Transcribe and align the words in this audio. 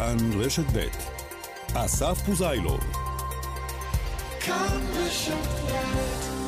כאן 0.00 0.40
רשת 0.40 0.64
ב' 0.72 0.86
אסף 1.74 2.18
פוזיילוב. 2.26 2.80
כאן 4.40 4.80
רשת 4.96 5.48
ב' 5.66 6.39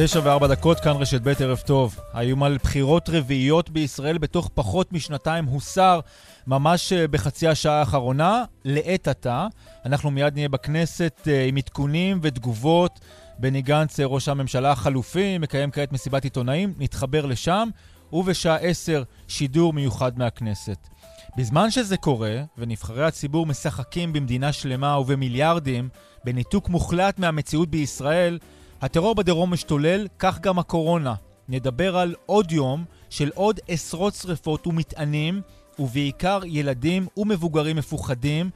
תשע 0.00 0.20
וארבע 0.24 0.46
דקות, 0.46 0.80
כאן 0.80 0.92
רשת 0.92 1.20
ב' 1.20 1.28
ערב 1.28 1.58
טוב. 1.66 1.96
האיום 2.12 2.42
על 2.42 2.58
בחירות 2.62 3.08
רביעיות 3.08 3.70
בישראל 3.70 4.18
בתוך 4.18 4.50
פחות 4.54 4.92
משנתיים 4.92 5.44
הוסר 5.44 6.00
ממש 6.46 6.92
אה, 6.92 7.08
בחצי 7.08 7.48
השעה 7.48 7.78
האחרונה, 7.78 8.44
לעת 8.64 9.08
עתה. 9.08 9.46
אנחנו 9.84 10.10
מיד 10.10 10.34
נהיה 10.34 10.48
בכנסת 10.48 11.28
אה, 11.30 11.44
עם 11.44 11.56
עדכונים 11.56 12.18
ותגובות. 12.22 13.00
בני 13.38 13.62
גנץ, 13.62 14.00
אה, 14.00 14.06
ראש 14.06 14.28
הממשלה 14.28 14.70
החלופי, 14.70 15.38
מקיים 15.38 15.70
כעת 15.70 15.92
מסיבת 15.92 16.24
עיתונאים, 16.24 16.74
נתחבר 16.78 17.26
לשם, 17.26 17.68
ובשעה 18.12 18.56
עשר 18.56 19.02
שידור 19.28 19.72
מיוחד 19.72 20.18
מהכנסת. 20.18 20.88
בזמן 21.36 21.70
שזה 21.70 21.96
קורה, 21.96 22.42
ונבחרי 22.58 23.04
הציבור 23.04 23.46
משחקים 23.46 24.12
במדינה 24.12 24.52
שלמה 24.52 24.98
ובמיליארדים, 24.98 25.88
בניתוק 26.24 26.68
מוחלט 26.68 27.18
מהמציאות 27.18 27.70
בישראל, 27.70 28.38
הטרור 28.80 29.14
בדרום 29.14 29.52
משתולל, 29.52 30.06
כך 30.18 30.40
גם 30.40 30.58
הקורונה. 30.58 31.14
נדבר 31.48 31.96
על 31.96 32.14
עוד 32.26 32.52
יום 32.52 32.84
של 33.10 33.30
עוד 33.34 33.60
עשרות 33.68 34.14
שרפות 34.14 34.66
ומטענים, 34.66 35.42
ובעיקר 35.78 36.40
ילדים 36.44 37.06
ומבוגרים 37.16 37.76
מפוחדים, 37.76 38.50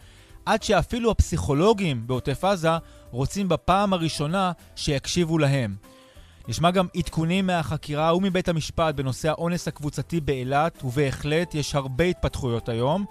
עד 0.47 0.63
שאפילו 0.63 1.11
הפסיכולוגים 1.11 2.07
בעוטף 2.07 2.45
עזה 2.45 2.71
רוצים 3.11 3.49
בפעם 3.49 3.93
הראשונה 3.93 4.53
שיקשיבו 4.77 5.39
להם. 5.39 5.77
נשמע 6.49 6.71
גם 6.71 6.87
עדכונים 6.97 7.47
מהחקירה 7.47 8.17
ומבית 8.17 8.49
המשפט 8.49 8.95
בנושא 8.95 9.29
האונס 9.29 9.69
הקבוצתי 9.69 10.21
באילת, 10.21 10.85
ובהחלט 10.85 11.55
יש 11.55 11.75
הרבה 11.75 12.05
התפתחויות 12.05 12.69
היום. 12.69 13.05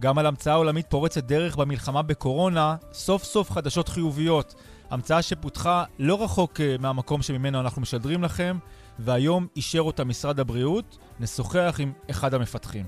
גם 0.00 0.18
על 0.18 0.26
המצאה 0.26 0.54
עולמית 0.54 0.86
פורצת 0.90 1.24
דרך 1.24 1.56
במלחמה 1.56 2.02
בקורונה, 2.02 2.76
סוף 2.92 3.24
סוף 3.24 3.50
חדשות 3.50 3.88
חיוביות. 3.88 4.54
המצאה 4.90 5.22
שפותחה 5.22 5.84
לא 5.98 6.24
רחוק 6.24 6.60
אה, 6.60 6.76
מהמקום 6.80 7.22
שממנו 7.22 7.60
אנחנו 7.60 7.82
משדרים 7.82 8.22
לכם, 8.22 8.58
והיום 8.98 9.46
אישר 9.56 9.80
אותה 9.80 10.04
משרד 10.04 10.40
הבריאות, 10.40 10.98
נשוחח 11.20 11.76
עם 11.78 11.92
אחד 12.10 12.34
המפתחים. 12.34 12.86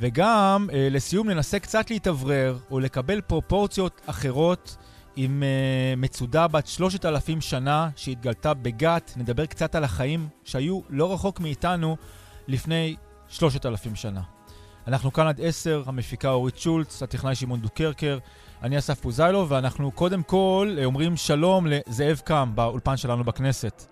וגם, 0.00 0.66
אה, 0.72 0.88
לסיום, 0.90 1.30
ננסה 1.30 1.58
קצת 1.58 1.90
להתאוורר 1.90 2.58
או 2.70 2.80
לקבל 2.80 3.20
פרופורציות 3.20 4.00
אחרות 4.06 4.76
עם 5.16 5.42
uh, 5.42 6.00
מצודה 6.00 6.48
בת 6.48 6.66
3,000 6.66 7.40
שנה 7.40 7.90
שהתגלתה 7.96 8.54
בגת. 8.54 9.12
נדבר 9.16 9.46
קצת 9.46 9.74
על 9.74 9.84
החיים 9.84 10.28
שהיו 10.44 10.80
לא 10.90 11.12
רחוק 11.12 11.40
מאיתנו 11.40 11.96
לפני 12.48 12.96
3,000 13.28 13.94
שנה. 13.94 14.20
אנחנו 14.88 15.12
כאן 15.12 15.26
עד 15.26 15.40
10, 15.42 15.82
המפיקה 15.86 16.30
אורית 16.30 16.58
שולץ, 16.58 17.02
הטכנאי 17.02 17.34
שמעון 17.34 17.60
דוקרקר. 17.60 18.18
אני 18.62 18.78
אסף 18.78 19.00
פוזיילוב, 19.00 19.52
ואנחנו 19.52 19.90
קודם 19.90 20.22
כל 20.22 20.74
אה, 20.78 20.84
אומרים 20.84 21.16
שלום 21.16 21.66
לזאב 21.66 22.20
קם 22.24 22.50
באולפן 22.54 22.96
שלנו 22.96 23.24
בכנסת. 23.24 23.84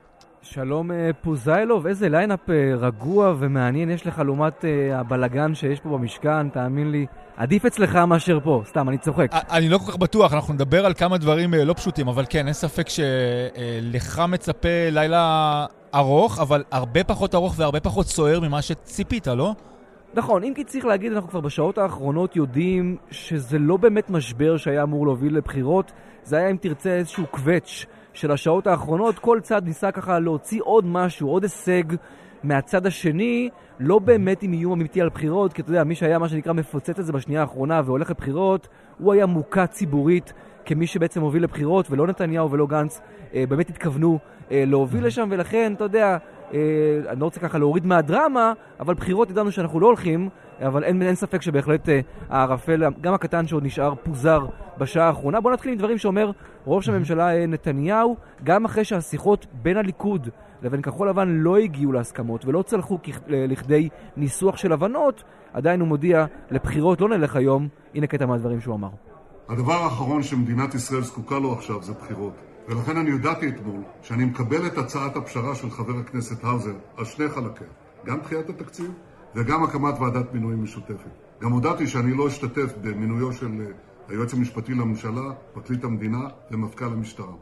שלום 0.42 0.91
אה, 0.91 1.11
פוזיילוב, 1.22 1.86
איזה 1.86 2.09
ליינאפ 2.09 2.50
אה, 2.50 2.75
רגוע 2.77 3.34
ומעניין 3.39 3.91
יש 3.91 4.06
לך 4.06 4.19
לעומת 4.19 4.64
הבלגן 4.94 5.55
שיש 5.55 5.81
פה 5.81 5.89
במשכן, 5.89 6.49
תאמין 6.49 6.91
לי. 6.91 7.06
עדיף 7.37 7.65
אצלך 7.65 7.97
מאשר 7.97 8.38
פה, 8.44 8.62
סתם, 8.69 8.88
אני 8.88 8.99
צוחק. 8.99 9.31
אני 9.32 9.69
לא 9.69 9.78
כל 9.78 9.93
כך 9.93 9.97
בטוח, 9.97 10.32
אנחנו 10.32 10.55
נדבר 10.55 10.87
על 10.87 10.94
כמה 10.94 11.19
דברים 11.19 11.55
לא 11.55 11.72
פשוטים, 11.72 12.09
אבל 12.09 12.25
כן, 12.28 12.47
אין 12.47 12.55
ספק 12.55 12.87
שלך 12.88 14.22
מצפה 14.28 14.69
לילה 14.91 15.66
ארוך, 15.94 16.38
אבל 16.38 16.65
הרבה 16.70 17.05
פחות 17.05 17.34
ארוך 17.34 17.55
והרבה 17.56 17.81
פחות 17.81 18.06
סוער 18.06 18.41
ממה 18.41 18.62
שציפית, 18.62 19.26
לא? 19.26 19.55
נכון, 20.14 20.44
אם 20.44 20.52
כי 20.54 20.64
צריך 20.64 20.84
להגיד, 20.84 21.12
אנחנו 21.12 21.28
כבר 21.28 21.41
בשעות 21.41 21.78
האחרונות 21.78 22.36
יודעים 22.36 22.96
שזה 23.10 23.58
לא 23.58 23.76
באמת 23.76 24.10
משבר 24.10 24.56
שהיה 24.56 24.82
אמור 24.82 25.06
להוביל 25.06 25.36
לבחירות, 25.36 25.92
זה 26.22 26.36
היה, 26.36 26.50
אם 26.50 26.56
תרצה, 26.56 26.91
איזשהו 26.91 27.26
קווץ' 27.30 27.86
של 28.12 28.30
השעות 28.32 28.66
האחרונות. 28.66 29.19
כל 29.19 29.41
צד 29.42 29.64
ניסה 29.64 29.92
ככה 29.92 30.19
להוציא 30.19 30.60
עוד 30.64 30.84
משהו, 30.86 31.28
עוד 31.28 31.42
הישג 31.42 31.82
מהצד 32.42 32.86
השני, 32.86 33.48
לא 33.80 33.98
באמת 33.98 34.42
עם 34.42 34.52
איום 34.52 34.72
אמיתי 34.80 35.00
על 35.00 35.08
בחירות, 35.08 35.52
כי 35.52 35.62
אתה 35.62 35.70
יודע, 35.70 35.84
מי 35.84 35.94
שהיה 35.94 36.19
מה 36.19 36.28
שנקרא 36.28 36.52
מפוצץ 36.52 36.98
את 36.98 37.06
זה 37.06 37.12
בשנייה 37.12 37.40
האחרונה 37.40 37.80
והולך 37.84 38.10
לבחירות, 38.10 38.69
הוא 38.98 39.12
היה 39.12 39.26
מוכה 39.26 39.66
ציבורית 39.66 40.32
כמי 40.64 40.86
שבעצם 40.86 41.20
הוביל 41.20 41.42
לבחירות, 41.42 41.90
ולא 41.90 42.06
נתניהו 42.06 42.50
ולא 42.50 42.66
גנץ 42.66 43.00
אה, 43.34 43.44
באמת 43.48 43.70
התכוונו 43.70 44.19
אה, 44.50 44.64
להוביל 44.66 45.06
לשם, 45.06 45.28
ולכן, 45.30 45.72
אתה 45.76 45.84
יודע, 45.84 46.16
אני 47.09 47.20
לא 47.20 47.25
רוצה 47.25 47.41
ככה 47.41 47.59
להוריד 47.59 47.86
מהדרמה, 47.86 48.53
אבל 48.81 48.94
בחירות 48.94 49.31
ידענו 49.31 49.53
שאנחנו 49.53 49.81
לא 49.81 49.86
הולכים, 49.86 50.28
אבל 50.60 50.84
אין, 50.84 51.03
אין 51.03 51.14
ספק 51.14 51.42
שבהחלט 51.42 51.88
אה, 51.88 52.00
הערפל, 52.28 52.82
גם 53.00 53.14
הקטן 53.14 53.47
שעוד 53.47 53.64
נשאר, 53.64 53.94
פוזר 53.94 54.47
בשעה 54.78 55.06
האחרונה. 55.06 55.41
בואו 55.41 55.54
נתחיל 55.54 55.72
עם 55.72 55.78
דברים 55.78 55.98
שאומר 55.98 56.31
ראש 56.66 56.88
הממשלה 56.88 57.37
אה, 57.37 57.47
נתניהו, 57.47 58.16
גם 58.44 58.64
אחרי 58.64 58.84
שהשיחות 58.84 59.47
בין 59.53 59.76
הליכוד 59.76 60.28
לבין 60.62 60.82
כחול 60.82 61.08
לבן 61.08 61.28
לא 61.28 61.56
הגיעו 61.56 61.92
להסכמות 61.92 62.44
ולא 62.44 62.62
צלחו 62.62 62.98
לכדי 63.28 63.88
ניסוח 64.16 64.56
של 64.56 64.72
הבנות, 64.72 65.22
עדיין 65.53 65.81
הוא 65.81 65.88
מודיע, 65.88 66.25
לבחירות 66.50 67.00
לא 67.00 67.08
נלך 67.08 67.37
היום, 67.37 67.69
הנה 67.94 68.06
קטע 68.06 68.26
מהדברים 68.26 68.60
שהוא 68.60 68.75
אמר. 68.75 68.91
הדבר 69.48 69.72
האחרון 69.72 70.22
שמדינת 70.22 70.75
ישראל 70.75 71.03
זקוקה 71.03 71.38
לו 71.38 71.53
עכשיו 71.53 71.82
זה 71.82 71.92
בחירות. 71.92 72.47
ולכן 72.69 72.97
אני 72.97 73.11
הודעתי 73.11 73.49
אתמול 73.49 73.81
שאני 74.03 74.25
מקבל 74.25 74.67
את 74.67 74.79
הצעת 74.79 75.17
הפשרה 75.17 75.55
של 75.55 75.71
חבר 75.71 75.99
הכנסת 75.99 76.45
האוזר 76.45 76.75
על 76.97 77.05
שני 77.05 77.29
חלקיה, 77.29 77.67
גם 78.06 78.21
דחיית 78.21 78.49
התקציב 78.49 78.93
וגם 79.34 79.65
הקמת 79.65 79.95
ועדת 80.01 80.34
מינויים 80.34 80.62
משותפת. 80.62 81.11
גם 81.41 81.53
הודעתי 81.53 81.87
שאני 81.87 82.15
לא 82.15 82.29
אשתתף 82.29 82.73
במינויו 82.83 83.33
של 83.33 83.61
אה, 83.61 83.67
היועץ 84.09 84.34
המשפטי 84.34 84.75
לממשלה, 84.75 85.33
פרקליט 85.53 85.84
המדינה 85.84 86.29
ומפכ"ל 86.51 86.84
המשטרה. 86.84 87.33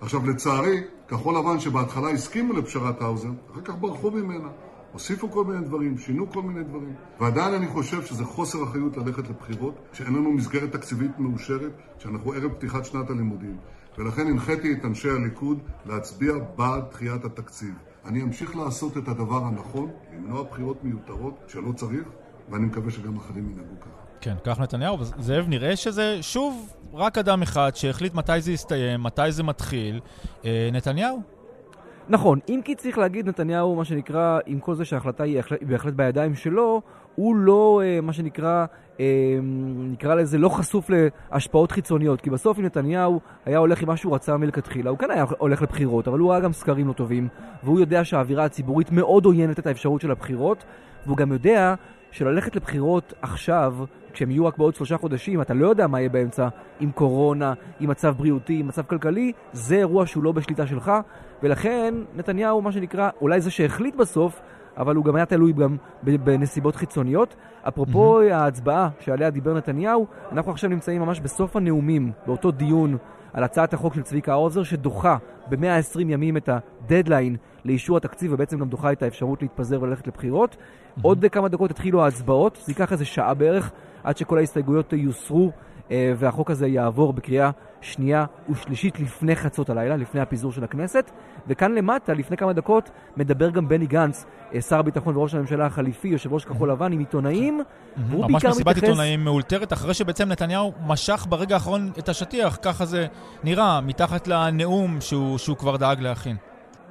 עכשיו, 0.00 0.30
לצערי, 0.30 0.80
כחול 1.08 1.38
לבן 1.38 1.60
שבהתחלה 1.60 2.10
הסכימו 2.10 2.52
לפשרת 2.52 3.02
האוזר, 3.02 3.30
אחר 3.52 3.60
כך 3.60 3.74
ברחו 3.80 4.10
ממנה. 4.10 4.48
הוסיפו 4.92 5.30
כל 5.30 5.44
מיני 5.44 5.64
דברים, 5.64 5.98
שינו 5.98 6.30
כל 6.30 6.42
מיני 6.42 6.64
דברים. 6.64 6.94
ועדיין 7.20 7.54
אני 7.54 7.66
חושב 7.66 8.02
שזה 8.02 8.24
חוסר 8.24 8.64
אחריות 8.64 8.96
ללכת 8.96 9.28
לבחירות, 9.28 9.74
שאין 9.92 10.14
לנו 10.14 10.32
מסגרת 10.32 10.72
תקציבית 10.72 11.18
מאושרת, 11.18 11.72
שאנחנו 11.98 12.32
ערב 12.32 12.52
פתיחת 12.52 12.84
שנת 12.84 13.10
הלימודים. 13.10 13.56
ולכן 13.98 14.26
הנחיתי 14.26 14.72
את 14.72 14.84
אנשי 14.84 15.10
הליכוד 15.10 15.58
להצביע 15.86 16.32
בעד 16.56 16.84
דחיית 16.90 17.24
התקציב. 17.24 17.74
אני 18.04 18.22
אמשיך 18.22 18.56
לעשות 18.56 18.96
את 18.96 19.08
הדבר 19.08 19.44
הנכון, 19.44 19.90
למנוע 20.14 20.42
בחירות 20.42 20.84
מיותרות 20.84 21.34
שלא 21.48 21.72
צריך, 21.72 22.08
ואני 22.50 22.66
מקווה 22.66 22.90
שגם 22.90 23.16
אחרים 23.16 23.50
ינהגו 23.50 23.80
ככה. 23.80 23.90
כן, 24.20 24.34
כך 24.44 24.60
נתניהו. 24.60 24.96
זאב, 25.04 25.48
נראה 25.48 25.76
שזה 25.76 26.18
שוב 26.22 26.74
רק 26.92 27.18
אדם 27.18 27.42
אחד 27.42 27.70
שהחליט 27.74 28.14
מתי 28.14 28.40
זה 28.40 28.52
יסתיים, 28.52 29.02
מתי 29.02 29.32
זה 29.32 29.42
מתחיל. 29.42 30.00
אה, 30.44 30.68
נתניהו. 30.72 31.20
נכון, 32.08 32.38
אם 32.48 32.60
כי 32.64 32.74
צריך 32.74 32.98
להגיד, 32.98 33.28
נתניהו, 33.28 33.74
מה 33.74 33.84
שנקרא, 33.84 34.38
עם 34.46 34.60
כל 34.60 34.74
זה 34.74 34.84
שההחלטה 34.84 35.24
היא 35.24 35.40
בהחלט 35.62 35.94
בידיים 35.94 36.34
שלו, 36.34 36.82
הוא 37.16 37.36
לא, 37.36 37.82
אה, 37.84 38.00
מה 38.00 38.12
שנקרא, 38.12 38.66
אה, 39.00 39.38
נקרא 39.92 40.14
לזה, 40.14 40.38
לא 40.38 40.48
חשוף 40.48 40.90
להשפעות 40.90 41.72
חיצוניות. 41.72 42.20
כי 42.20 42.30
בסוף 42.30 42.58
אם 42.58 42.64
נתניהו 42.64 43.20
היה 43.44 43.58
הולך 43.58 43.82
עם 43.82 43.88
מה 43.88 43.96
שהוא 43.96 44.14
רצה 44.14 44.36
מלכתחילה, 44.36 44.90
הוא 44.90 44.98
כן 44.98 45.10
היה 45.10 45.24
הולך 45.38 45.62
לבחירות, 45.62 46.08
אבל 46.08 46.18
הוא 46.18 46.30
ראה 46.30 46.40
גם 46.40 46.52
סקרים 46.52 46.88
לא 46.88 46.92
טובים, 46.92 47.28
והוא 47.64 47.80
יודע 47.80 48.04
שהאווירה 48.04 48.44
הציבורית 48.44 48.92
מאוד 48.92 49.24
עוינת 49.24 49.58
את 49.58 49.66
האפשרות 49.66 50.00
של 50.00 50.10
הבחירות, 50.10 50.64
והוא 51.06 51.16
גם 51.16 51.32
יודע 51.32 51.74
שללכת 52.10 52.56
לבחירות 52.56 53.14
עכשיו, 53.22 53.74
כשהם 54.12 54.30
יהיו 54.30 54.46
רק 54.46 54.58
בעוד 54.58 54.74
שלושה 54.74 54.96
חודשים, 54.96 55.40
אתה 55.40 55.54
לא 55.54 55.68
יודע 55.68 55.86
מה 55.86 56.00
יהיה 56.00 56.08
באמצע, 56.08 56.48
עם 56.80 56.90
קורונה, 56.90 57.52
עם 57.80 57.90
מצב 57.90 58.14
בריאותי, 58.16 58.60
עם 58.60 58.68
מצב 58.68 58.82
כלכלי, 58.82 59.32
זה 59.52 59.76
אירוע 59.76 60.06
שהוא 60.06 60.24
לא 60.24 60.32
בשליטה 60.32 60.66
שלך, 60.66 60.92
ולכן 61.42 61.94
נתניהו, 62.14 62.62
מה 62.62 62.72
שנקרא, 62.72 63.10
אולי 63.20 63.40
זה 63.40 63.50
שהחליט 63.50 63.94
בסוף, 63.94 64.40
אבל 64.76 64.96
הוא 64.96 65.04
גם 65.04 65.16
היה 65.16 65.26
תלוי 65.26 65.52
גם 65.52 65.76
בנסיבות 66.02 66.76
חיצוניות. 66.76 67.36
אפרופו 67.68 68.20
mm-hmm. 68.20 68.34
ההצבעה 68.34 68.88
שעליה 69.00 69.30
דיבר 69.30 69.54
נתניהו, 69.54 70.06
אנחנו 70.32 70.52
עכשיו 70.52 70.70
נמצאים 70.70 71.02
ממש 71.02 71.20
בסוף 71.20 71.56
הנאומים, 71.56 72.12
באותו 72.26 72.50
דיון 72.50 72.96
על 73.32 73.44
הצעת 73.44 73.74
החוק 73.74 73.94
של 73.94 74.02
צביקה 74.02 74.32
האוזר, 74.32 74.62
שדוחה 74.62 75.16
ב-120 75.48 76.00
ימים 76.00 76.36
את 76.36 76.48
הדדליין 76.48 77.36
לאישור 77.64 77.96
התקציב, 77.96 78.32
ובעצם 78.32 78.58
גם 78.58 78.68
דוחה 78.68 78.92
את 78.92 79.02
האפשרות 79.02 79.42
להתפזר 79.42 79.82
וללכת 79.82 80.06
לבחירות. 80.06 80.54
Mm-hmm. 80.54 81.00
עוד 81.02 81.24
כמה 81.32 81.48
דקות 81.48 81.70
התחילו 81.70 82.04
ההצבעות, 82.04 82.58
זה 82.64 82.72
ייקח 82.72 82.92
איזה 82.92 83.04
שעה 83.04 83.34
בערך 83.34 83.72
עד 84.04 84.16
שכל 84.16 84.38
ההסתייגויות 84.38 84.92
יוסרו 84.92 85.52
והחוק 85.90 86.50
הזה 86.50 86.66
יעבור 86.66 87.12
בקריאה 87.12 87.50
שנייה 87.80 88.24
ושלישית 88.50 89.00
לפני 89.00 89.36
חצות 89.36 89.70
הלילה, 89.70 89.96
לפני 89.96 90.20
הפיזור 90.20 90.52
של 90.52 90.64
הכנסת. 90.64 91.10
וכאן 91.48 91.74
למטה, 91.74 92.14
לפני 92.14 92.36
כמה 92.36 92.52
דקות, 92.52 92.90
מדבר 93.16 93.50
גם 93.50 93.68
בני 93.68 93.86
גנץ, 93.86 94.24
אה, 94.54 94.60
שר 94.60 94.78
הביטחון 94.78 95.16
וראש 95.16 95.34
הממשלה 95.34 95.66
החליפי, 95.66 96.08
יושב 96.08 96.32
ראש 96.32 96.44
כחול 96.44 96.70
לבן, 96.70 96.92
עם 96.92 96.98
עיתונאים, 96.98 97.60
והוא 97.96 98.08
בעיקר 98.08 98.26
מתייחס... 98.26 98.44
ממש 98.44 98.54
מסיבת 98.54 98.76
עיתונאים 98.76 99.24
מאולתרת, 99.24 99.72
אחרי 99.72 99.94
שבעצם 99.94 100.28
נתניהו 100.28 100.72
משך 100.86 101.26
ברגע 101.28 101.54
האחרון 101.54 101.90
את 101.98 102.08
השטיח, 102.08 102.58
ככה 102.62 102.84
זה 102.84 103.06
נראה, 103.44 103.80
מתחת 103.80 104.28
לנאום 104.28 105.00
שהוא, 105.00 105.38
שהוא 105.38 105.56
כבר 105.56 105.76
דאג 105.76 106.00
להכין. 106.00 106.36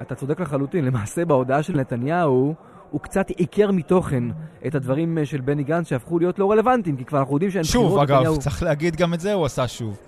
אתה 0.02 0.14
צודק 0.14 0.40
לחלוטין, 0.40 0.84
למעשה 0.84 1.24
בהודעה 1.24 1.62
של 1.62 1.76
נתניהו... 1.76 2.54
הוא 2.90 3.00
קצת 3.00 3.30
עיקר 3.30 3.70
מתוכן 3.70 4.24
את 4.66 4.74
הדברים 4.74 5.18
אה, 5.18 5.26
של 5.26 5.40
בני 5.40 5.64
גנץ 5.64 5.88
שהפכו 5.88 6.18
להיות 6.18 6.38
לא 6.38 6.50
רלוונטיים, 6.50 6.96
כי 6.96 7.04
כבר 7.04 7.18
אנחנו 7.18 7.34
יודעים 7.34 7.50
שאין 7.50 7.64
בחירות. 7.64 7.90
שוב, 7.90 7.98
אגב, 7.98 8.16
נתניהו... 8.16 8.38
צריך 8.38 8.62
להגיד 8.62 8.96
גם 8.96 9.14
את 9.14 9.20
זה 9.20 9.32
הוא 9.32 9.46
עשה 9.46 9.68
שוב. 9.68 9.98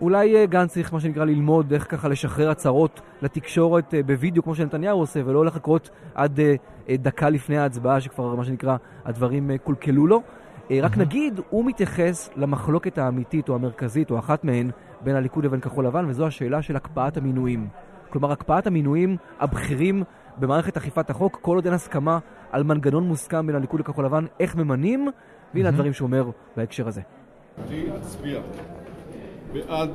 אולי 0.00 0.36
אה, 0.36 0.46
גנץ 0.46 0.72
צריך, 0.72 0.92
מה 0.92 1.00
שנקרא, 1.00 1.24
ללמוד 1.24 1.72
איך 1.72 1.86
ככה 1.90 2.08
לשחרר 2.08 2.50
הצהרות 2.50 3.00
לתקשורת 3.22 3.94
אה, 3.94 4.02
בווידאו, 4.02 4.42
כמו 4.42 4.54
שנתניהו 4.54 4.98
עושה, 4.98 5.20
ולא 5.26 5.44
לחכות 5.44 5.90
עד 6.14 6.40
דקה 6.90 7.30
לפני 7.30 7.58
ההצבעה, 7.58 8.00
שכבר, 8.00 8.34
מה 8.34 8.44
שנקרא, 8.44 8.76
הדברים 9.04 9.50
קולקלו 9.64 10.06
לו. 10.06 10.22
רק 10.82 10.96
נגיד, 10.96 11.40
הוא 11.50 11.64
מתייחס 11.64 12.30
למחלוקת 12.36 12.98
האמיתית 12.98 13.48
או 13.48 13.54
המרכזית, 13.54 14.10
או 14.10 14.18
אחת 14.18 14.44
מהן, 14.44 14.70
בין 15.00 15.16
הליכוד 15.16 15.44
לבין 15.44 15.60
כחול 15.60 15.86
לבן, 15.86 16.04
וזו 16.08 16.26
השאלה 16.26 16.62
של 16.62 16.76
הקפאת 16.76 17.16
המינויים. 17.16 17.68
כלומר, 18.10 18.32
הקפאת 18.32 18.66
המינויים 18.66 19.16
הבכירים 19.40 20.04
במערכת 20.38 20.76
אכיפת 20.76 21.10
החוק, 21.10 21.38
כל 21.42 21.56
עוד 21.56 21.64
אין 21.64 21.74
הסכמה 21.74 22.18
על 22.50 22.62
מנגנון 22.62 23.04
מוסכם 23.08 23.46
בין 23.46 23.56
הליכוד 23.56 23.80
לכחול 23.80 24.04
לבן, 24.04 24.24
איך 24.40 24.56
ממנים, 24.56 25.08
והנה 25.54 25.68
הדברים 25.68 25.92
שהוא 25.92 26.06
אומר 26.06 26.30
בהקשר 26.56 26.88
הזה. 26.88 27.00
אני 27.68 27.84
אצביע 27.96 28.40
בעד 29.52 29.90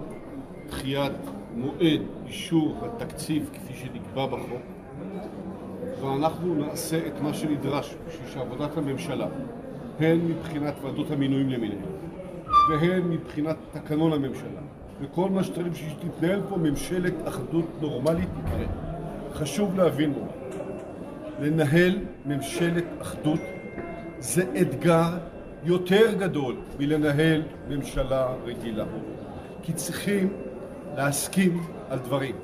דחיית 0.68 1.14
מועד 1.56 2.02
אישור 2.26 2.78
התקציב 2.82 3.50
כפי 3.54 3.74
שנקבע 3.74 4.26
בחוק, 4.26 4.62
ואנחנו 6.02 6.56
נעשה 6.56 7.08
את 7.08 7.22
מה 7.22 7.34
שנדרש 7.34 7.96
בשביל 8.08 8.30
שעבודת 8.30 8.78
הממשלה, 8.78 9.28
הן 10.00 10.20
מבחינת 10.28 10.74
ועדות 10.82 11.12
המינויים 11.12 11.50
למיניהם, 11.50 11.82
והן 12.70 13.10
מבחינת 13.10 13.56
תקנון 13.72 14.14
הממשלה, 14.14 14.62
וכל 15.02 15.30
מה 15.30 15.44
שצריך 15.44 15.68
בשביל 15.68 15.90
שתתנהל 15.90 16.42
פה 16.50 16.58
ממשלת 16.58 17.14
אחדות 17.28 17.66
נורמלית 17.82 18.30
יקרה. 18.40 18.97
חשוב 19.38 19.78
להבין. 19.78 20.14
לנהל 21.40 21.98
ממשלת 22.26 22.84
אחדות 23.02 23.40
זה 24.20 24.44
אתגר 24.62 25.18
יותר 25.64 26.14
גדול 26.14 26.56
מלנהל 26.80 27.44
ממשלה 27.70 28.28
רגילה. 28.46 28.86
כי 29.64 29.74
צריכים 29.74 30.34
להסכים 30.96 31.64
על 31.90 32.00
דברים. 32.00 32.36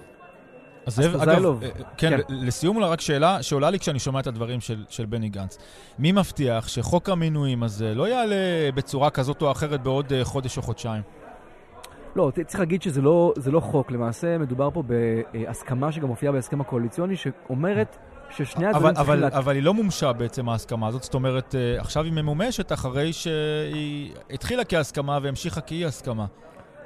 אז 0.85 0.95
זאב, 0.95 1.15
אגב, 1.15 1.63
אה, 1.63 1.69
כן, 1.97 2.09
כן, 2.09 2.19
לסיום 2.29 2.75
אולי 2.75 2.89
רק 2.89 3.01
שאלה 3.01 3.43
שעולה 3.43 3.69
לי 3.69 3.79
כשאני 3.79 3.99
שומע 3.99 4.19
את 4.19 4.27
הדברים 4.27 4.61
של, 4.61 4.83
של 4.89 5.05
בני 5.05 5.29
גנץ. 5.29 5.57
מי 5.99 6.11
מבטיח 6.11 6.67
שחוק 6.67 7.09
המינויים 7.09 7.63
הזה 7.63 7.95
לא 7.95 8.07
יעלה 8.07 8.35
בצורה 8.75 9.09
כזאת 9.09 9.41
או 9.41 9.51
אחרת 9.51 9.83
בעוד 9.83 10.13
אה, 10.13 10.25
חודש 10.25 10.57
או 10.57 10.61
חודשיים? 10.61 11.01
לא, 12.15 12.31
צריך 12.47 12.59
להגיד 12.59 12.81
שזה 12.81 13.01
לא, 13.01 13.33
לא 13.51 13.59
חוק, 13.59 13.91
למעשה 13.91 14.37
מדובר 14.37 14.69
פה 14.71 14.83
בהסכמה 14.83 15.91
שגם 15.91 16.07
מופיעה 16.07 16.33
בהסכם 16.33 16.61
הקואליציוני, 16.61 17.15
שאומרת 17.15 17.97
ששני 18.29 18.67
הצדדים 18.67 18.93
צריכים... 18.93 19.13
אבל, 19.13 19.25
אבל 19.25 19.55
היא 19.55 19.63
לא 19.63 19.73
מומשה 19.73 20.13
בעצם 20.13 20.49
ההסכמה 20.49 20.87
הזאת, 20.87 21.03
זאת 21.03 21.13
אומרת, 21.13 21.55
אה, 21.55 21.81
עכשיו 21.81 22.03
היא 22.03 22.13
ממומשת 22.13 22.71
אחרי 22.71 23.13
שהיא 23.13 24.13
התחילה 24.29 24.65
כהסכמה 24.65 25.19
והמשיכה 25.21 25.61
כאי 25.61 25.85
הסכמה. 25.85 26.25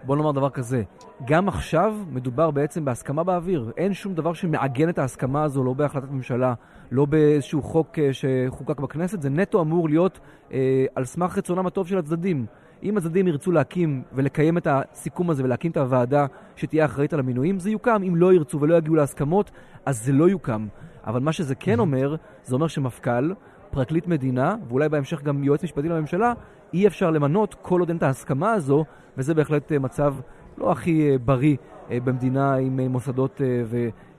בוא 0.04 0.16
נאמר 0.16 0.32
דבר 0.32 0.50
כזה, 0.50 0.84
גם 1.26 1.48
עכשיו 1.48 1.96
מדובר 2.10 2.52
בעצם 2.52 2.86
בהסכמה 2.86 3.24
באוויר. 3.24 3.72
אין 3.78 3.94
שום 3.94 4.14
דבר 4.14 4.34
שמעגן 4.34 4.90
את 4.90 5.00
ההסכמה 5.00 5.44
הזו, 5.44 5.64
לא 5.64 5.74
בהחלטת 5.74 6.12
ממשלה, 6.12 6.54
לא 6.92 7.06
באיזשהו 7.06 7.62
חוק 7.62 8.00
אה, 8.00 8.10
שחוקק 8.14 8.80
בכנסת, 8.80 9.22
זה 9.22 9.30
נטו 9.30 9.62
אמור 9.62 9.90
להיות 9.90 10.20
אה, 10.52 10.86
על 10.96 11.06
סמך 11.06 11.38
רצונם 11.38 11.68
הטוב 11.68 11.88
של 11.88 11.98
הצדדים. 11.98 12.46
אם 12.84 12.98
הצדדים 12.98 13.28
ירצו 13.28 13.52
להקים 13.52 14.04
ולקיים 14.14 14.58
את 14.58 14.68
הסיכום 14.70 15.30
הזה 15.30 15.44
ולהקים 15.44 15.72
את 15.72 15.78
הוועדה 15.78 16.26
שתהיה 16.56 16.86
אחראית 16.86 17.14
על 17.14 17.20
המינויים, 17.20 17.60
זה 17.60 17.70
יוקם. 17.70 18.02
אם 18.08 18.16
לא 18.16 18.34
ירצו 18.34 18.62
ולא 18.62 18.76
יגיעו 18.76 18.96
להסכמות, 18.96 19.52
אז 19.86 20.06
זה 20.06 20.12
לא 20.12 20.30
יוקם. 20.30 20.68
אבל 21.08 21.20
מה 21.20 21.32
שזה 21.32 21.56
כן 21.56 21.80
אומר, 21.80 22.16
זה 22.44 22.56
אומר 22.56 22.68
שמפכ"ל, 22.68 23.34
פרקליט 23.70 24.08
מדינה, 24.08 24.56
ואולי 24.68 24.90
בהמשך 24.90 25.24
גם 25.24 25.44
יועץ 25.44 25.64
משפטי 25.64 25.90
לממשלה, 25.90 26.34
אי 26.74 26.88
אפשר 26.88 27.12
למנות 27.12 27.56
כל 27.62 27.80
עוד 27.80 27.90
אין 27.90 27.98
את 27.98 28.04
ההסכמה 28.04 28.54
הזו, 28.54 28.86
וזה 29.18 29.34
בהחלט 29.34 29.72
אה, 29.72 29.80
מצב 29.80 30.16
לא 30.58 30.72
הכי 30.72 31.12
אה, 31.12 31.18
בריא 31.18 31.56
אה, 31.92 32.00
במדינה 32.04 32.56
עם 32.56 32.80
מוסדות 32.80 33.42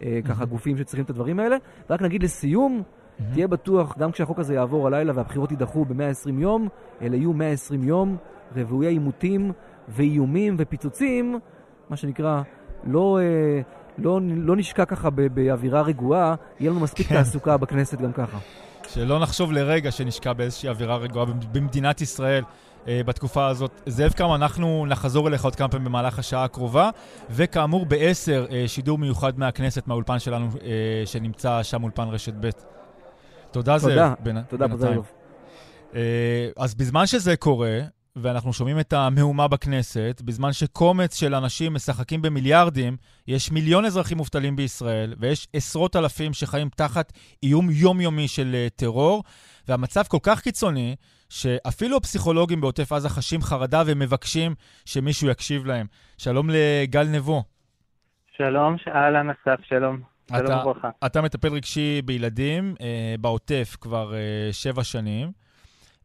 וככה 0.01 0.45
גופים 0.45 0.77
שצריכים 0.77 1.05
את 1.05 1.11
הדברים 1.11 1.41
האלה. 1.41 1.57
ורק 1.91 2.03
נגיד 2.03 2.23
לסיום, 2.23 2.83
תהיה 3.33 3.49
בטוח, 3.49 3.99
גם 3.99 4.13
כשהחוק 4.13 4.39
הזה 4.39 4.55
יעבור 4.55 4.87
הלילה 4.87 5.13
והבחירות 5.17 5.51
יידחו 5.51 5.85
ב-120 5.85 6.31
יום, 6.39 6.69
אלה 7.03 7.17
יהיו 7.17 7.33
120 7.33 7.85
יום 7.85 8.17
רוויי 8.57 8.89
עימותים 8.89 9.53
ואיומים 9.89 10.57
ופיצוצים, 10.59 11.39
מה 11.91 11.97
שנקרא, 11.97 12.43
לא, 12.85 13.19
אה, 13.23 13.61
לא, 13.99 14.21
לא 14.37 14.57
נשקע 14.57 14.85
ככה 14.85 15.11
באווירה 15.11 15.83
רגועה, 15.83 16.35
יהיה 16.61 16.71
לנו 16.71 16.81
מספיק 16.81 17.07
כן. 17.07 17.15
תעסוקה 17.15 17.57
בכנסת 17.57 18.01
גם 18.01 18.13
ככה. 18.13 18.39
שלא 18.89 19.19
נחשוב 19.19 19.53
לרגע 19.53 19.91
שנשקע 19.91 20.33
באיזושהי 20.33 20.69
אווירה 20.69 20.97
רגועה 20.97 21.27
במדינת 21.53 22.01
ישראל. 22.01 22.45
אה, 22.89 23.01
בתקופה 23.07 23.47
הזאת. 23.47 23.81
זאב 23.87 24.13
קם, 24.13 24.33
אנחנו 24.35 24.87
נחזור 24.89 25.29
אליך 25.29 25.45
עוד 25.45 25.57
כמה 25.57 25.69
פעמים 25.69 25.85
במהלך 25.85 26.19
השעה 26.19 26.45
הקרובה, 26.45 26.91
וכאמור 27.31 27.87
בעשר, 27.87 28.47
אה, 28.51 28.65
שידור 28.67 28.99
מיוחד 28.99 29.39
מהכנסת, 29.39 29.87
מהאולפן 29.87 30.19
שלנו, 30.19 30.49
שנמצא 31.05 31.63
שם 31.63 31.83
אולפן 31.83 32.09
רשת 32.09 32.35
ב'. 32.41 32.49
תודה, 33.51 33.79
זאב. 33.79 34.15
תודה, 34.25 34.43
תודה, 34.49 34.69
פזלוב. 34.69 35.13
אז 36.57 36.75
בזמן 36.75 37.07
שזה 37.07 37.37
קורה, 37.37 37.81
ואנחנו 38.17 38.53
שומעים 38.53 38.81
את 38.81 38.93
המהומה 38.93 39.49
בכנסת, 39.49 40.23
בזמן 40.25 40.53
שקומץ 40.53 41.19
של 41.19 41.35
אנשים 41.35 41.75
משחקים 41.75 42.23
במיליארדים, 42.23 42.97
יש 43.29 43.53
מיליון 43.53 43.85
אזרחים 43.85 44.17
מובטלים 44.17 44.57
בישראל, 44.57 45.15
ויש 45.19 45.49
עשרות 45.53 45.97
אלפים 45.97 46.33
שחיים 46.33 46.69
תחת 46.69 47.13
איום 47.43 47.71
יומיומי 47.71 48.29
של 48.29 48.55
uh, 48.67 48.79
טרור, 48.79 49.25
והמצב 49.69 50.03
כל 50.03 50.19
כך 50.23 50.41
קיצוני, 50.41 50.97
שאפילו 51.29 51.97
הפסיכולוגים 51.97 52.61
בעוטף 52.61 52.93
עזה 52.93 53.09
חשים 53.09 53.43
חרדה 53.43 53.83
ומבקשים 53.87 54.55
שמישהו 54.85 55.29
יקשיב 55.29 55.67
להם. 55.67 55.87
שלום 56.19 56.51
לגל 56.51 57.05
נבו. 57.05 57.43
שלום, 58.37 58.77
אהלן 58.95 59.31
אסף, 59.31 59.61
שלום. 59.69 60.01
שלום 60.29 60.59
וברכה. 60.59 60.91
אתה 61.07 61.23
מטפל 61.23 61.53
רגשי 61.53 62.03
בילדים 62.03 62.75
uh, 62.79 62.83
בעוטף 63.21 63.77
כבר 63.81 64.13
uh, 64.13 64.53
שבע 64.53 64.85
שנים. 64.85 65.48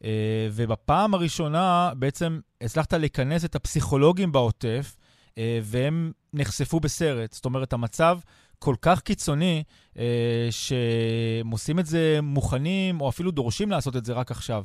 אה, 0.04 0.48
ובפעם 0.52 1.14
הראשונה 1.14 1.92
בעצם 1.96 2.40
הצלחת 2.62 2.94
לכנס 2.94 3.46
את 3.46 3.56
הפסיכולוגים 3.56 4.32
בעוטף, 4.32 4.98
אה, 5.38 5.60
והם 5.62 6.12
נחשפו 6.34 6.80
בסרט. 6.80 7.32
זאת 7.32 7.46
אומרת, 7.46 7.74
המצב 7.74 8.18
כל 8.60 8.76
כך 8.82 9.02
קיצוני, 9.02 9.64
אה, 10.00 10.48
שהם 10.50 11.52
עושים 11.52 11.80
את 11.80 11.86
זה 11.86 12.20
מוכנים, 12.22 13.02
או 13.02 13.10
אפילו 13.10 13.32
דורשים 13.32 13.72
לעשות 13.72 13.96
את 13.96 14.06
זה 14.06 14.14
רק 14.14 14.32
עכשיו. 14.32 14.64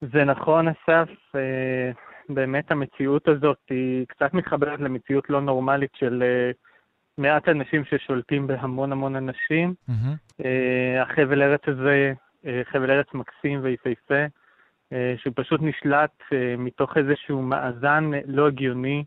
זה 0.00 0.24
נכון, 0.24 0.68
אסף. 0.68 1.10
באמת 2.28 2.72
המציאות 2.72 3.28
הזאת 3.28 3.58
היא 3.70 4.06
קצת 4.08 4.34
מתחברת 4.34 4.80
למציאות 4.80 5.30
לא 5.30 5.40
נורמלית 5.40 5.90
של 5.96 6.22
מעט 7.18 7.48
אנשים 7.48 7.84
ששולטים 7.84 8.46
בהמון 8.46 8.92
המון 8.92 9.16
אנשים. 9.16 9.74
Mm-hmm. 9.88 10.44
החבל 11.02 11.42
ארץ 11.42 11.60
הזה 11.66 12.12
חבל 12.64 12.90
ארץ 12.90 13.06
מקסים 13.14 13.60
ויפהפה, 13.62 14.24
אה, 14.92 15.14
שהוא 15.16 15.32
פשוט 15.36 15.60
נשלט 15.62 16.22
אה, 16.32 16.54
מתוך 16.58 16.96
איזשהו 16.96 17.42
מאזן 17.42 18.10
לא 18.26 18.46
הגיוני 18.46 19.04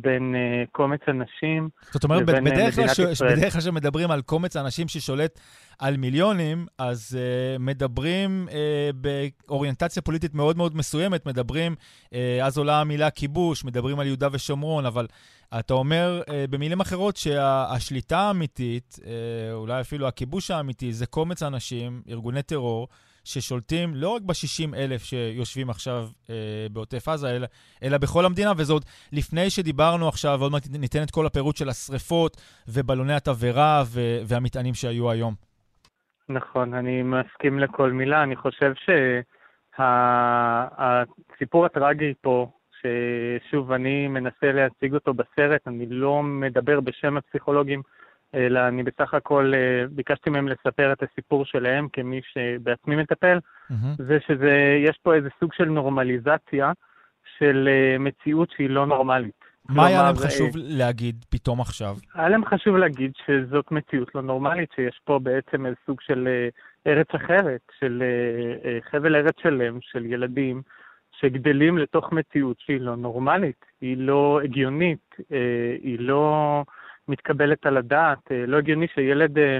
בין 0.00 0.34
קומץ 0.72 1.00
אנשים 1.08 1.68
זאת 1.92 2.04
אומרת, 2.04 2.22
בדרך 2.26 3.52
כלל 3.52 3.60
כשמדברים 3.60 4.10
על 4.10 4.22
קומץ 4.22 4.56
אנשים 4.56 4.88
ששולט 4.88 5.40
על 5.78 5.96
מיליונים, 5.96 6.66
אז 6.78 7.18
uh, 7.18 7.62
מדברים 7.62 8.48
uh, 8.48 8.52
באוריינטציה 8.94 10.02
פוליטית 10.02 10.34
מאוד 10.34 10.56
מאוד 10.56 10.76
מסוימת, 10.76 11.26
מדברים, 11.26 11.74
uh, 12.04 12.14
אז 12.42 12.58
עולה 12.58 12.80
המילה 12.80 13.10
כיבוש, 13.10 13.64
מדברים 13.64 13.98
על 13.98 14.06
יהודה 14.06 14.28
ושומרון, 14.32 14.86
אבל 14.86 15.06
אתה 15.58 15.74
אומר 15.74 16.22
uh, 16.26 16.30
במילים 16.50 16.80
אחרות 16.80 17.16
שהשליטה 17.16 18.18
האמיתית, 18.18 18.98
uh, 18.98 19.06
אולי 19.52 19.80
אפילו 19.80 20.08
הכיבוש 20.08 20.50
האמיתי, 20.50 20.92
זה 20.92 21.06
קומץ 21.06 21.42
אנשים, 21.42 22.02
ארגוני 22.08 22.42
טרור, 22.42 22.88
ששולטים 23.26 23.94
לא 23.94 24.08
רק 24.08 24.22
ב-60 24.22 24.76
אלף 24.76 25.02
שיושבים 25.02 25.70
עכשיו 25.70 26.04
אה, 26.30 26.66
בעוטף 26.72 27.08
עזה, 27.08 27.36
אלא, 27.36 27.46
אלא 27.82 27.98
בכל 27.98 28.24
המדינה, 28.24 28.52
וזה 28.56 28.72
עוד 28.72 28.84
לפני 29.12 29.50
שדיברנו 29.50 30.08
עכשיו, 30.08 30.36
ועוד 30.38 30.52
מעט 30.52 30.62
ניתן 30.78 31.02
את 31.02 31.10
כל 31.10 31.26
הפירוט 31.26 31.56
של 31.56 31.68
השריפות 31.68 32.36
ובלוני 32.68 33.14
התבערה 33.14 33.82
והמטענים 34.28 34.74
שהיו 34.74 35.10
היום. 35.10 35.34
נכון, 36.28 36.74
אני 36.74 37.02
מסכים 37.02 37.58
לכל 37.58 37.92
מילה. 37.92 38.22
אני 38.22 38.36
חושב 38.36 38.72
שהסיפור 39.74 41.66
הטרגי 41.66 42.14
פה, 42.20 42.50
ששוב, 42.80 43.72
אני 43.72 44.08
מנסה 44.08 44.52
להציג 44.52 44.94
אותו 44.94 45.14
בסרט, 45.14 45.60
אני 45.66 45.86
לא 45.88 46.22
מדבר 46.22 46.80
בשם 46.80 47.16
הפסיכולוגים, 47.16 47.82
אלא 48.34 48.68
אני 48.68 48.82
בסך 48.82 49.14
הכל 49.14 49.52
אה, 49.54 49.84
ביקשתי 49.90 50.30
מהם 50.30 50.48
לספר 50.48 50.92
את 50.92 51.02
הסיפור 51.02 51.44
שלהם 51.44 51.88
כמי 51.92 52.20
שבעצמי 52.32 52.96
מטפל, 52.96 53.38
mm-hmm. 53.38 53.74
זה 53.98 54.18
שיש 54.26 54.98
פה 55.02 55.14
איזה 55.14 55.28
סוג 55.40 55.52
של 55.52 55.64
נורמליזציה 55.64 56.72
של 57.38 57.68
אה, 57.68 57.98
מציאות 57.98 58.50
שהיא 58.50 58.70
לא 58.70 58.86
נורמלית. 58.86 59.46
מה 59.68 59.86
היה 59.86 60.02
להם 60.02 60.16
חשוב 60.16 60.50
להגיד 60.54 61.24
פתאום 61.28 61.60
עכשיו? 61.60 61.96
היה 62.14 62.28
להם 62.28 62.44
חשוב 62.44 62.76
להגיד 62.76 63.12
שזאת 63.26 63.72
מציאות 63.72 64.14
לא 64.14 64.22
נורמלית, 64.22 64.68
שיש 64.76 65.00
פה 65.04 65.18
בעצם 65.18 65.66
איזה 65.66 65.76
סוג 65.86 66.00
של 66.00 66.28
ארץ 66.86 67.06
אחרת, 67.14 67.60
של 67.80 68.02
חבל 68.90 69.16
ארץ 69.16 69.34
שלם, 69.42 69.78
של 69.80 70.06
ילדים 70.06 70.62
שגדלים 71.20 71.78
לתוך 71.78 72.12
מציאות 72.12 72.56
שהיא 72.60 72.80
לא 72.80 72.96
נורמלית, 72.96 73.64
היא 73.80 73.96
לא 73.96 74.40
הגיונית, 74.44 75.14
אה, 75.32 75.76
היא 75.82 75.96
לא 76.00 76.64
מתקבלת 77.08 77.66
על 77.66 77.76
הדעת, 77.76 78.32
אה, 78.32 78.44
לא 78.46 78.56
הגיוני 78.56 78.86
שילד, 78.94 79.38
אה, 79.38 79.58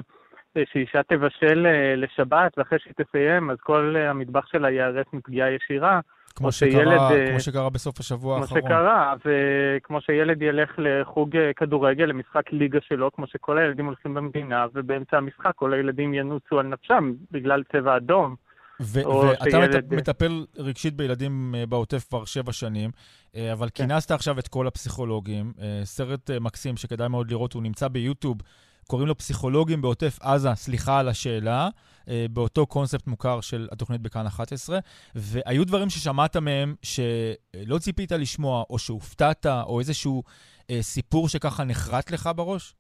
שאישה 0.72 1.02
תבשל 1.02 1.66
לשבת 1.96 2.58
ואחרי 2.58 2.78
שהיא 2.78 2.92
תסיים, 2.96 3.50
אז 3.50 3.56
כל 3.60 3.96
המטבח 3.96 4.46
שלה 4.46 4.70
ייהרס 4.70 5.06
מפגיעה 5.12 5.50
ישירה. 5.50 6.00
כמו 6.36 6.52
שקרה, 6.52 6.70
שילד, 6.70 7.30
כמו 7.30 7.40
שקרה 7.40 7.70
בסוף 7.70 8.00
השבוע 8.00 8.38
האחרון. 8.38 8.60
כמו 8.60 8.68
שקרה, 8.68 9.14
וכמו 9.24 10.00
שילד 10.00 10.42
ילך 10.42 10.74
לחוג 10.78 11.36
כדורגל, 11.56 12.04
למשחק 12.04 12.52
ליגה 12.52 12.78
שלו, 12.82 13.12
כמו 13.12 13.26
שכל 13.26 13.58
הילדים 13.58 13.86
הולכים 13.86 14.14
במדינה, 14.14 14.66
ובאמצע 14.74 15.16
המשחק 15.16 15.52
כל 15.54 15.72
הילדים 15.72 16.14
ינוצו 16.14 16.58
על 16.58 16.66
נפשם 16.66 17.12
בגלל 17.30 17.62
צבע 17.72 17.96
אדום. 17.96 18.45
ואתה 18.80 19.50
שילד... 19.50 19.94
מטפל 19.94 20.46
רגשית 20.56 20.94
בילדים 20.94 21.54
אה, 21.58 21.66
בעוטף 21.66 22.04
כבר 22.08 22.24
שבע 22.24 22.52
שנים, 22.52 22.90
אה, 23.36 23.52
אבל 23.52 23.68
כן. 23.74 23.88
כינסת 23.88 24.10
עכשיו 24.10 24.38
את 24.38 24.48
כל 24.48 24.66
הפסיכולוגים. 24.66 25.52
אה, 25.60 25.80
סרט 25.84 26.30
מקסים 26.40 26.76
שכדאי 26.76 27.08
מאוד 27.08 27.30
לראות, 27.30 27.52
הוא 27.52 27.62
נמצא 27.62 27.88
ביוטיוב. 27.88 28.36
קוראים 28.88 29.08
לו 29.08 29.16
פסיכולוגים 29.16 29.82
בעוטף 29.82 30.18
עזה, 30.22 30.54
סליחה 30.54 30.98
על 31.00 31.08
השאלה, 31.08 31.68
באותו 32.30 32.66
קונספט 32.66 33.06
מוכר 33.06 33.40
של 33.40 33.68
התוכנית 33.72 34.00
בכאן 34.00 34.26
11, 34.26 34.78
והיו 35.14 35.66
דברים 35.66 35.90
ששמעת 35.90 36.36
מהם 36.36 36.74
שלא 36.82 37.78
ציפית 37.78 38.12
לשמוע, 38.12 38.64
או 38.70 38.78
שהופתעת, 38.78 39.46
או 39.46 39.80
איזשהו 39.80 40.22
סיפור 40.80 41.28
שככה 41.28 41.64
נחרט 41.64 42.10
לך 42.10 42.30
בראש? 42.36 42.74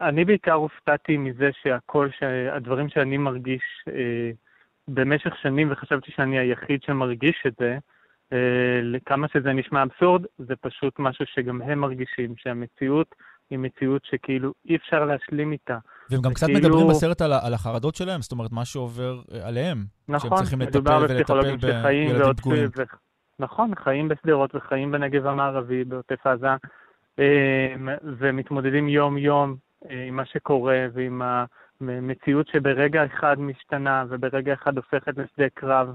אני 0.00 0.24
בעיקר 0.24 0.52
הופתעתי 0.52 1.16
מזה 1.16 1.50
שהכל, 1.62 2.08
שהדברים 2.18 2.88
שאני 2.88 3.16
מרגיש, 3.16 3.62
במשך 4.94 5.32
שנים 5.42 5.72
וחשבתי 5.72 6.12
שאני 6.16 6.38
היחיד 6.38 6.82
שמרגיש 6.82 7.42
את 7.46 7.52
זה. 7.58 7.78
אה, 8.32 8.98
כמה 9.06 9.26
שזה 9.32 9.52
נשמע 9.52 9.82
אבסורד, 9.82 10.22
זה 10.38 10.56
פשוט 10.60 10.94
משהו 10.98 11.24
שגם 11.34 11.62
הם 11.62 11.78
מרגישים, 11.78 12.34
שהמציאות 12.36 13.14
היא 13.50 13.58
מציאות 13.58 14.02
שכאילו 14.04 14.52
אי 14.68 14.76
אפשר 14.76 15.04
להשלים 15.04 15.52
איתה. 15.52 15.78
והם 16.10 16.20
גם 16.22 16.34
קצת 16.34 16.46
כאילו... 16.46 16.60
מדברים 16.60 16.88
בסרט 16.88 17.22
על, 17.22 17.32
על 17.32 17.54
החרדות 17.54 17.94
שלהם, 17.94 18.22
זאת 18.22 18.32
אומרת, 18.32 18.52
מה 18.52 18.64
שעובר 18.64 19.20
אה, 19.32 19.48
עליהם. 19.48 19.84
נכון, 20.08 20.30
שהם 20.30 20.38
צריכים 20.38 20.58
מדובר 20.58 21.06
בפסיכולוגים 21.06 21.58
שחיים 21.60 22.10
פגועים. 22.36 22.68
ו... 22.76 22.82
נכון, 23.38 23.74
חיים 23.74 24.08
בשדרות 24.08 24.54
וחיים 24.54 24.90
בנגב 24.92 25.26
המערבי, 25.26 25.84
בעוטף 25.84 26.26
עזה, 26.26 26.46
אה, 27.18 27.74
ומתמודדים 28.18 28.88
יום-יום 28.88 29.56
עם 29.90 30.16
מה 30.16 30.24
שקורה 30.24 30.86
ועם 30.94 31.22
ה... 31.22 31.44
מציאות 31.80 32.48
שברגע 32.48 33.04
אחד 33.04 33.40
משתנה 33.40 34.04
וברגע 34.08 34.52
אחד 34.52 34.76
הופכת 34.76 35.18
לשדה 35.18 35.48
קרב. 35.54 35.94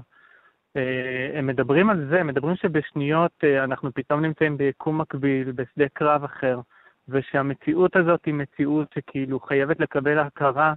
אה, 0.76 1.38
הם 1.38 1.46
מדברים 1.46 1.90
על 1.90 2.06
זה, 2.10 2.20
הם 2.20 2.26
מדברים 2.26 2.56
שבשניות 2.56 3.32
אה, 3.44 3.64
אנחנו 3.64 3.90
פתאום 3.94 4.20
נמצאים 4.20 4.56
ביקום 4.56 5.00
מקביל, 5.00 5.52
בשדה 5.52 5.84
קרב 5.92 6.24
אחר, 6.24 6.60
ושהמציאות 7.08 7.96
הזאת 7.96 8.24
היא 8.24 8.34
מציאות 8.34 8.88
שכאילו 8.94 9.40
חייבת 9.40 9.80
לקבל 9.80 10.18
הכרה 10.18 10.74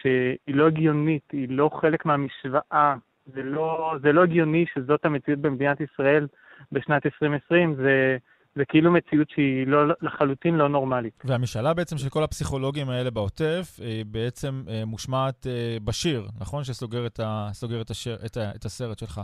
שהיא 0.00 0.54
לא 0.54 0.66
הגיונית, 0.66 1.30
היא 1.32 1.48
לא 1.50 1.70
חלק 1.80 2.06
מהמשוואה, 2.06 2.94
זה 3.26 3.42
לא, 3.42 3.94
זה 4.02 4.12
לא 4.12 4.22
הגיוני 4.22 4.64
שזאת 4.74 5.04
המציאות 5.04 5.40
במדינת 5.40 5.80
ישראל 5.80 6.26
בשנת 6.72 7.06
2020, 7.06 7.74
זה... 7.74 8.16
זה 8.54 8.64
כאילו 8.64 8.92
מציאות 8.92 9.30
שהיא 9.30 9.66
לא, 9.66 9.94
לחלוטין 10.02 10.54
לא 10.54 10.68
נורמלית. 10.68 11.22
והמשאלה 11.24 11.74
בעצם 11.74 11.98
של 11.98 12.08
כל 12.08 12.22
הפסיכולוגים 12.22 12.90
האלה 12.90 13.10
בעוטף, 13.10 13.76
היא 13.78 13.98
אה, 13.98 14.02
בעצם 14.06 14.62
אה, 14.68 14.82
מושמעת 14.86 15.46
אה, 15.46 15.76
בשיר, 15.84 16.28
נכון? 16.40 16.64
שסוגר 16.64 17.06
את, 17.06 17.20
ה, 17.20 17.48
את, 17.80 17.90
השיר, 17.90 18.18
את, 18.26 18.36
ה, 18.36 18.50
את 18.56 18.64
הסרט 18.64 18.98
שלך. 18.98 19.20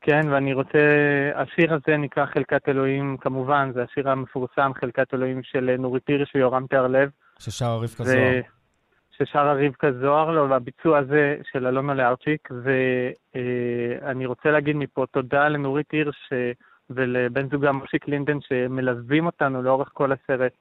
כן, 0.00 0.20
ואני 0.30 0.52
רוצה, 0.52 0.78
השיר 1.34 1.74
הזה 1.74 1.96
נקרא 1.96 2.26
חלקת 2.26 2.68
אלוהים, 2.68 3.16
כמובן, 3.20 3.70
זה 3.74 3.82
השיר 3.82 4.10
המפורסם, 4.10 4.70
חלקת 4.80 5.14
אלוהים 5.14 5.42
של 5.42 5.76
נורית 5.78 6.08
הירש 6.08 6.34
ויורם 6.34 6.66
תיארלב. 6.66 7.10
ששר 7.38 7.76
רבקה 7.76 8.04
זוהר. 8.04 8.40
ששרה 9.10 9.52
רבקה 9.52 9.92
זוהר, 9.92 10.30
לא, 10.30 10.40
והביצוע 10.40 10.98
הזה 10.98 11.36
של 11.52 11.66
אלונה 11.66 11.94
לארצ'יק, 11.94 12.48
ואני 12.62 14.26
רוצה 14.26 14.50
להגיד 14.50 14.76
מפה 14.76 15.04
תודה 15.12 15.48
לנורית 15.48 15.90
הירש, 15.92 16.32
ולבן 16.90 17.48
זוגה 17.50 17.72
מושי 17.72 17.98
קלינדן 17.98 18.38
שמלווים 18.40 19.26
אותנו 19.26 19.62
לאורך 19.62 19.90
כל 19.92 20.12
הסרט, 20.12 20.52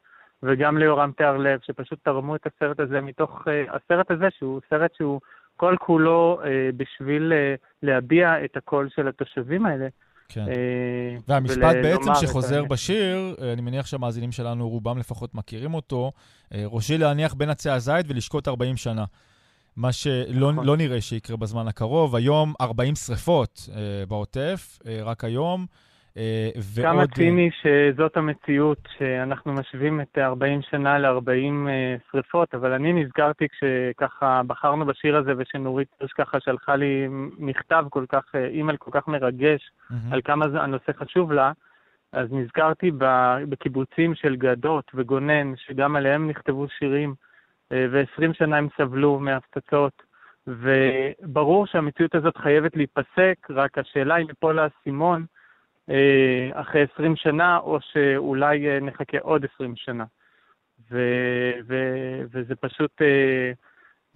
וגם 0.44 0.78
ליורם 0.78 1.12
תיארלב, 1.18 1.60
שפשוט 1.64 2.00
תרמו 2.04 2.36
את 2.36 2.48
הסרט 2.48 2.80
הזה 2.80 3.02
מתוך 3.02 3.48
uh, 3.48 3.76
הסרט 3.76 4.12
הזה, 4.12 4.28
שהוא 4.38 4.62
סרט 4.70 4.96
שהוא 4.98 5.22
כל 5.56 5.76
כולו 5.80 6.40
uh, 6.42 6.46
בשביל 6.78 7.34
uh, 7.34 7.68
להביע 7.84 8.46
את 8.46 8.58
הקול 8.58 8.90
של 8.96 9.08
התושבים 9.08 9.66
האלה. 9.66 9.88
כן. 10.30 10.46
והמשפט 11.28 11.76
בעצם 11.84 12.12
שחוזר 12.16 12.64
את... 12.64 12.68
בשיר, 12.68 13.36
אני 13.54 13.62
מניח 13.62 13.86
שהמאזינים 13.86 14.32
שלנו, 14.32 14.70
רובם 14.70 14.98
לפחות 14.98 15.36
מכירים 15.36 15.74
אותו, 15.74 16.12
ראשי 16.52 16.98
להניח 16.98 17.34
בין 17.34 17.50
עצי 17.50 17.70
הזית 17.70 18.06
ולשקוט 18.10 18.48
40 18.48 18.78
שנה. 18.78 19.06
מה 19.78 19.92
שלא 19.92 20.52
נכון. 20.52 20.66
לא 20.66 20.78
נראה 20.78 21.02
שיקרה 21.02 21.38
בזמן 21.38 21.68
הקרוב. 21.68 22.16
היום 22.16 22.54
40 22.62 22.96
שריפות 22.96 23.70
אה, 23.76 24.06
בעוטף, 24.08 24.80
אה, 24.88 25.00
רק 25.04 25.24
היום. 25.24 25.66
אה, 26.18 26.50
ועוד... 26.56 26.88
כמה 26.88 27.02
אה, 27.02 27.08
ציני 27.08 27.50
שזאת 27.62 28.18
המציאות, 28.18 28.88
שאנחנו 28.98 29.54
משווים 29.54 30.02
את 30.02 30.18
40 30.18 30.62
שנה 30.62 31.00
ל-40 31.00 31.70
אה, 31.70 31.96
שריפות, 32.12 32.56
אבל 32.56 32.74
אני 32.74 32.94
נזכרתי 32.94 33.48
כשככה 33.50 34.42
בחרנו 34.48 34.86
בשיר 34.86 35.18
הזה, 35.18 35.32
ושנורית 35.38 35.88
פרש 35.98 36.12
ככה 36.12 36.40
שלחה 36.40 36.76
לי 36.76 37.08
מכתב 37.38 37.86
כל 37.90 38.06
כך, 38.10 38.24
אימייל 38.36 38.78
כל 38.78 38.92
כך 38.94 39.08
מרגש, 39.08 39.62
mm-hmm. 39.62 39.96
על 40.12 40.22
כמה 40.22 40.46
הנושא 40.46 40.92
חשוב 41.00 41.32
לה, 41.32 41.52
אז 42.12 42.28
נזכרתי 42.32 42.92
בקיבוצים 43.50 44.16
של 44.16 44.36
גדות 44.36 44.92
וגונן, 44.96 45.54
שגם 45.56 45.96
עליהם 45.96 46.30
נכתבו 46.30 46.68
שירים, 46.70 47.14
ו-20 47.72 48.34
שנה 48.34 48.58
הם 48.58 48.68
סבלו 48.78 49.20
מהפצצות. 49.20 50.08
וברור 50.48 51.68
שהמציאות 51.68 52.16
הזאת 52.16 52.38
חייבת 52.38 52.76
להיפסק, 52.76 53.36
רק 53.50 53.78
השאלה 53.78 54.18
אם 54.18 54.30
יפול 54.30 54.60
האסימון, 54.60 55.22
אה, 55.22 55.37
אחרי 56.54 56.86
20 56.94 57.16
שנה, 57.16 57.58
או 57.58 57.78
שאולי 57.82 58.70
אה, 58.70 58.80
נחכה 58.80 59.18
עוד 59.22 59.46
20 59.56 59.76
שנה. 59.76 60.06
ו, 60.92 61.00
ו, 61.68 61.76
וזה 62.32 62.56
פשוט 62.56 63.02
אה, 63.02 63.52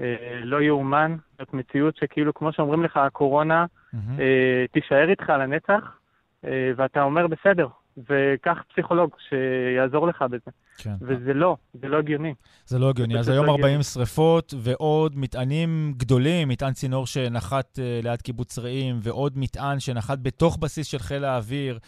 אה, 0.01 0.39
לא 0.43 0.61
יאומן, 0.61 1.15
זאת 1.39 1.53
מציאות 1.53 1.95
שכאילו, 1.95 2.33
כמו 2.33 2.53
שאומרים 2.53 2.83
לך, 2.83 2.97
הקורונה 2.97 3.65
mm-hmm. 3.65 3.97
אה, 4.19 4.65
תישאר 4.71 5.09
איתך 5.09 5.29
לנצח, 5.29 5.97
אה, 6.45 6.71
ואתה 6.75 7.01
אומר, 7.01 7.27
בסדר, 7.27 7.67
וקח 7.97 8.63
פסיכולוג 8.69 9.15
שיעזור 9.29 10.07
לך 10.07 10.21
בזה. 10.21 10.51
כן. 10.81 10.93
וזה 11.01 11.33
לא, 11.33 11.57
זה 11.73 11.87
לא 11.87 11.97
הגיוני. 11.97 12.33
זה 12.65 12.79
לא 12.79 12.89
הגיוני. 12.89 13.19
אז 13.19 13.29
היום 13.29 13.49
40 13.49 13.77
לא 13.77 13.83
שריפות 13.83 14.53
ועוד 14.57 15.17
מטענים 15.17 15.93
גדולים, 15.97 16.47
מטען 16.47 16.73
צינור 16.73 17.07
שנחת 17.07 17.79
uh, 17.79 18.03
ליד 18.03 18.21
קיבוץ 18.21 18.59
רעים, 18.59 18.99
ועוד 19.03 19.37
מטען 19.37 19.79
שנחת 19.79 20.17
בתוך 20.21 20.57
בסיס 20.57 20.87
של 20.87 20.99
חיל 20.99 21.25
האוויר. 21.25 21.79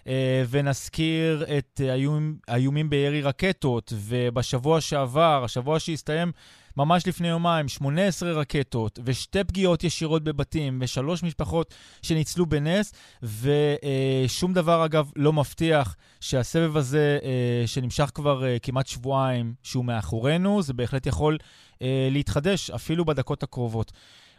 Uh, 0.00 0.04
ונזכיר 0.50 1.44
את 1.58 1.80
האיומים, 1.88 2.36
האיומים 2.48 2.90
בירי 2.90 3.22
רקטות, 3.22 3.92
ובשבוע 3.96 4.80
שעבר, 4.80 5.42
השבוע 5.44 5.78
שהסתיים, 5.78 6.32
ממש 6.76 7.08
לפני 7.08 7.28
יומיים, 7.28 7.68
18 7.68 8.32
רקטות 8.32 8.98
ושתי 9.04 9.44
פגיעות 9.44 9.84
ישירות 9.84 10.24
בבתים 10.24 10.78
ושלוש 10.82 11.24
משפחות 11.24 11.74
שניצלו 12.02 12.46
בנס, 12.46 13.18
ושום 13.22 14.52
דבר, 14.52 14.84
אגב, 14.84 15.10
לא 15.16 15.32
מבטיח 15.32 15.96
שהסבב 16.20 16.76
הזה, 16.76 17.18
אה, 17.22 17.62
שנמשך 17.66 18.10
כבר 18.14 18.44
אה, 18.44 18.56
כמעט 18.62 18.86
שבועיים, 18.86 19.52
שהוא 19.62 19.84
מאחורינו, 19.84 20.62
זה 20.62 20.74
בהחלט 20.74 21.06
יכול 21.06 21.36
אה, 21.82 22.08
להתחדש 22.10 22.70
אפילו 22.70 23.04
בדקות 23.04 23.42
הקרובות. 23.42 23.92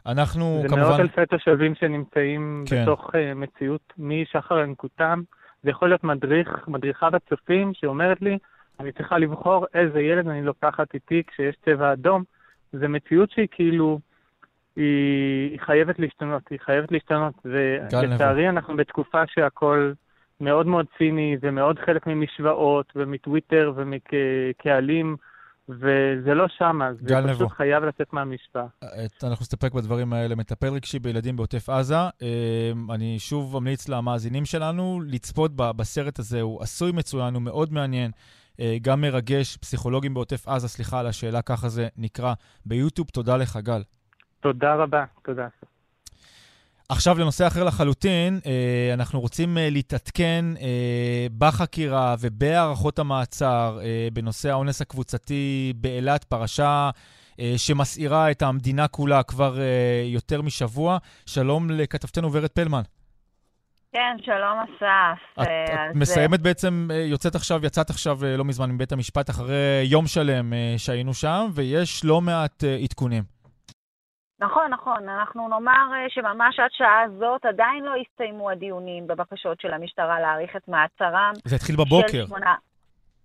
אנחנו 0.06 0.60
זה 0.62 0.68
כמובן... 0.68 0.84
זה 0.84 0.90
מאות 0.90 1.00
אלפי 1.00 1.26
תושבים 1.26 1.76
שנמצאים 1.76 2.64
כן. 2.68 2.82
בתוך 2.82 3.12
מציאות 3.36 3.94
משחר 3.98 4.60
ינקותם. 4.60 5.22
זה 5.64 5.70
יכול 5.70 5.90
להיות 5.90 6.04
מדריך, 6.04 6.68
מדריכה 6.68 7.10
בצופים 7.10 7.72
שאומרת 7.74 8.22
לי, 8.22 8.38
אני 8.80 8.92
צריכה 8.92 9.18
לבחור 9.18 9.66
איזה 9.74 10.00
ילד 10.00 10.28
אני 10.28 10.44
לוקחת 10.44 10.94
איתי 10.94 11.24
כשיש 11.28 11.56
צבע 11.66 11.94
אדום. 11.94 12.24
זו 12.74 12.90
מציאות 12.90 13.32
שהיא 13.32 13.48
כאילו, 13.52 14.00
היא, 14.76 15.52
היא 15.52 15.60
חייבת 15.60 16.00
להשתנות, 16.00 16.44
היא 16.50 16.60
חייבת 16.60 16.92
להשתנות. 16.92 17.34
ולצערי 17.46 18.50
אנחנו 18.50 18.76
בתקופה 18.78 19.22
שהכל 19.28 19.94
מאוד 20.42 20.68
מאוד 20.68 20.86
ציני 20.98 21.38
ומאוד 21.42 21.80
חלק 21.80 22.08
ממשוואות 22.08 22.94
ומטוויטר 22.96 23.74
ומקהלים. 23.76 25.16
וזה 25.70 26.34
לא 26.34 26.46
שמה, 26.58 26.94
זה 26.94 27.00
פשוט 27.06 27.30
נבו. 27.30 27.50
חייב 27.50 27.84
לצאת 27.84 28.14
מהמשוואה. 28.14 28.66
אנחנו 29.24 29.44
נסתפק 29.44 29.74
בדברים 29.74 30.14
האלה. 30.14 30.36
מטפל 30.36 30.68
רגשי 30.68 31.00
בילדים 31.00 31.36
בעוטף 31.36 31.70
עזה. 31.70 31.96
אמ, 31.96 32.92
אני 32.92 33.20
שוב 33.20 33.60
ממליץ 33.60 33.90
למאזינים 33.90 34.46
שלנו 34.46 35.02
לצפות 35.08 35.52
בסרט 35.56 36.20
הזה, 36.20 36.42
הוא 36.42 36.62
עשוי 36.62 36.92
מצוין, 36.92 37.34
הוא 37.34 37.42
מאוד 37.42 37.74
מעניין. 37.74 38.12
אה, 38.60 38.78
גם 38.82 39.02
מרגש, 39.02 39.58
פסיכולוגים 39.58 40.14
בעוטף 40.14 40.48
עזה, 40.48 40.68
סליחה 40.68 41.00
על 41.00 41.08
השאלה, 41.08 41.42
ככה 41.42 41.70
זה 41.70 41.88
נקרא 41.98 42.34
ביוטיוב. 42.66 43.08
תודה 43.10 43.38
לך, 43.38 43.58
גל. 43.58 43.84
תודה 44.40 44.76
רבה, 44.76 45.06
תודה. 45.24 45.48
עכשיו 46.90 47.20
לנושא 47.20 47.48
אחר 47.48 47.64
לחלוטין, 47.64 48.40
אה, 48.46 48.94
אנחנו 48.94 49.22
רוצים 49.22 49.58
אה, 49.58 49.70
להתעדכן 49.70 50.46
בחקירה 51.38 52.16
ובהערכות 52.20 53.00
המעצר 53.00 53.80
בנושא 54.14 54.50
האונס 54.50 54.82
הקבוצתי 54.82 55.74
באילת, 55.76 56.24
פרשה 56.24 56.90
שמסעירה 57.58 58.32
את 58.32 58.42
המדינה 58.42 58.88
כולה 58.88 59.24
כבר 59.24 59.58
יותר 60.06 60.42
משבוע. 60.42 60.98
שלום 61.26 61.70
לכתבתנו 61.70 62.34
ורד 62.34 62.50
פלמן. 62.50 62.82
כן, 63.94 64.18
שלום 64.22 64.60
אסף. 64.60 65.42
את, 65.42 65.48
את 65.48 65.96
מסיימת 65.96 66.42
בעצם, 66.42 66.88
יוצאת 67.12 67.36
עכשיו, 67.36 67.66
יצאת 67.66 67.90
עכשיו 67.90 68.18
לא 68.38 68.46
מזמן 68.46 68.72
מבית 68.72 68.92
המשפט 68.92 69.30
אחרי 69.30 69.84
יום 69.84 70.08
שלם 70.08 70.54
שהיינו 70.78 71.14
שם, 71.14 71.46
ויש 71.56 72.06
לא 72.06 72.22
מעט 72.22 72.64
עדכונים. 72.84 73.24
נכון, 74.40 74.74
נכון. 74.74 75.10
אנחנו 75.10 75.48
נאמר 75.48 75.86
אה, 75.94 76.10
שממש 76.10 76.60
עד 76.60 76.72
שעה 76.72 77.04
זאת 77.20 77.46
עדיין 77.46 77.84
לא 77.84 77.92
הסתיימו 78.02 78.50
הדיונים 78.50 79.08
בבקשות 79.08 79.62
של 79.62 79.74
המשטרה 79.74 80.20
להאריך 80.20 80.56
את 80.56 80.68
מעצרם. 80.68 81.34
זה 81.46 81.56
התחיל 81.56 81.76
בבוקר. 81.76 82.26
שמונה... 82.26 82.56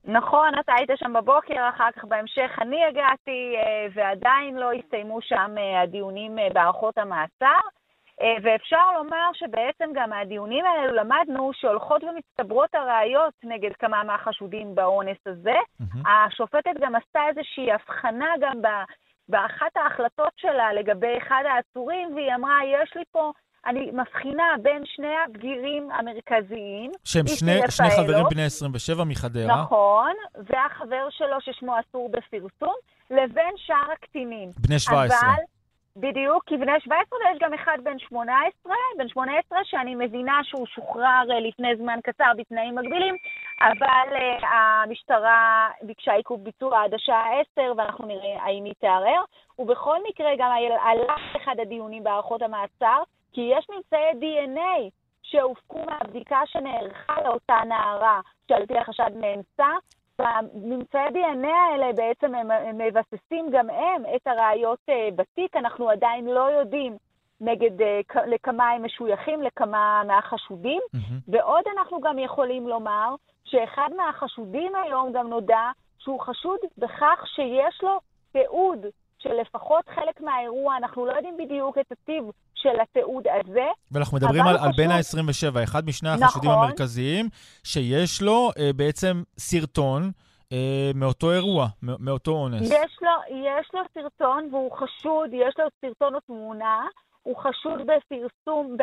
נכון, 0.04 0.48
אתה 0.60 0.72
היית 0.78 0.90
שם 0.96 1.12
בבוקר, 1.12 1.68
אחר 1.68 1.88
כך 1.96 2.04
בהמשך 2.04 2.50
אני 2.60 2.84
הגעתי, 2.84 3.54
אה, 3.56 3.86
ועדיין 3.94 4.56
לא 4.56 4.72
הסתיימו 4.72 5.18
שם 5.22 5.54
אה, 5.58 5.80
הדיונים 5.82 6.36
בהארכות 6.54 6.98
המעצר. 6.98 7.60
ואפשר 8.42 8.92
לומר 8.96 9.30
שבעצם 9.34 9.90
גם 9.94 10.10
מהדיונים 10.10 10.64
האלו 10.64 10.94
למדנו 10.94 11.50
שהולכות 11.54 12.02
ומצטברות 12.04 12.74
הראיות 12.74 13.34
נגד 13.44 13.70
כמה 13.78 14.04
מהחשודים 14.04 14.74
באונס 14.74 15.18
הזה. 15.26 15.54
Mm-hmm. 15.82 16.08
השופטת 16.08 16.80
גם 16.80 16.94
עשתה 16.94 17.20
איזושהי 17.28 17.72
הבחנה 17.72 18.28
גם. 18.40 18.60
באחת 19.28 19.76
ההחלטות 19.76 20.32
שלה 20.36 20.72
לגבי 20.72 21.18
אחד 21.18 21.42
העצורים, 21.50 22.14
והיא 22.14 22.34
אמרה, 22.34 22.58
יש 22.64 22.96
לי 22.96 23.02
פה, 23.12 23.32
אני 23.66 23.90
מבחינה 23.92 24.54
בין 24.62 24.82
שני 24.84 25.14
הבגירים 25.24 25.90
המרכזיים. 25.90 26.90
שהם 27.04 27.26
שני, 27.26 27.60
שני 27.70 27.90
חברים 27.90 28.24
בני 28.30 28.44
27 28.44 29.04
מחדרה. 29.04 29.62
נכון, 29.62 30.12
והחבר 30.34 31.08
שלו 31.10 31.36
ששמו 31.40 31.74
אסור 31.80 32.10
בפרסום, 32.12 32.74
לבין 33.10 33.54
שאר 33.56 33.92
הקטינים. 33.92 34.50
בני 34.58 34.78
17. 34.78 35.18
אבל 35.20 35.42
בדיוק, 36.00 36.44
כי 36.46 36.56
בני 36.56 36.80
17 36.80 37.18
ויש 37.18 37.38
גם 37.40 37.54
אחד 37.54 37.78
בן 37.82 37.98
18, 37.98 38.74
בן 38.98 39.08
18 39.08 39.58
שאני 39.64 39.94
מבינה 39.94 40.40
שהוא 40.44 40.66
שוחרר 40.66 41.24
אה, 41.30 41.40
לפני 41.40 41.76
זמן 41.76 41.98
קצר 42.04 42.32
בתנאים 42.36 42.74
מגבילים, 42.74 43.16
אבל 43.60 44.16
uh, 44.16 44.46
המשטרה 44.46 45.68
ביקשה 45.82 46.12
עיכוב 46.12 46.44
ביצוע 46.44 46.84
עד 46.84 46.94
השעה 46.94 47.40
10, 47.54 47.72
ואנחנו 47.76 48.06
נראה 48.06 48.42
האם 48.42 48.64
היא 48.64 48.74
תערער. 48.78 49.24
ובכל 49.58 49.96
מקרה 50.08 50.30
גם 50.38 50.50
עלה 50.80 51.14
אחד 51.36 51.54
הדיונים 51.60 52.04
בהארכות 52.04 52.42
המעצר, 52.42 53.02
כי 53.32 53.40
יש 53.40 53.66
ממצאי 53.70 54.12
DNA 54.20 54.90
שהופקו 55.22 55.84
מהבדיקה 55.86 56.40
שנערכה 56.46 57.22
לאותה 57.24 57.60
נערה, 57.66 58.20
שעל 58.48 58.66
פי 58.66 58.78
החשד 58.78 59.10
נאנסה, 59.14 59.72
והממצאי 60.18 61.08
DNA 61.08 61.46
האלה 61.46 61.92
בעצם 61.92 62.34
הם, 62.34 62.50
הם 62.50 62.78
מבססים 62.78 63.50
גם 63.50 63.70
הם 63.70 64.02
את 64.16 64.26
הראיות 64.26 64.78
uh, 64.90 65.14
בתיק, 65.16 65.56
אנחנו 65.56 65.90
עדיין 65.90 66.24
לא 66.26 66.50
יודעים 66.50 66.96
נגד 67.40 67.80
uh, 67.80 68.20
לכמה 68.26 68.70
הם 68.70 68.84
משויכים, 68.84 69.42
לכמה 69.42 70.02
מהחשודים, 70.06 70.82
mm-hmm. 70.96 71.14
ועוד 71.28 71.64
אנחנו 71.76 72.00
גם 72.00 72.18
יכולים 72.18 72.68
לומר 72.68 73.14
שאחד 73.44 73.88
מהחשודים 73.96 74.72
היום 74.74 75.12
גם 75.12 75.28
נודע 75.28 75.70
שהוא 75.98 76.20
חשוד 76.20 76.58
בכך 76.78 77.24
שיש 77.26 77.82
לו 77.82 78.00
תיעוד 78.32 78.86
של 79.18 79.32
לפחות 79.40 79.84
חלק 79.94 80.20
מהאירוע, 80.20 80.76
אנחנו 80.76 81.06
לא 81.06 81.12
יודעים 81.12 81.36
בדיוק 81.36 81.78
את 81.78 81.92
הטיב 81.92 82.24
של 82.54 82.80
התיעוד 82.82 83.24
הזה. 83.28 83.66
ואנחנו 83.92 84.16
מדברים 84.16 84.42
על, 84.42 84.56
על 84.56 84.70
בין 84.76 84.90
ה-27, 84.90 85.64
אחד 85.64 85.86
משני 85.86 86.08
החשודים 86.08 86.50
נכון. 86.50 86.64
המרכזיים, 86.64 87.28
שיש 87.64 88.22
לו 88.22 88.50
אה, 88.58 88.70
בעצם 88.76 89.22
סרטון 89.38 90.10
אה, 90.52 90.90
מאותו 90.94 91.32
אירוע, 91.32 91.66
מאותו 91.82 92.30
אונס. 92.30 92.62
יש 92.62 92.98
לו, 93.02 93.36
יש 93.36 93.68
לו 93.74 93.80
סרטון 93.94 94.48
והוא 94.50 94.72
חשוד, 94.72 95.30
יש 95.32 95.54
לו 95.58 95.64
סרטון 95.80 96.14
או 96.14 96.20
תמונה. 96.20 96.86
הוא 97.22 97.36
חשוד 97.36 97.80
בפרסום, 97.80 98.76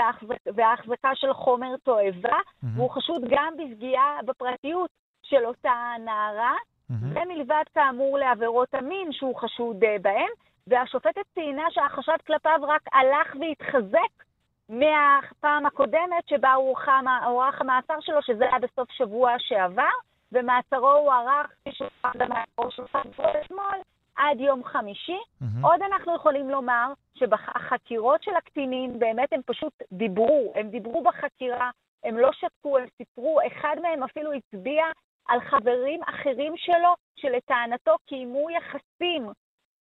בהחזקה 0.55 1.09
של 1.15 1.33
חומר 1.33 1.75
תועבה, 1.83 2.29
mm-hmm. 2.29 2.67
והוא 2.75 2.89
חשוד 2.89 3.21
גם 3.29 3.53
בפגיעה 3.57 4.19
בפרטיות 4.25 4.89
של 5.23 5.45
אותה 5.45 5.93
נערה, 6.05 6.53
mm-hmm. 6.91 7.19
ומלבד 7.19 7.63
כאמור 7.73 8.17
לעבירות 8.17 8.73
המין 8.73 9.11
שהוא 9.11 9.35
חשוד 9.35 9.83
uh, 9.83 10.01
בהן, 10.01 10.29
והשופטת 10.67 11.25
ציינה 11.33 11.63
שהחשד 11.69 12.17
כלפיו 12.27 12.59
רק 12.61 12.81
הלך 12.93 13.35
והתחזק 13.41 14.25
מהפעם 14.69 15.65
הקודמת 15.65 16.27
שבה 16.27 16.53
הוארך 17.25 17.61
המעצר 17.61 17.99
שלו, 17.99 18.21
שזה 18.21 18.43
היה 18.43 18.59
בסוף 18.59 18.91
שבוע 18.91 19.35
שעבר, 19.39 19.93
ומעצרו 20.31 20.89
הוארך, 20.89 21.47
כפי 21.47 21.69
שהוארך 21.71 22.15
גם 22.17 22.29
מעצרו 22.29 22.71
של 22.71 22.83
אתמול, 23.45 23.77
עד 24.15 24.39
יום 24.39 24.63
חמישי. 24.63 25.17
Mm-hmm. 25.17 25.45
עוד 25.63 25.81
אנחנו 25.81 26.15
יכולים 26.15 26.49
לומר 26.49 26.93
שבחקירות 27.15 28.23
של 28.23 28.35
הקטינים 28.35 28.99
באמת 28.99 29.33
הם 29.33 29.41
פשוט 29.45 29.73
דיברו, 29.91 30.53
הם 30.55 30.69
דיברו 30.69 31.03
בחקירה, 31.03 31.69
הם 32.03 32.17
לא 32.17 32.29
שתקו, 32.31 32.77
הם 32.77 32.85
סיפרו, 32.97 33.39
אחד 33.47 33.75
מהם 33.81 34.03
אפילו 34.03 34.31
הצביע 34.33 34.83
על 35.27 35.39
חברים 35.41 36.03
אחרים 36.03 36.53
שלו, 36.57 36.95
שלטענתו 37.15 37.95
קיימו 38.07 38.49
יחסים 38.49 39.27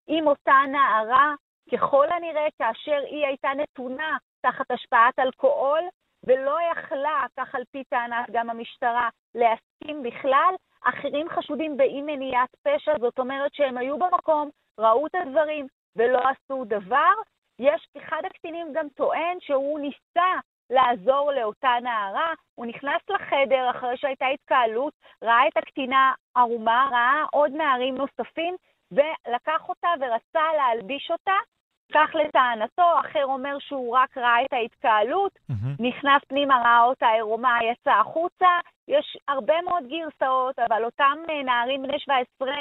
עם 0.07 0.27
אותה 0.27 0.55
נערה, 0.71 1.33
ככל 1.71 2.07
הנראה 2.11 2.47
כאשר 2.57 2.99
היא 3.05 3.25
הייתה 3.25 3.49
נתונה 3.57 4.17
תחת 4.41 4.71
השפעת 4.71 5.19
אלכוהול, 5.19 5.81
ולא 6.23 6.57
יכלה, 6.71 7.25
כך 7.37 7.55
על 7.55 7.63
פי 7.71 7.83
טענת 7.83 8.29
גם 8.31 8.49
המשטרה, 8.49 9.09
להסכים 9.35 10.03
בכלל, 10.03 10.53
אחרים 10.83 11.29
חשודים 11.29 11.77
באי 11.77 12.01
מניעת 12.01 12.49
פשע, 12.63 12.91
זאת 12.99 13.19
אומרת 13.19 13.53
שהם 13.53 13.77
היו 13.77 13.97
במקום, 13.99 14.49
ראו 14.79 15.07
את 15.07 15.15
הדברים 15.15 15.67
ולא 15.95 16.19
עשו 16.29 16.65
דבר. 16.65 17.13
יש, 17.59 17.87
אחד 17.97 18.21
הקטינים 18.25 18.67
גם 18.73 18.89
טוען 18.89 19.37
שהוא 19.39 19.79
ניסה 19.79 20.39
לעזור 20.71 21.31
לאותה 21.31 21.73
נערה, 21.81 22.33
הוא 22.55 22.65
נכנס 22.65 23.01
לחדר 23.09 23.69
אחרי 23.69 23.97
שהייתה 23.97 24.25
התקהלות, 24.27 24.93
ראה 25.23 25.47
את 25.47 25.57
הקטינה 25.57 26.13
ערומה, 26.35 26.87
ראה 26.91 27.23
עוד 27.31 27.51
נערים 27.51 27.95
נוספים, 27.95 28.55
ולקח 28.91 29.69
אותה 29.69 29.87
ורצה 29.99 30.43
להלביש 30.57 31.11
אותה, 31.11 31.37
כך 31.93 32.15
לטענתו, 32.15 32.99
אחר 32.99 33.25
אומר 33.25 33.59
שהוא 33.59 33.97
רק 33.97 34.17
ראה 34.17 34.43
את 34.45 34.53
ההתקהלות, 34.53 35.31
mm-hmm. 35.35 35.75
נכנס 35.79 36.21
פנימה, 36.27 36.61
ראה 36.61 36.83
אותה 36.83 37.07
עירומה, 37.07 37.59
יצא 37.71 37.91
החוצה. 37.91 38.47
יש 38.87 39.17
הרבה 39.27 39.61
מאוד 39.61 39.83
גרסאות, 39.87 40.59
אבל 40.59 40.85
אותם 40.85 41.17
אה, 41.29 41.43
נערים 41.43 41.83
בני 41.83 41.99
17 41.99 42.51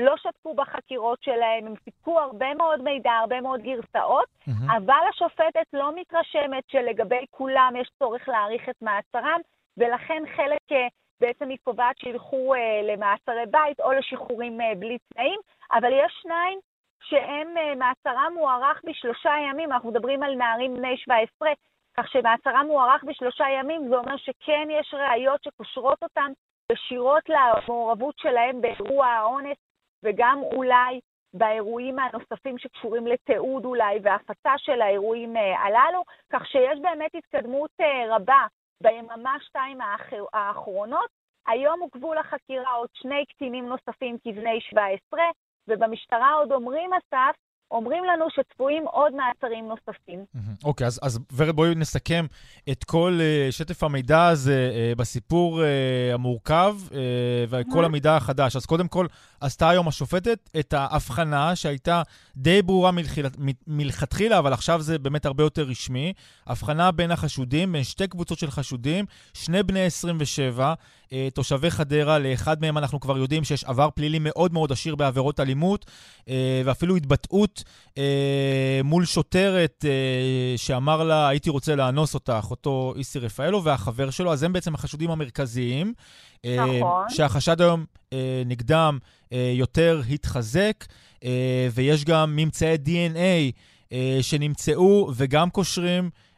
לא 0.00 0.16
שתקו 0.16 0.54
בחקירות 0.54 1.22
שלהם, 1.22 1.66
הם 1.66 1.74
סיפקו 1.84 2.20
הרבה 2.20 2.54
מאוד 2.54 2.82
מידע, 2.82 3.12
הרבה 3.12 3.40
מאוד 3.40 3.60
גרסאות, 3.60 4.26
mm-hmm. 4.40 4.76
אבל 4.76 5.00
השופטת 5.10 5.66
לא 5.72 5.92
מתרשמת 5.96 6.64
שלגבי 6.68 7.24
כולם 7.30 7.74
יש 7.80 7.90
צורך 7.98 8.28
להאריך 8.28 8.68
את 8.68 8.82
מעצרם, 8.82 9.40
ולכן 9.76 10.22
חלק 10.36 10.72
אה, 10.72 10.86
בעצם 11.20 11.48
היא 11.48 11.58
קובעת 11.64 11.98
שילכו 11.98 12.54
אה, 12.54 12.80
למעצרי 12.82 13.46
בית 13.50 13.80
או 13.80 13.92
לשחרורים 13.92 14.60
אה, 14.60 14.74
בלי 14.74 14.98
תנאים, 15.14 15.40
אבל 15.72 15.92
יש 15.92 16.18
שניים 16.22 16.58
שהם, 17.02 17.78
מעצרם 17.78 18.32
מוארך 18.34 18.80
בשלושה 18.84 19.32
ימים, 19.48 19.72
אנחנו 19.72 19.90
מדברים 19.90 20.22
על 20.22 20.34
נערים 20.34 20.74
בני 20.74 20.96
17, 20.96 21.48
כך 21.96 22.08
שמעצרם 22.08 22.66
מוארך 22.66 23.04
בשלושה 23.04 23.44
ימים, 23.58 23.88
זה 23.88 23.96
אומר 23.96 24.16
שכן 24.16 24.68
יש 24.70 24.94
ראיות 24.94 25.42
שקושרות 25.44 26.02
אותם 26.02 26.32
ישירות 26.72 27.22
למעורבות 27.28 28.14
שלהם 28.18 28.60
באירוע 28.60 29.06
האונס, 29.06 29.56
וגם 30.02 30.40
אולי 30.54 31.00
באירועים 31.34 31.98
הנוספים 31.98 32.58
שקשורים 32.58 33.06
לתיעוד 33.06 33.64
אולי 33.64 33.98
והפצה 34.02 34.52
של 34.56 34.80
האירועים 34.80 35.36
אה, 35.36 35.60
הללו, 35.60 36.04
כך 36.32 36.46
שיש 36.46 36.78
באמת 36.82 37.10
התקדמות 37.14 37.70
אה, 37.80 38.16
רבה 38.16 38.46
ביממה-שתיים 38.82 39.78
האחרונות. 40.32 41.10
היום 41.46 41.80
עוכבו 41.80 42.14
לחקירה 42.14 42.72
עוד 42.72 42.88
שני 42.92 43.24
קטינים 43.26 43.66
נוספים 43.68 44.18
כבני 44.18 44.60
17, 44.60 45.20
ובמשטרה 45.68 46.32
עוד 46.32 46.52
אומרים, 46.52 46.90
אסף, 46.92 47.36
אומרים 47.70 48.04
לנו 48.04 48.24
שצפויים 48.30 48.84
עוד 48.86 49.12
מעצרים 49.14 49.68
נוספים. 49.68 50.24
אוקיי, 50.64 50.86
אז, 50.86 51.00
אז 51.02 51.18
ורד, 51.36 51.56
בואי 51.56 51.74
נסכם 51.74 52.26
את 52.70 52.84
כל 52.84 53.18
uh, 53.18 53.52
שטף 53.52 53.82
המידע 53.82 54.26
הזה 54.26 54.70
uh, 54.72 54.98
בסיפור 54.98 55.60
uh, 55.60 56.14
המורכב 56.14 56.76
uh, 56.88 56.92
וכל 57.48 57.84
המידע 57.84 58.16
החדש. 58.16 58.56
אז 58.56 58.66
קודם 58.66 58.88
כל, 58.88 59.06
עשתה 59.40 59.68
היום 59.68 59.88
השופטת 59.88 60.50
את 60.58 60.72
ההבחנה 60.72 61.56
שהייתה 61.56 62.02
די 62.36 62.62
ברורה 62.62 62.90
מלכתחילה, 63.66 64.38
אבל 64.38 64.52
עכשיו 64.52 64.80
זה 64.80 64.98
באמת 64.98 65.26
הרבה 65.26 65.44
יותר 65.44 65.62
רשמי. 65.62 66.12
הבחנה 66.46 66.92
בין 66.92 67.10
החשודים, 67.10 67.72
בין 67.72 67.84
שתי 67.84 68.08
קבוצות 68.08 68.38
של 68.38 68.50
חשודים, 68.50 69.04
שני 69.34 69.62
בני 69.62 69.80
27, 69.84 70.64
אה, 70.64 70.74
תושבי 71.34 71.70
חדרה, 71.70 72.18
לאחד 72.18 72.60
מהם 72.60 72.78
אנחנו 72.78 73.00
כבר 73.00 73.18
יודעים 73.18 73.44
שיש 73.44 73.64
עבר 73.64 73.88
פלילי 73.94 74.18
מאוד 74.20 74.52
מאוד 74.52 74.72
עשיר 74.72 74.94
בעבירות 74.94 75.40
אלימות, 75.40 75.86
אה, 76.28 76.62
ואפילו 76.64 76.96
התבטאות 76.96 77.64
אה, 77.98 78.80
מול 78.84 79.04
שוטרת 79.04 79.84
שאמר 80.56 81.04
לה, 81.04 81.28
הייתי 81.28 81.50
רוצה 81.50 81.74
לאנוס 81.76 82.14
אותך, 82.14 82.46
אותו 82.50 82.94
איסי 82.96 83.18
רפאלו 83.18 83.64
והחבר 83.64 84.10
שלו, 84.10 84.32
אז 84.32 84.42
הם 84.42 84.52
בעצם 84.52 84.74
החשודים 84.74 85.10
המרכזיים. 85.10 85.92
נכון. 86.44 87.04
שהחשד 87.08 87.60
היום 87.60 87.84
נגדם 88.46 88.98
יותר 89.32 90.02
התחזק, 90.10 90.84
ויש 91.72 92.04
גם 92.04 92.36
ממצאי 92.36 92.76
DNA 92.86 93.52
שנמצאו 94.22 95.10
וגם 95.16 95.50
קושרים 95.50 96.04
אה, 96.04 96.29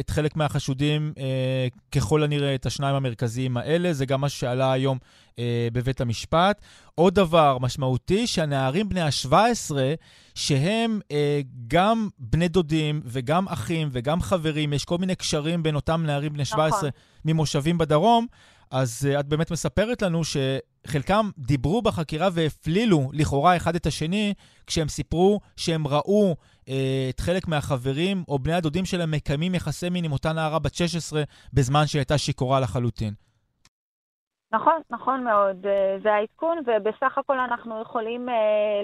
את 0.00 0.10
חלק 0.10 0.36
מהחשודים, 0.36 1.12
אה, 1.18 1.66
ככל 1.92 2.22
הנראה, 2.22 2.54
את 2.54 2.66
השניים 2.66 2.94
המרכזיים 2.94 3.56
האלה. 3.56 3.92
זה 3.92 4.06
גם 4.06 4.20
מה 4.20 4.28
שעלה 4.28 4.72
היום 4.72 4.98
אה, 5.38 5.68
בבית 5.72 6.00
המשפט. 6.00 6.60
עוד 6.94 7.14
דבר 7.14 7.58
משמעותי, 7.60 8.26
שהנערים 8.26 8.88
בני 8.88 9.00
ה-17, 9.00 9.72
שהם 10.34 11.00
אה, 11.10 11.40
גם 11.68 12.08
בני 12.18 12.48
דודים 12.48 13.00
וגם 13.04 13.48
אחים 13.48 13.88
וגם 13.92 14.20
חברים, 14.20 14.72
יש 14.72 14.84
כל 14.84 14.98
מיני 14.98 15.14
קשרים 15.14 15.62
בין 15.62 15.74
אותם 15.74 16.02
נערים 16.06 16.32
בני 16.32 16.44
17 16.44 16.78
נכון. 16.78 16.90
ממושבים 17.24 17.78
בדרום, 17.78 18.26
אז 18.70 19.08
את 19.20 19.26
באמת 19.26 19.50
מספרת 19.50 20.02
לנו 20.02 20.20
שחלקם 20.24 21.30
דיברו 21.38 21.82
בחקירה 21.82 22.28
והפלילו 22.32 23.10
לכאורה 23.12 23.56
אחד 23.56 23.74
את 23.74 23.86
השני, 23.86 24.34
כשהם 24.66 24.88
סיפרו 24.88 25.40
שהם 25.56 25.86
ראו 25.86 26.36
את 27.10 27.20
חלק 27.20 27.48
מהחברים 27.48 28.24
או 28.28 28.38
בני 28.38 28.54
הדודים 28.54 28.84
שלהם 28.84 29.10
מקיימים 29.10 29.54
יחסי 29.54 29.88
מין 29.90 30.04
עם 30.04 30.12
אותה 30.12 30.32
נערה 30.32 30.58
בת 30.58 30.74
16 30.74 31.22
בזמן 31.52 31.86
שהייתה 31.86 32.18
שיכורה 32.18 32.60
לחלוטין. 32.60 33.14
נכון, 34.52 34.80
נכון 34.90 35.24
מאוד. 35.24 35.66
אה, 35.66 35.96
זה 36.02 36.12
העדכון, 36.12 36.58
ובסך 36.66 37.18
הכל 37.18 37.38
אנחנו 37.38 37.82
יכולים 37.82 38.28
uh, 38.28 38.32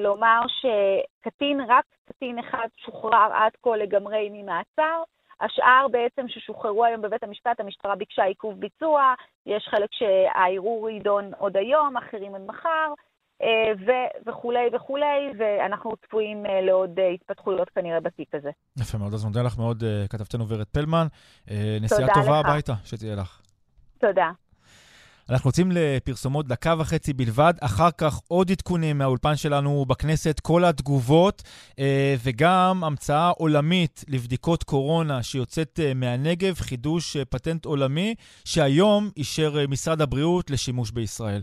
לומר 0.02 0.40
שקטין, 0.48 1.60
רק 1.68 1.84
קטין 2.04 2.38
אחד 2.38 2.68
שוחרר 2.76 3.28
עד 3.32 3.52
כה 3.62 3.76
לגמרי 3.76 4.28
ממעצר. 4.32 5.02
השאר 5.40 5.86
בעצם 5.90 6.28
ששוחררו 6.28 6.84
היום 6.84 7.02
בבית 7.02 7.22
המשפט, 7.22 7.60
המשטרה 7.60 7.96
ביקשה 7.96 8.24
עיכוב 8.24 8.60
ביצוע, 8.60 9.14
יש 9.46 9.68
חלק 9.70 9.88
שהערעור 9.92 10.90
יידון 10.90 11.34
עוד 11.38 11.56
היום, 11.56 11.96
אחרים 11.96 12.32
עוד 12.32 12.46
מחר, 12.46 12.88
אה, 12.88 12.94
ו- 13.86 14.28
וכולי 14.30 14.68
וכולי, 14.76 15.32
ואנחנו 15.38 15.92
צפויים 16.06 16.46
אה, 16.46 16.60
לעוד 16.60 16.98
אה, 16.98 17.08
התפתחויות 17.08 17.70
כנראה 17.74 18.00
בתיק 18.00 18.34
הזה. 18.34 18.50
יפה 18.78 18.98
מאוד, 18.98 19.14
אז 19.14 19.24
מודה 19.24 19.42
לך 19.42 19.58
מאוד, 19.58 19.84
כתבתנו 20.10 20.48
ורד 20.48 20.66
פלמן. 20.66 21.06
נסיעה 21.80 22.14
טובה 22.14 22.40
לך. 22.40 22.46
הביתה, 22.46 22.72
שתהיה 22.84 23.14
לך. 23.14 23.40
תודה. 23.98 24.30
אנחנו 25.30 25.48
יוצאים 25.48 25.72
לפרסומות 25.72 26.48
דקה 26.48 26.74
וחצי 26.78 27.12
בלבד, 27.12 27.54
אחר 27.60 27.90
כך 27.98 28.20
עוד 28.28 28.50
עדכונים 28.50 28.98
מהאולפן 28.98 29.36
שלנו 29.36 29.84
בכנסת, 29.88 30.40
כל 30.40 30.64
התגובות, 30.64 31.42
אה, 31.78 32.14
וגם 32.22 32.84
המצאה 32.84 33.28
עולמית 33.28 34.04
לבדיקות 34.08 34.62
קורונה 34.62 35.22
שיוצאת 35.22 35.80
אה, 35.82 35.94
מהנגב, 35.94 36.54
חידוש 36.54 37.16
אה, 37.16 37.24
פטנט 37.24 37.64
עולמי, 37.64 38.14
שהיום 38.44 39.10
אישר 39.16 39.66
משרד 39.68 40.00
הבריאות 40.00 40.50
לשימוש 40.50 40.90
בישראל. 40.90 41.42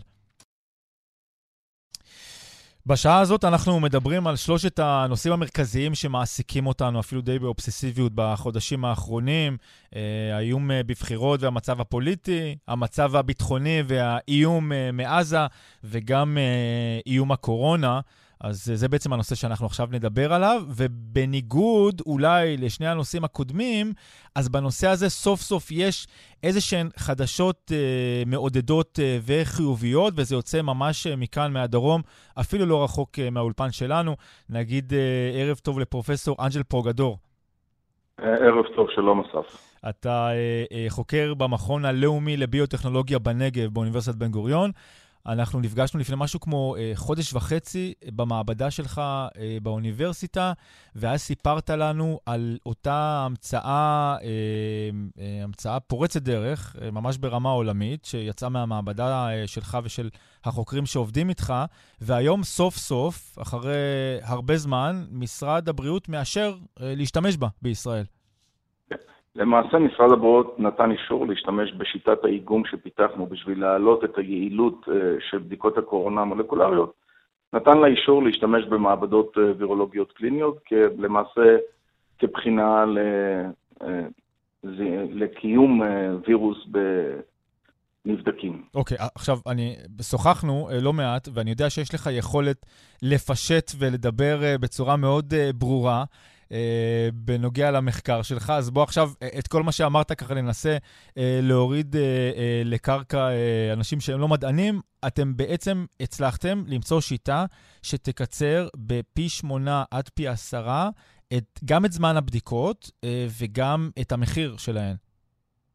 בשעה 2.86 3.20
הזאת 3.20 3.44
אנחנו 3.44 3.80
מדברים 3.80 4.26
על 4.26 4.36
שלושת 4.36 4.78
הנושאים 4.78 5.32
המרכזיים 5.32 5.94
שמעסיקים 5.94 6.66
אותנו 6.66 7.00
אפילו 7.00 7.20
די 7.20 7.38
באובססיביות 7.38 8.12
בחודשים 8.14 8.84
האחרונים. 8.84 9.56
אה, 9.96 10.00
האיום 10.36 10.70
אה, 10.70 10.82
בבחירות 10.82 11.42
והמצב 11.42 11.80
הפוליטי, 11.80 12.56
המצב 12.68 13.16
הביטחוני 13.16 13.82
והאיום 13.86 14.72
אה, 14.72 14.92
מעזה 14.92 15.46
וגם 15.84 16.38
איום 17.06 17.32
הקורונה. 17.32 18.00
אז 18.40 18.70
זה 18.74 18.88
בעצם 18.88 19.12
הנושא 19.12 19.34
שאנחנו 19.34 19.66
עכשיו 19.66 19.88
נדבר 19.90 20.32
עליו, 20.32 20.62
ובניגוד 20.76 22.02
אולי 22.06 22.56
לשני 22.56 22.88
הנושאים 22.88 23.24
הקודמים, 23.24 23.92
אז 24.34 24.48
בנושא 24.48 24.88
הזה 24.88 25.08
סוף 25.08 25.40
סוף 25.40 25.70
יש 25.70 26.06
איזה 26.42 26.60
שהן 26.60 26.88
חדשות 26.96 27.72
אה, 27.74 28.22
מעודדות 28.26 28.98
אה, 29.02 29.18
וחיוביות, 29.26 30.14
וזה 30.16 30.34
יוצא 30.34 30.62
ממש 30.62 31.06
אה, 31.06 31.16
מכאן, 31.16 31.52
מהדרום, 31.52 32.02
אפילו 32.40 32.66
לא 32.66 32.84
רחוק 32.84 33.18
אה, 33.18 33.30
מהאולפן 33.30 33.70
שלנו. 33.70 34.16
נגיד 34.50 34.92
אה, 34.92 35.42
ערב 35.42 35.56
טוב 35.56 35.78
לפרופסור 35.78 36.36
אנג'ל 36.44 36.62
פרוגדור. 36.62 37.18
ערב 38.18 38.64
טוב, 38.76 38.86
שלום 38.94 39.20
אסף. 39.20 39.70
אתה 39.88 40.28
אה, 40.30 40.64
אה, 40.72 40.86
חוקר 40.88 41.34
במכון 41.34 41.84
הלאומי 41.84 42.36
לביוטכנולוגיה 42.36 43.18
בנגב 43.18 43.74
באוניברסיטת 43.74 44.16
בן 44.16 44.30
גוריון. 44.30 44.70
אנחנו 45.26 45.60
נפגשנו 45.60 46.00
לפני 46.00 46.16
משהו 46.18 46.40
כמו 46.40 46.76
אה, 46.78 46.92
חודש 46.94 47.34
וחצי 47.34 47.94
במעבדה 48.14 48.70
שלך 48.70 48.98
אה, 48.98 49.58
באוניברסיטה, 49.62 50.52
ואז 50.94 51.20
סיפרת 51.20 51.70
לנו 51.70 52.20
על 52.26 52.58
אותה 52.66 53.22
המצאה, 53.26 54.16
אה, 54.22 54.28
אה, 55.18 55.44
המצאה 55.44 55.80
פורצת 55.80 56.22
דרך, 56.22 56.76
אה, 56.82 56.90
ממש 56.90 57.16
ברמה 57.16 57.50
עולמית, 57.50 58.04
שיצאה 58.04 58.48
מהמעבדה 58.48 59.28
אה, 59.30 59.46
שלך 59.46 59.78
ושל 59.84 60.10
החוקרים 60.44 60.86
שעובדים 60.86 61.28
איתך, 61.28 61.54
והיום 62.00 62.44
סוף 62.44 62.76
סוף, 62.76 63.38
אחרי 63.42 64.18
הרבה 64.22 64.56
זמן, 64.56 65.06
משרד 65.10 65.68
הבריאות 65.68 66.08
מאשר 66.08 66.56
אה, 66.80 66.94
להשתמש 66.96 67.36
בה 67.36 67.48
בישראל. 67.62 68.04
למעשה 69.36 69.78
משרד 69.78 70.12
הבריאות 70.12 70.56
נתן 70.58 70.90
אישור 70.90 71.26
להשתמש 71.26 71.72
בשיטת 71.72 72.24
האיגום 72.24 72.62
שפיתחנו 72.64 73.26
בשביל 73.26 73.60
להעלות 73.60 74.04
את 74.04 74.18
היעילות 74.18 74.86
אה, 74.88 74.94
של 75.30 75.38
בדיקות 75.38 75.78
הקורונה 75.78 76.20
המולקולריות. 76.20 76.92
נתן 77.52 77.78
לה 77.78 77.86
אישור 77.86 78.22
להשתמש 78.22 78.64
במעבדות 78.64 79.38
אה, 79.38 79.42
וירולוגיות 79.58 80.12
קליניות, 80.12 80.58
למעשה 80.98 81.56
כבחינה 82.18 82.84
אה, 83.82 84.06
לקיום 85.10 85.82
וירוס 86.26 86.66
נבדקים. 88.04 88.62
אוקיי, 88.74 88.98
okay, 88.98 89.04
עכשיו, 89.14 89.38
אני, 89.46 89.76
שוחחנו 90.02 90.68
לא 90.82 90.92
מעט, 90.92 91.28
ואני 91.34 91.50
יודע 91.50 91.70
שיש 91.70 91.94
לך 91.94 92.08
יכולת 92.12 92.66
לפשט 93.02 93.70
ולדבר 93.78 94.56
בצורה 94.60 94.96
מאוד 94.96 95.34
ברורה. 95.54 96.04
אה, 96.52 97.08
בנוגע 97.14 97.70
למחקר 97.70 98.22
שלך. 98.22 98.50
אז 98.50 98.70
בוא 98.70 98.82
עכשיו, 98.82 99.10
אה, 99.22 99.28
את 99.38 99.48
כל 99.48 99.62
מה 99.62 99.72
שאמרת 99.72 100.12
ככה 100.12 100.34
ננסה 100.34 100.76
אה, 101.18 101.40
להוריד 101.42 101.96
אה, 101.96 102.02
אה, 102.02 102.62
לקרקע 102.64 103.28
אה, 103.28 103.72
אנשים 103.72 104.00
שהם 104.00 104.20
לא 104.20 104.28
מדענים. 104.28 104.80
אתם 105.06 105.36
בעצם 105.36 105.84
הצלחתם 106.00 106.64
למצוא 106.66 107.00
שיטה 107.00 107.44
שתקצר 107.82 108.68
בפי 108.76 109.28
שמונה 109.28 109.84
עד 109.90 110.08
פי 110.14 110.28
עשרה 110.28 110.90
את, 111.36 111.60
גם 111.64 111.84
את 111.84 111.92
זמן 111.92 112.16
הבדיקות 112.16 112.90
אה, 113.04 113.26
וגם 113.40 113.90
את 114.00 114.12
המחיר 114.12 114.56
שלהן. 114.56 114.96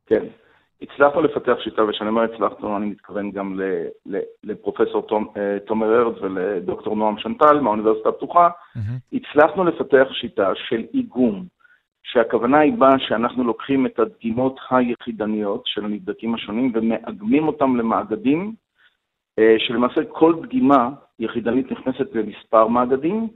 כן. 0.06 0.26
הצלחנו 0.82 1.22
לפתח 1.22 1.56
שיטה, 1.64 1.84
וכשאני 1.84 2.10
אומר 2.10 2.22
הצלחנו, 2.22 2.78
אני 2.78 2.86
מתכוון 2.86 3.32
גם 3.32 3.60
לפרופסור 4.44 5.08
אה, 5.38 5.58
תומר 5.60 6.02
ארץ 6.02 6.16
ולדוקטור 6.22 6.96
נועם 6.96 7.18
שנטל 7.18 7.60
מהאוניברסיטה 7.60 8.10
הפתוחה. 8.10 8.50
Mm-hmm. 8.50 9.18
הצלחנו 9.18 9.64
לפתח 9.64 10.08
שיטה 10.12 10.52
של 10.56 10.84
איגום, 10.94 11.46
שהכוונה 12.04 12.60
היא 12.60 12.74
בה 12.74 12.90
שאנחנו 13.00 13.44
לוקחים 13.44 13.86
את 13.86 14.00
הדגימות 14.00 14.60
היחידניות 14.70 15.62
של 15.66 15.86
הנבדקים 15.86 16.36
השונים 16.36 16.72
ומאגמים 16.74 17.48
אותם 17.48 17.76
למאגדים, 17.76 18.54
אה, 19.40 19.56
שלמעשה 19.58 20.02
כל 20.10 20.36
דגימה 20.42 20.90
יחידנית 21.20 21.72
נכנסת 21.72 22.16
למספר 22.16 22.68
מאגדים, 22.68 23.28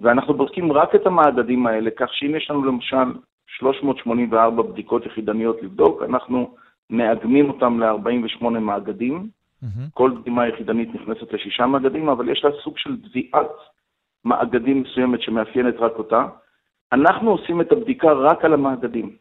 ואנחנו 0.00 0.34
בודקים 0.34 0.72
רק 0.72 0.94
את 0.94 1.06
המאגדים 1.06 1.66
האלה, 1.66 1.90
כך 1.96 2.14
שאם 2.14 2.34
יש 2.34 2.50
לנו 2.50 2.64
למשל 2.64 3.12
384 3.46 4.62
בדיקות 4.62 5.06
יחידניות 5.06 5.62
לבדוק, 5.62 6.02
אנחנו 6.02 6.54
מאגמים 6.92 7.50
אותם 7.50 7.80
ל-48 7.80 8.48
מאגדים. 8.48 9.28
Mm-hmm. 9.64 9.90
כל 9.94 10.10
דגימה 10.20 10.48
יחידנית 10.48 10.94
נכנסת 10.94 11.32
לשישה 11.32 11.66
מאגדים, 11.66 12.08
אבל 12.08 12.28
יש 12.28 12.44
לה 12.44 12.50
סוג 12.64 12.78
של 12.78 12.96
תביעת 12.96 13.50
מאגדים 14.24 14.82
מסוימת 14.82 15.22
שמאפיינת 15.22 15.74
רק 15.78 15.92
אותה. 15.92 16.26
אנחנו 16.92 17.30
עושים 17.30 17.60
את 17.60 17.72
הבדיקה 17.72 18.12
רק 18.12 18.44
על 18.44 18.52
המאגדים. 18.52 19.16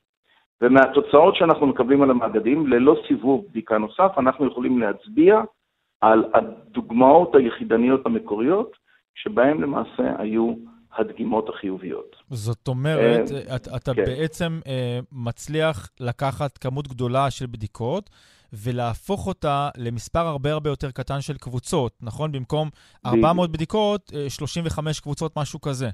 ומהתוצאות 0.61 1.35
שאנחנו 1.35 1.67
מקבלים 1.67 2.01
על 2.01 2.09
המאגדים, 2.11 2.67
ללא 2.67 2.95
סיבוב 3.07 3.45
בדיקה 3.49 3.77
נוסף, 3.77 4.11
אנחנו 4.17 4.47
יכולים 4.47 4.79
להצביע 4.79 5.41
על 6.01 6.25
הדוגמאות 6.33 7.35
היחידניות 7.35 8.05
המקוריות, 8.05 8.71
שבהן 9.15 9.61
למעשה 9.61 10.13
היו 10.17 10.53
הדגימות 10.97 11.49
החיוביות. 11.49 12.15
זאת 12.29 12.67
אומרת, 12.67 13.31
אתה, 13.55 13.75
אתה 13.75 13.93
כן. 13.93 14.05
בעצם 14.05 14.59
מצליח 15.11 15.89
לקחת 15.99 16.57
כמות 16.57 16.87
גדולה 16.87 17.31
של 17.31 17.45
בדיקות, 17.45 18.09
ולהפוך 18.53 19.27
אותה 19.27 19.69
למספר 19.77 20.19
הרבה 20.19 20.51
הרבה 20.51 20.69
יותר 20.69 20.91
קטן 20.91 21.21
של 21.21 21.37
קבוצות, 21.37 21.91
נכון? 22.01 22.31
במקום 22.31 22.69
400 23.05 23.51
בדיקות, 23.51 24.11
35 24.27 24.99
קבוצות, 24.99 25.37
משהו 25.37 25.61
כזה. 25.61 25.89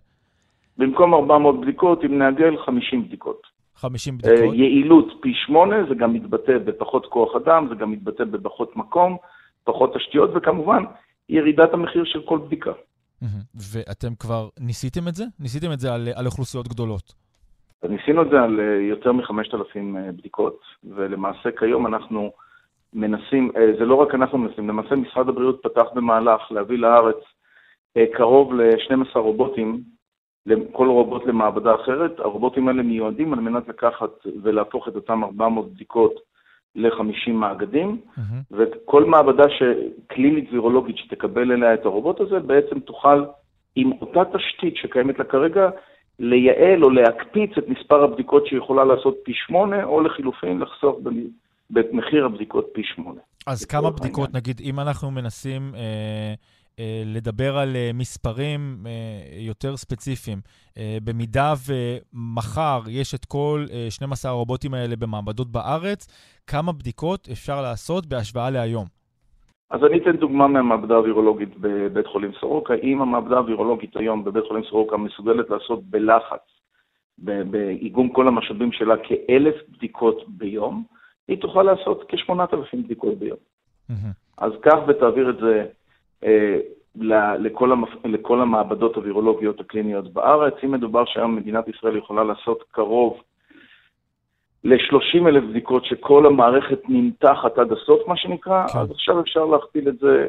במקום 0.78 1.14
400 1.14 1.62
בדיקות, 1.62 2.04
אם 2.06 2.18
נעגל 2.18 2.58
50 2.66 3.08
בדיקות. 3.08 3.42
50 3.76 4.18
בדיקות. 4.18 4.54
יעילות 4.54 5.14
פי 5.22 5.34
8, 5.46 5.76
זה 5.90 5.96
גם 5.96 6.14
מתבטא 6.14 6.58
בפחות 6.58 7.06
כוח 7.06 7.36
אדם, 7.36 7.68
זה 7.70 7.76
גם 7.76 7.92
מתבטא 7.92 8.24
בפחות 8.24 8.76
מקום, 8.76 9.18
פחות 9.64 9.94
תשתיות, 9.96 10.30
וכמובן, 10.36 10.84
ירידת 11.30 11.74
המחיר 11.74 12.04
של 12.06 12.22
כל 12.26 12.38
בדיקה. 12.38 12.72
ואתם 13.56 14.16
כבר 14.20 14.50
ניסיתם 14.60 15.08
את 15.08 15.16
זה? 15.16 15.24
ניסיתם 15.40 15.72
את 15.72 15.80
זה 15.80 15.94
על, 15.94 16.08
על 16.16 16.26
אוכלוסיות 16.26 16.68
גדולות. 16.68 17.14
ניסינו 17.84 18.22
את 18.22 18.30
זה 18.30 18.42
על 18.42 18.60
אה, 18.60 18.82
יותר 18.82 19.12
מ-5,000 19.12 19.98
אה, 19.98 20.12
בדיקות, 20.12 20.60
ולמעשה 20.84 21.50
כיום 21.52 21.88
אנחנו 21.88 22.32
מנסים, 22.94 23.52
אה, 23.58 23.72
זה 23.80 23.86
לא 23.86 23.96
רק 23.96 24.16
אנחנו 24.16 24.38
מנסים, 24.38 24.70
למעשה 24.70 24.96
משרד 24.96 25.30
הבריאות 25.30 25.60
פתח 25.64 25.86
במהלך 25.94 26.52
להביא 26.52 26.78
לארץ 26.78 27.18
קרוב 28.14 28.54
ל-12 28.54 29.20
רובוטים 29.20 29.82
כל 30.72 30.88
רובוט 30.88 31.26
למעבדה 31.26 31.76
אחרת. 31.76 32.20
הרובוטים 32.20 32.68
האלה 32.68 32.84
מיועדים 32.84 33.34
על 33.34 33.40
מנת 33.40 33.68
לקחת 33.68 34.10
ולהפוך 34.44 34.88
את 34.88 34.96
אותם 34.96 35.24
400 35.24 35.74
בדיקות 35.74 36.14
ל-50 36.78 37.32
מאגדים, 37.32 37.98
mm-hmm. 37.98 38.22
וכל 38.52 39.06
מעבדה. 39.06 39.44
קלינית 40.08 40.50
וירולוגית 40.52 40.98
שתקבל 40.98 41.52
אליה 41.52 41.74
את 41.74 41.86
הרובוט 41.86 42.20
הזה, 42.20 42.40
בעצם 42.40 42.80
תוכל, 42.80 43.24
עם 43.76 43.92
אותה 44.02 44.38
תשתית 44.38 44.76
שקיימת 44.76 45.20
לה 45.20 45.26
כרגע, 45.26 45.70
לייעל 46.20 46.84
או 46.84 46.90
להקפיץ 46.90 47.52
את 47.58 47.68
מספר 47.68 48.04
הבדיקות 48.04 48.48
שהיא 48.48 48.60
יכולה 48.60 48.86
לעשות 48.86 49.16
פי 49.24 49.32
שמונה, 49.36 49.84
או 49.84 50.02
לחילופין 50.02 50.60
לחסוך 50.60 51.00
במחיר 51.70 52.26
הבדיקות 52.26 52.70
פי 52.74 52.82
שמונה. 52.84 53.22
אז 53.48 53.66
כמה 53.66 53.90
בדיקות, 53.90 54.26
העניין. 54.26 54.42
נגיד, 54.44 54.62
אם 54.64 54.80
אנחנו 54.80 55.12
מנסים... 55.12 55.62
אה... 55.76 56.34
אה, 56.80 57.04
לדבר 57.06 57.58
על 57.58 57.76
אה, 57.76 57.92
מספרים 57.94 58.78
אה, 58.86 58.92
יותר 59.40 59.78
ספציפיים. 59.78 60.38
במידה 61.04 61.54
ומחר 61.68 62.80
יש 62.90 63.16
את 63.16 63.26
כל 63.26 63.66
12 63.90 64.32
הרובוטים 64.32 64.74
האלה 64.74 64.96
במעבדות 64.96 65.52
בארץ, 65.52 66.08
כמה 66.48 66.72
בדיקות 66.72 67.28
אפשר 67.32 67.62
לעשות 67.62 68.06
בהשוואה 68.06 68.50
להיום? 68.50 68.86
אז 69.70 69.84
אני 69.84 69.98
אתן 69.98 70.18
דוגמה 70.18 70.48
מהמעבדה 70.48 70.96
הווירולוגית 70.96 71.50
בבית 71.58 72.08
חולים 72.08 72.32
סורוקה. 72.40 72.74
אם 72.84 73.02
המעבדה 73.02 73.38
הווירולוגית 73.38 73.98
היום 73.98 74.24
בבית 74.24 74.44
חולים 74.48 74.64
סורוקה 74.70 74.98
מסוגלת 74.98 75.50
לעשות 75.50 75.84
בלחץ, 75.84 76.42
באיגום 77.18 78.10
כל 78.10 78.28
המשאבים 78.28 78.72
שלה, 78.72 78.96
כאלף 79.04 79.56
בדיקות 79.70 80.24
ביום, 80.28 80.84
היא 81.28 81.42
תוכל 81.42 81.64
לעשות 81.64 82.04
כ-8,000 82.10 82.78
בדיקות 82.84 83.20
ביום. 83.20 83.38
Mm-hmm. 83.92 83.94
אז 84.38 84.52
קח 84.62 84.78
ותעביר 84.88 85.30
את 85.30 85.38
זה 85.38 85.66
לכל, 87.40 87.72
המפ... 87.72 87.90
לכל 88.06 88.42
המעבדות 88.42 88.96
הווירולוגיות 88.96 89.60
הקליניות 89.60 90.14
בארץ. 90.14 90.54
אם 90.64 90.72
מדובר 90.72 91.06
שהיום 91.06 91.36
מדינת 91.36 91.68
ישראל 91.68 91.98
יכולה 91.98 92.24
לעשות 92.24 92.64
קרוב 92.72 93.22
ל-30 94.64 95.28
אלף 95.28 95.44
בדיקות 95.50 95.86
שכל 95.86 96.26
המערכת 96.26 96.80
נמתחת 96.90 97.58
עד 97.58 97.72
הסוף, 97.72 98.08
מה 98.08 98.18
שנקרא, 98.18 98.68
כן. 98.68 98.80
אז 98.80 98.92
עכשיו 98.92 99.20
אפשר 99.20 99.46
להכפיל 99.46 99.90
את 99.90 100.00
זה, 100.00 100.28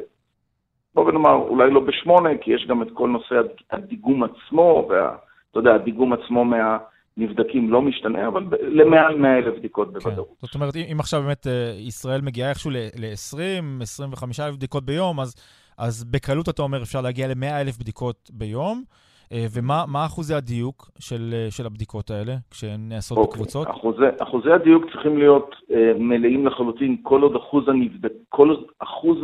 בוא 0.95 1.13
נאמר, 1.13 1.35
אולי 1.35 1.71
לא 1.71 1.81
בשמונה, 1.81 2.31
כי 2.41 2.51
יש 2.51 2.67
גם 2.69 2.83
את 2.83 2.89
כל 2.95 3.09
נושא 3.09 3.35
הדיגום 3.71 4.23
עצמו, 4.25 4.89
ואתה 4.89 5.59
יודע, 5.59 5.75
הדיגום 5.75 6.13
עצמו 6.13 6.45
מה... 6.45 6.79
נבדקים 7.19 7.71
לא 7.71 7.83
משתנה, 7.83 8.29
אבל 8.29 8.45
למעל 8.61 9.17
100 9.17 9.39
אלף 9.39 9.59
בדיקות 9.59 9.89
כן. 9.89 9.99
בוודאות. 9.99 10.29
זאת 10.43 10.55
אומרת, 10.55 10.77
אם 10.77 10.97
עכשיו 11.01 11.23
באמת 11.23 11.47
אה, 11.47 11.75
ישראל 11.79 12.21
מגיעה 12.21 12.51
איכשהו 12.51 12.71
ל-20, 12.71 13.83
25 13.83 14.41
אלף 14.41 14.55
בדיקות 14.55 14.85
ביום, 14.85 15.21
אז 15.21 15.35
אז 15.79 16.05
בקלות, 16.05 16.49
אתה 16.49 16.63
אומר, 16.63 16.83
אפשר 16.83 17.01
להגיע 17.01 17.29
ל-100 17.29 17.61
אלף 17.61 17.79
בדיקות 17.79 18.31
ביום. 18.33 18.85
אה, 19.33 19.47
ומה 19.55 20.07
אחוזי 20.07 20.35
הדיוק 20.35 20.91
של, 20.99 21.31
אה, 21.33 21.47
של 21.51 21.67
הבדיקות 21.67 22.11
האלה, 22.11 22.35
כשהן 22.51 22.81
נעשות 22.89 23.19
okay. 23.19 23.21
אוקיי. 23.21 23.33
בקבוצות? 23.33 23.71
אחוזי, 23.71 24.05
אחוזי 24.23 24.53
הדיוק 24.53 24.91
צריכים 24.91 25.19
להיות 25.19 25.55
uh, 25.71 25.75
מלאים 25.99 26.47
לחלוטין, 26.47 26.97
כל 27.03 27.23
עוד 27.23 27.37
אחוז, 27.37 27.69
הנבדק, 27.69 28.13
כל 28.29 28.49
עוד 28.49 28.65
אחוז 28.79 29.19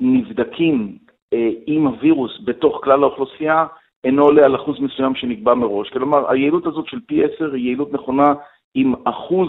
הנבדקים 0.00 0.98
uh, 1.34 1.38
עם 1.66 1.86
הווירוס 1.86 2.32
בתוך 2.44 2.80
כלל 2.84 3.02
האוכלוסייה 3.02 3.66
אינו 4.04 4.22
עולה 4.22 4.44
על 4.44 4.56
אחוז 4.56 4.80
מסוים 4.80 5.14
שנקבע 5.14 5.54
מראש. 5.54 5.90
כלומר, 5.90 6.30
היעילות 6.30 6.66
הזאת 6.66 6.86
של 6.86 6.98
פי 7.06 7.24
10 7.24 7.54
היא 7.54 7.64
יעילות 7.64 7.92
נכונה 7.92 8.34
אם 8.76 8.94
אחוז 9.04 9.48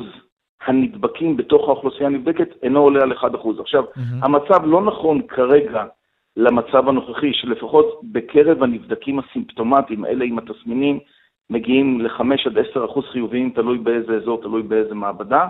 הנדבקים 0.66 1.38
בתוך 1.38 1.68
האוכלוסייה 1.68 2.10
הנבדקת 2.10 2.48
אינו 2.64 2.80
עולה 2.80 3.04
על 3.04 3.12
1%. 3.12 3.26
עכשיו, 3.60 3.84
mm-hmm. 3.84 4.26
המצב 4.26 4.66
לא 4.66 4.82
נכון 4.82 5.22
כרגע 5.28 5.84
למצב 6.38 6.90
הנוכחי, 6.90 7.34
שלפחות 7.34 8.02
בקרב 8.04 8.64
הנבדקים 8.64 9.20
הסימפטומטיים, 9.20 10.06
אלה 10.06 10.26
עם 10.26 10.38
התסמינים, 10.38 11.00
מגיעים 11.50 12.02
ל-5 12.02 12.22
עד 12.46 12.58
10 12.58 12.86
אחוז 12.86 13.06
חיוביים, 13.06 13.50
תלוי 13.50 13.78
באיזה 13.78 14.16
אזור, 14.16 14.42
תלוי 14.42 14.62
באיזה 14.62 14.96
מעבדה, 14.96 15.48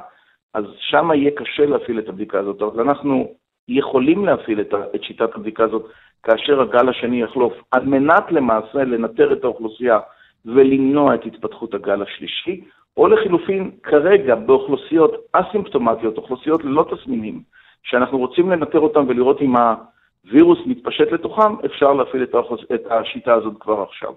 אז 0.54 0.65
שם 0.80 1.10
יהיה 1.13 1.32
קשה 1.32 1.65
להפעיל 1.65 2.00
את 2.00 2.10
הבדיקה 2.10 2.39
הזאת. 2.39 2.62
אבל 2.62 2.82
אנחנו 2.82 3.34
יכולים 3.67 4.26
להפעיל 4.26 4.62
את, 4.62 4.74
את 4.96 5.04
שיטת 5.04 5.36
הבדיקה 5.36 5.63
הזאת 5.63 5.86
כאשר 6.24 6.62
הגל 6.62 6.89
השני 6.89 7.22
יחלוף, 7.22 7.54
על 7.72 7.86
מנת 7.86 8.32
למעשה 8.32 8.84
לנטר 8.84 9.34
את 9.34 9.44
האוכלוסייה 9.44 10.00
ולמנוע 10.46 11.15
את 11.15 11.26
התפתחות 11.26 11.74
הגל 11.74 12.02
השלישי, 12.02 12.62
או 12.98 13.08
לחילופין, 13.08 13.72
כרגע 13.84 14.36
באוכלוסיות 14.36 15.12
אסימפטומטיות, 15.34 16.17
אוכלוסיות 16.17 16.63
ללא 16.63 16.86
תסמינים, 16.91 17.41
שאנחנו 17.84 18.17
רוצים 18.17 18.52
לנטר 18.52 18.80
אותן 18.80 19.00
ולראות 19.08 19.41
אם 19.41 19.56
ה... 19.56 19.76
וירוס 20.25 20.60
מתפשט 20.65 21.12
לתוכם, 21.12 21.65
אפשר 21.65 21.93
להפעיל 21.93 22.23
את, 22.23 22.36
האחוז, 22.36 22.60
את 22.73 22.81
השיטה 22.91 23.34
הזאת 23.34 23.53
כבר 23.60 23.81
עכשיו. 23.81 24.13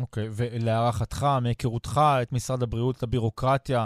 אוקיי, 0.00 0.26
okay. 0.26 0.30
ולהערכתך, 0.36 1.26
מהיכרותך 1.42 2.00
את 2.22 2.32
משרד 2.32 2.62
הבריאות, 2.62 2.96
את 2.96 3.02
הבירוקרטיה, 3.02 3.84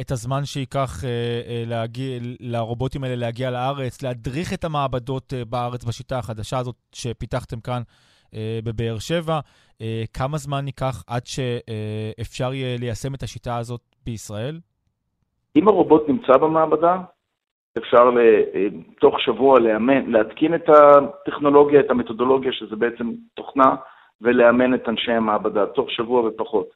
את 0.00 0.10
הזמן 0.10 0.44
שייקח 0.44 1.04
אה, 1.04 1.08
אה, 1.48 1.64
להגיע, 1.66 2.18
לרובוטים 2.40 3.04
האלה 3.04 3.16
להגיע 3.16 3.50
לארץ, 3.50 4.02
להדריך 4.02 4.52
את 4.52 4.64
המעבדות 4.64 5.32
אה, 5.36 5.44
בארץ 5.44 5.84
בשיטה 5.84 6.18
החדשה 6.18 6.58
הזאת 6.58 6.74
שפיתחתם 6.92 7.60
כאן 7.60 7.82
אה, 8.34 8.58
בבאר 8.64 8.98
שבע, 8.98 9.40
אה, 9.80 10.04
כמה 10.12 10.36
זמן 10.38 10.66
ייקח 10.66 11.04
עד 11.06 11.26
שאפשר 11.26 12.48
אה, 12.48 12.54
יהיה 12.54 12.78
ליישם 12.78 13.14
את 13.14 13.22
השיטה 13.22 13.56
הזאת 13.56 13.80
בישראל? 14.04 14.60
אם 15.56 15.68
הרובוט 15.68 16.02
נמצא 16.08 16.32
במעבדה, 16.36 16.96
אפשר 17.78 18.10
תוך 19.00 19.20
שבוע 19.20 19.60
לאמן, 19.60 20.10
להתקין 20.10 20.54
את 20.54 20.68
הטכנולוגיה, 20.68 21.80
את 21.80 21.90
המתודולוגיה, 21.90 22.52
שזה 22.52 22.76
בעצם 22.76 23.10
תוכנה, 23.34 23.74
ולאמן 24.22 24.74
את 24.74 24.88
אנשי 24.88 25.12
המעבדה, 25.12 25.66
תוך 25.66 25.90
שבוע 25.90 26.20
ופחות. 26.20 26.66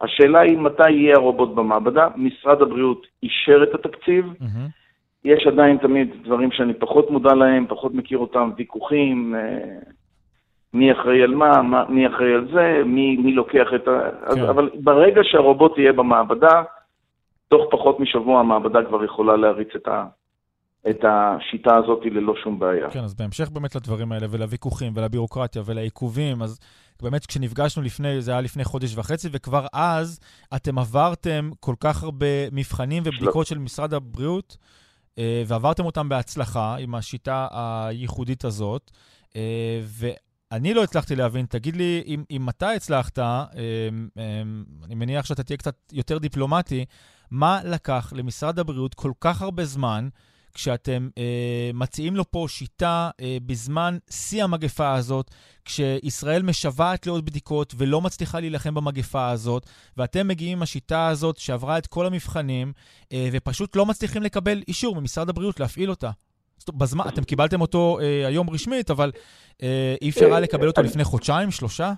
השאלה 0.00 0.40
היא 0.40 0.58
מתי 0.58 0.90
יהיה 0.90 1.14
הרובוט 1.16 1.54
במעבדה. 1.54 2.08
משרד 2.16 2.62
הבריאות 2.62 3.06
אישר 3.22 3.62
את 3.62 3.74
התקציב. 3.74 4.26
Mm-hmm. 4.26 4.70
יש 5.24 5.46
עדיין 5.46 5.78
תמיד 5.78 6.08
דברים 6.24 6.52
שאני 6.52 6.74
פחות 6.74 7.10
מודע 7.10 7.34
להם, 7.34 7.66
פחות 7.68 7.94
מכיר 7.94 8.18
אותם, 8.18 8.50
ויכוחים, 8.56 9.34
אה, 9.34 9.78
מי 10.74 10.92
אחראי 10.92 11.22
על 11.22 11.34
מה, 11.34 11.62
מה 11.62 11.84
מי 11.88 12.06
אחראי 12.06 12.34
על 12.34 12.48
זה, 12.52 12.82
מי, 12.84 13.16
מי 13.16 13.32
לוקח 13.32 13.68
את 13.74 13.88
ה... 13.88 14.00
כן. 14.10 14.26
אז, 14.26 14.50
אבל 14.50 14.70
ברגע 14.74 15.20
שהרובוט 15.24 15.78
יהיה 15.78 15.92
במעבדה, 15.92 16.62
תוך 17.48 17.66
פחות 17.70 18.00
משבוע 18.00 18.40
המעבדה 18.40 18.84
כבר 18.84 19.04
יכולה 19.04 19.36
להריץ 19.36 19.74
את, 19.76 19.88
ה, 19.88 20.04
את 20.90 21.04
השיטה 21.04 21.76
הזאת 21.76 22.00
ללא 22.04 22.34
שום 22.42 22.58
בעיה. 22.58 22.90
כן, 22.90 23.04
אז 23.04 23.14
בהמשך 23.14 23.50
באמת 23.50 23.74
לדברים 23.74 24.12
האלה, 24.12 24.26
ולוויכוחים, 24.30 24.92
ולביורוקרטיה, 24.96 25.62
ולעיכובים, 25.66 26.42
אז 26.42 26.58
באמת 27.02 27.26
כשנפגשנו 27.26 27.82
לפני, 27.82 28.20
זה 28.22 28.30
היה 28.30 28.40
לפני 28.40 28.64
חודש 28.64 28.96
וחצי, 28.96 29.28
וכבר 29.32 29.66
אז 29.72 30.20
אתם 30.56 30.78
עברתם 30.78 31.50
כל 31.60 31.74
כך 31.80 32.02
הרבה 32.02 32.50
מבחנים 32.52 33.02
ובדיקות 33.06 33.46
של 33.46 33.58
משרד 33.58 33.94
הבריאות, 33.94 34.56
אה, 35.18 35.42
ועברתם 35.46 35.84
אותם 35.84 36.08
בהצלחה 36.08 36.76
עם 36.76 36.94
השיטה 36.94 37.48
הייחודית 37.52 38.44
הזאת. 38.44 38.90
אה, 39.36 39.80
ואני 39.84 40.74
לא 40.74 40.82
הצלחתי 40.82 41.16
להבין, 41.16 41.46
תגיד 41.46 41.76
לי, 41.76 42.02
אם, 42.06 42.24
אם 42.30 42.48
אתה 42.48 42.70
הצלחת, 42.70 43.18
אה, 43.18 43.44
אני 44.84 44.94
מניח 44.94 45.24
שאתה 45.24 45.42
תהיה 45.42 45.56
קצת 45.56 45.74
יותר 45.92 46.18
דיפלומטי, 46.18 46.84
מה 47.30 47.60
לקח 47.64 48.12
למשרד 48.16 48.58
הבריאות 48.58 48.94
כל 48.94 49.12
כך 49.20 49.42
הרבה 49.42 49.64
זמן 49.64 50.08
כשאתם 50.54 51.08
אה, 51.18 51.70
מציעים 51.74 52.16
לו 52.16 52.30
פה 52.30 52.44
שיטה 52.48 53.10
אה, 53.20 53.36
בזמן 53.46 53.96
שיא 54.10 54.44
המגפה 54.44 54.94
הזאת, 54.94 55.30
כשישראל 55.64 56.42
משוועת 56.42 57.06
לעוד 57.06 57.26
בדיקות 57.26 57.74
ולא 57.78 58.00
מצליחה 58.00 58.40
להילחם 58.40 58.74
במגפה 58.74 59.30
הזאת, 59.30 59.66
ואתם 59.96 60.28
מגיעים 60.28 60.58
עם 60.58 60.62
השיטה 60.62 61.08
הזאת 61.08 61.36
שעברה 61.36 61.78
את 61.78 61.86
כל 61.86 62.06
המבחנים, 62.06 62.72
אה, 63.12 63.28
ופשוט 63.32 63.76
לא 63.76 63.86
מצליחים 63.86 64.22
לקבל 64.22 64.58
אישור 64.68 65.00
ממשרד 65.00 65.28
הבריאות 65.28 65.60
להפעיל 65.60 65.90
אותה. 65.90 66.10
בזמן, 66.70 67.04
אתם 67.08 67.22
קיבלתם 67.22 67.60
אותו 67.60 67.98
אה, 68.02 68.26
היום 68.26 68.50
רשמית, 68.50 68.90
אבל 68.90 69.10
אה, 69.62 69.94
אי 70.02 70.10
אפשר 70.10 70.26
היה 70.26 70.40
לקבל 70.40 70.66
אותו 70.66 70.82
לפני 70.82 71.04
חודשיים, 71.04 71.50
שלושה? 71.50 71.92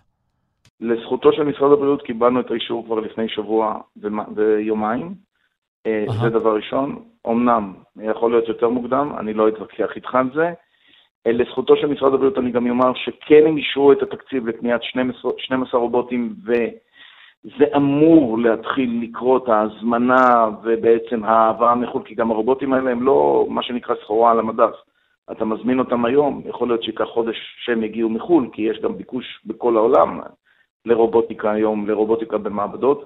לזכותו 0.81 1.33
של 1.33 1.43
משרד 1.43 1.73
הבריאות 1.73 2.03
קיבלנו 2.03 2.41
את 2.41 2.51
האישור 2.51 2.85
כבר 2.87 3.01
לפני 3.01 3.25
שבוע 3.29 3.81
ויומיים. 4.37 5.15
Uh-huh. 5.87 6.23
זה 6.23 6.29
דבר 6.31 6.57
ראשון. 6.57 7.03
אמנם, 7.27 7.73
יכול 8.03 8.31
להיות 8.31 8.49
יותר 8.49 8.69
מוקדם, 8.69 9.13
אני 9.19 9.35
לא 9.35 9.49
אתווכח 9.49 9.97
איתך 9.97 10.15
על 10.15 10.31
זה. 10.35 10.53
אה, 11.27 11.33
לזכותו 11.33 11.77
של 11.77 11.87
משרד 11.87 12.15
הבריאות 12.15 12.39
אני 12.39 12.51
גם 12.51 12.71
אומר 12.71 12.95
שכן 12.95 13.47
הם 13.47 13.57
אישרו 13.57 13.93
את 13.93 14.03
התקציב 14.03 14.49
לקניית 14.49 14.83
12, 14.83 15.33
12 15.39 15.81
רובוטים 15.81 16.35
וזה 16.45 17.65
אמור 17.77 18.39
להתחיל 18.39 19.01
לקרות 19.03 19.49
ההזמנה 19.49 20.49
ובעצם 20.63 21.25
ההעברה 21.25 21.75
מחו"ל, 21.75 22.03
כי 22.05 22.15
גם 22.15 22.31
הרובוטים 22.31 22.73
האלה 22.73 22.91
הם 22.91 23.03
לא 23.03 23.47
מה 23.49 23.63
שנקרא 23.63 23.95
סחורה 24.03 24.31
על 24.31 24.39
המדף. 24.39 24.75
אתה 25.33 25.45
מזמין 25.45 25.79
אותם 25.79 26.05
היום, 26.05 26.43
יכול 26.47 26.69
להיות 26.69 26.83
שייקח 26.83 27.05
חודש 27.05 27.37
שהם 27.65 27.83
יגיעו 27.83 28.09
מחו"ל, 28.09 28.49
כי 28.53 28.63
יש 28.63 28.79
גם 28.81 28.99
ביקוש 28.99 29.41
בכל 29.47 29.77
העולם 29.77 30.21
לרובוטיקה 30.87 31.53
היום, 31.53 31.89
לרובוטיקה 31.89 32.39
במעבדות. 32.39 33.05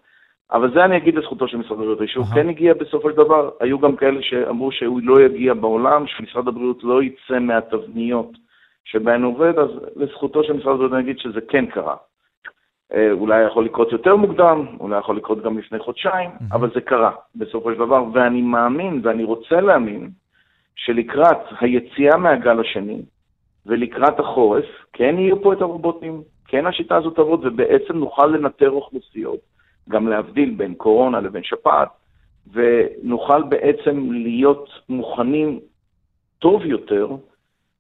אבל 0.53 0.73
זה 0.75 0.85
אני 0.85 0.97
אגיד 0.97 1.15
לזכותו 1.15 1.49
של 1.49 1.57
משרד 1.57 1.81
הבריאות. 1.81 2.01
uh-huh. 2.01 2.35
כן 2.35 2.49
הגיע 2.49 2.75
בסופו 2.75 3.11
של 3.11 3.17
דבר, 3.17 3.51
היו 3.61 3.79
גם 3.79 3.97
כאלה 3.97 4.23
שאמרו 4.23 4.73
שהוא 4.73 5.01
לא 5.03 5.21
יגיע 5.21 5.55
בעולם, 5.55 6.07
שמשרד 6.07 6.49
הבריאות 6.49 6.85
לא 6.85 7.03
יצא 7.03 7.39
מהתבניות 7.39 8.31
שבהן 8.85 9.23
הוא 9.23 9.35
עובד, 9.35 9.59
אז 9.59 9.71
לזכותו 9.97 10.45
של 10.45 10.53
משרד 10.53 10.75
הבריאות 10.75 10.93
אני 10.93 11.01
אגיד 11.01 11.19
שזה 11.19 11.41
כן 11.49 11.67
קרה. 11.67 11.97
אה, 12.95 13.13
אולי 13.13 13.43
יכול 13.43 13.65
לקרות 13.65 13.93
יותר 13.93 14.17
מוקדם, 14.17 14.67
אולי 14.81 14.99
יכול 14.99 15.17
לקרות 15.17 15.43
גם 15.43 15.59
לפני 15.59 15.79
חודשיים. 15.79 16.31
אבל 16.53 16.71
זה 16.75 16.81
קרה 16.81 17.13
בסופו 17.35 17.73
של 17.73 17.79
דבר, 17.79 18.05
ואני 18.13 18.43
מאמין 18.43 19.01
ואני 19.05 19.25
רוצה 19.25 19.61
להאמין 19.61 20.11
שלקראת 20.77 21.39
היציאה 21.61 22.17
מהגל 22.17 22.61
השני 22.61 23.03
ולקראת 23.67 24.21
החורף, 24.21 24.65
כן 24.93 25.19
יהיו 25.19 25.43
פה 25.43 25.53
את 25.53 25.61
הרובוטים, 25.61 26.23
כן 26.49 26.67
השיטה 26.67 26.97
הזאת 26.97 27.17
תעבוד, 27.17 27.47
ובעצם 27.47 27.97
נוכל 27.97 28.27
לנטר 28.27 28.71
אוכלוסיות. 28.71 29.58
גם 29.89 30.09
להבדיל 30.09 30.55
בין 30.57 30.75
קורונה 30.75 31.21
לבין 31.21 31.43
שפעת, 31.43 31.89
ונוכל 32.53 33.43
בעצם 33.43 34.13
להיות 34.13 34.69
מוכנים 34.89 35.61
טוב 36.39 36.65
יותר 36.65 37.09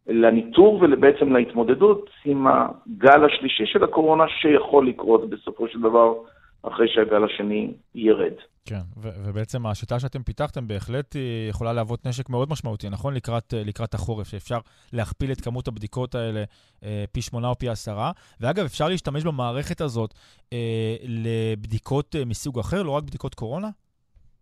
לניטור 0.07 0.79
ובעצם 0.83 1.37
להתמודדות 1.37 2.11
עם 2.25 2.47
הגל 2.47 3.25
השלישי 3.25 3.66
של 3.66 3.85
הקורונה 3.85 4.25
שיכול 4.29 4.88
לקרות 4.88 5.31
בסופו 5.31 5.68
של 5.68 5.81
דבר 5.81 6.14
אחרי 6.62 6.88
שהגל 6.88 7.25
השני 7.25 7.73
ירד. 7.94 8.35
כן, 8.68 8.85
ו- 9.03 9.29
ובעצם 9.29 9.66
השיטה 9.66 9.99
שאתם 9.99 10.23
פיתחתם 10.23 10.68
בהחלט 10.68 11.16
יכולה 11.51 11.73
להוות 11.73 12.07
נשק 12.07 12.31
מאוד 12.31 12.49
משמעותי, 12.51 12.88
נכון? 12.90 13.14
לקראת, 13.14 13.55
לקראת 13.66 13.94
החורף, 13.94 14.27
שאפשר 14.27 14.59
להכפיל 14.92 15.33
את 15.33 15.40
כמות 15.40 15.68
הבדיקות 15.68 16.14
האלה 16.14 16.44
אה, 16.85 17.05
פי 17.12 17.21
שמונה 17.23 17.49
או 17.49 17.55
פי 17.55 17.68
עשרה. 17.68 18.11
ואגב, 18.40 18.64
אפשר 18.64 18.88
להשתמש 18.88 19.25
במערכת 19.25 19.81
הזאת 19.81 20.11
אה, 20.53 20.97
לבדיקות 21.09 22.16
אה, 22.16 22.25
מסוג 22.25 22.59
אחר, 22.59 22.83
לא 22.83 22.90
רק 22.90 23.03
בדיקות 23.03 23.35
קורונה? 23.35 23.68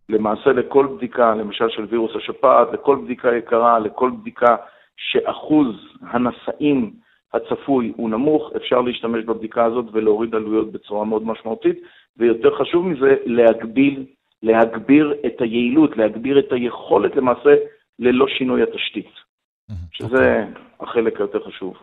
למעשה 0.08 0.50
לכל 0.52 0.86
בדיקה, 0.96 1.34
למשל 1.34 1.68
של 1.68 1.84
וירוס 1.90 2.10
השפעת, 2.16 2.68
לכל 2.72 3.00
בדיקה 3.04 3.28
יקרה, 3.36 3.78
לכל 3.78 4.10
בדיקה 4.20 4.56
שאחוז 4.96 5.74
הנשאים 6.00 6.92
הצפוי 7.34 7.92
הוא 7.96 8.10
נמוך, 8.10 8.50
אפשר 8.56 8.80
להשתמש 8.80 9.24
בבדיקה 9.24 9.64
הזאת 9.64 9.84
ולהוריד 9.92 10.34
עלויות 10.34 10.72
בצורה 10.72 11.04
מאוד 11.04 11.26
משמעותית, 11.26 11.78
ויותר 12.18 12.58
חשוב 12.58 12.86
מזה, 12.86 13.16
להגביל, 13.24 14.06
להגביר 14.42 15.14
את 15.26 15.40
היעילות, 15.40 15.96
להגביר 15.96 16.38
את 16.38 16.52
היכולת 16.52 17.16
למעשה 17.16 17.54
ללא 17.98 18.26
שינוי 18.28 18.62
התשתית, 18.62 19.10
שזה 19.90 20.16
okay. 20.16 20.20
אוקיי. 20.20 20.62
החלק 20.80 21.20
היותר 21.20 21.44
חשוב. 21.44 21.76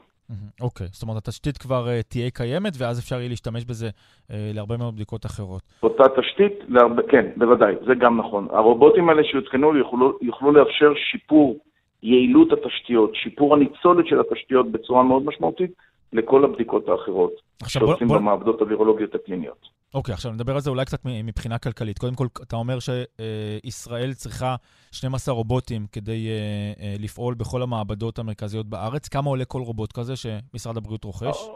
אוקיי, 0.61 0.87
okay. 0.87 0.89
זאת 0.93 1.03
אומרת, 1.03 1.17
התשתית 1.17 1.57
כבר 1.57 1.85
uh, 1.87 2.03
תהיה 2.09 2.29
קיימת, 2.29 2.73
ואז 2.77 2.99
אפשר 2.99 3.15
יהיה 3.15 3.29
להשתמש 3.29 3.65
בזה 3.65 3.87
uh, 3.89 4.33
להרבה 4.53 4.77
מאוד 4.77 4.95
בדיקות 4.95 5.25
אחרות. 5.25 5.61
אותה 5.83 6.03
תשתית, 6.21 6.53
להרבה, 6.67 7.01
כן, 7.11 7.25
בוודאי, 7.37 7.75
זה 7.87 7.93
גם 7.95 8.19
נכון. 8.19 8.47
הרובוטים 8.51 9.09
האלה 9.09 9.23
שיותקנו 9.23 9.77
יוכלו, 9.77 10.17
יוכלו 10.21 10.51
לאפשר 10.51 10.93
שיפור 11.11 11.57
יעילות 12.03 12.49
התשתיות, 12.53 13.15
שיפור 13.15 13.55
הניצולת 13.55 14.07
של 14.07 14.19
התשתיות 14.19 14.71
בצורה 14.71 15.03
מאוד 15.03 15.25
משמעותית 15.25 15.71
לכל 16.13 16.43
הבדיקות 16.43 16.89
האחרות 16.89 17.31
שעושים 17.67 18.07
בוא... 18.07 18.17
במעבדות 18.17 18.61
הווירולוגיות 18.61 19.15
הקליניות. 19.15 19.83
אוקיי, 19.93 20.13
עכשיו 20.13 20.31
נדבר 20.31 20.53
על 20.53 20.59
זה 20.59 20.69
אולי 20.69 20.85
קצת 20.85 20.99
מבחינה 21.05 21.57
כלכלית. 21.57 21.99
קודם 21.99 22.15
כל, 22.15 22.27
אתה 22.47 22.55
אומר 22.55 22.77
שישראל 22.79 24.13
צריכה 24.13 24.55
12 24.91 25.35
רובוטים 25.35 25.85
כדי 25.91 26.27
uh, 26.27 26.79
uh, 26.79 27.03
לפעול 27.03 27.33
בכל 27.33 27.61
המעבדות 27.61 28.19
המרכזיות 28.19 28.65
בארץ. 28.65 29.07
כמה 29.07 29.29
עולה 29.29 29.45
כל 29.45 29.61
רובוט 29.61 29.91
כזה 29.91 30.15
שמשרד 30.15 30.77
הבריאות 30.77 31.03
רוכש? 31.03 31.49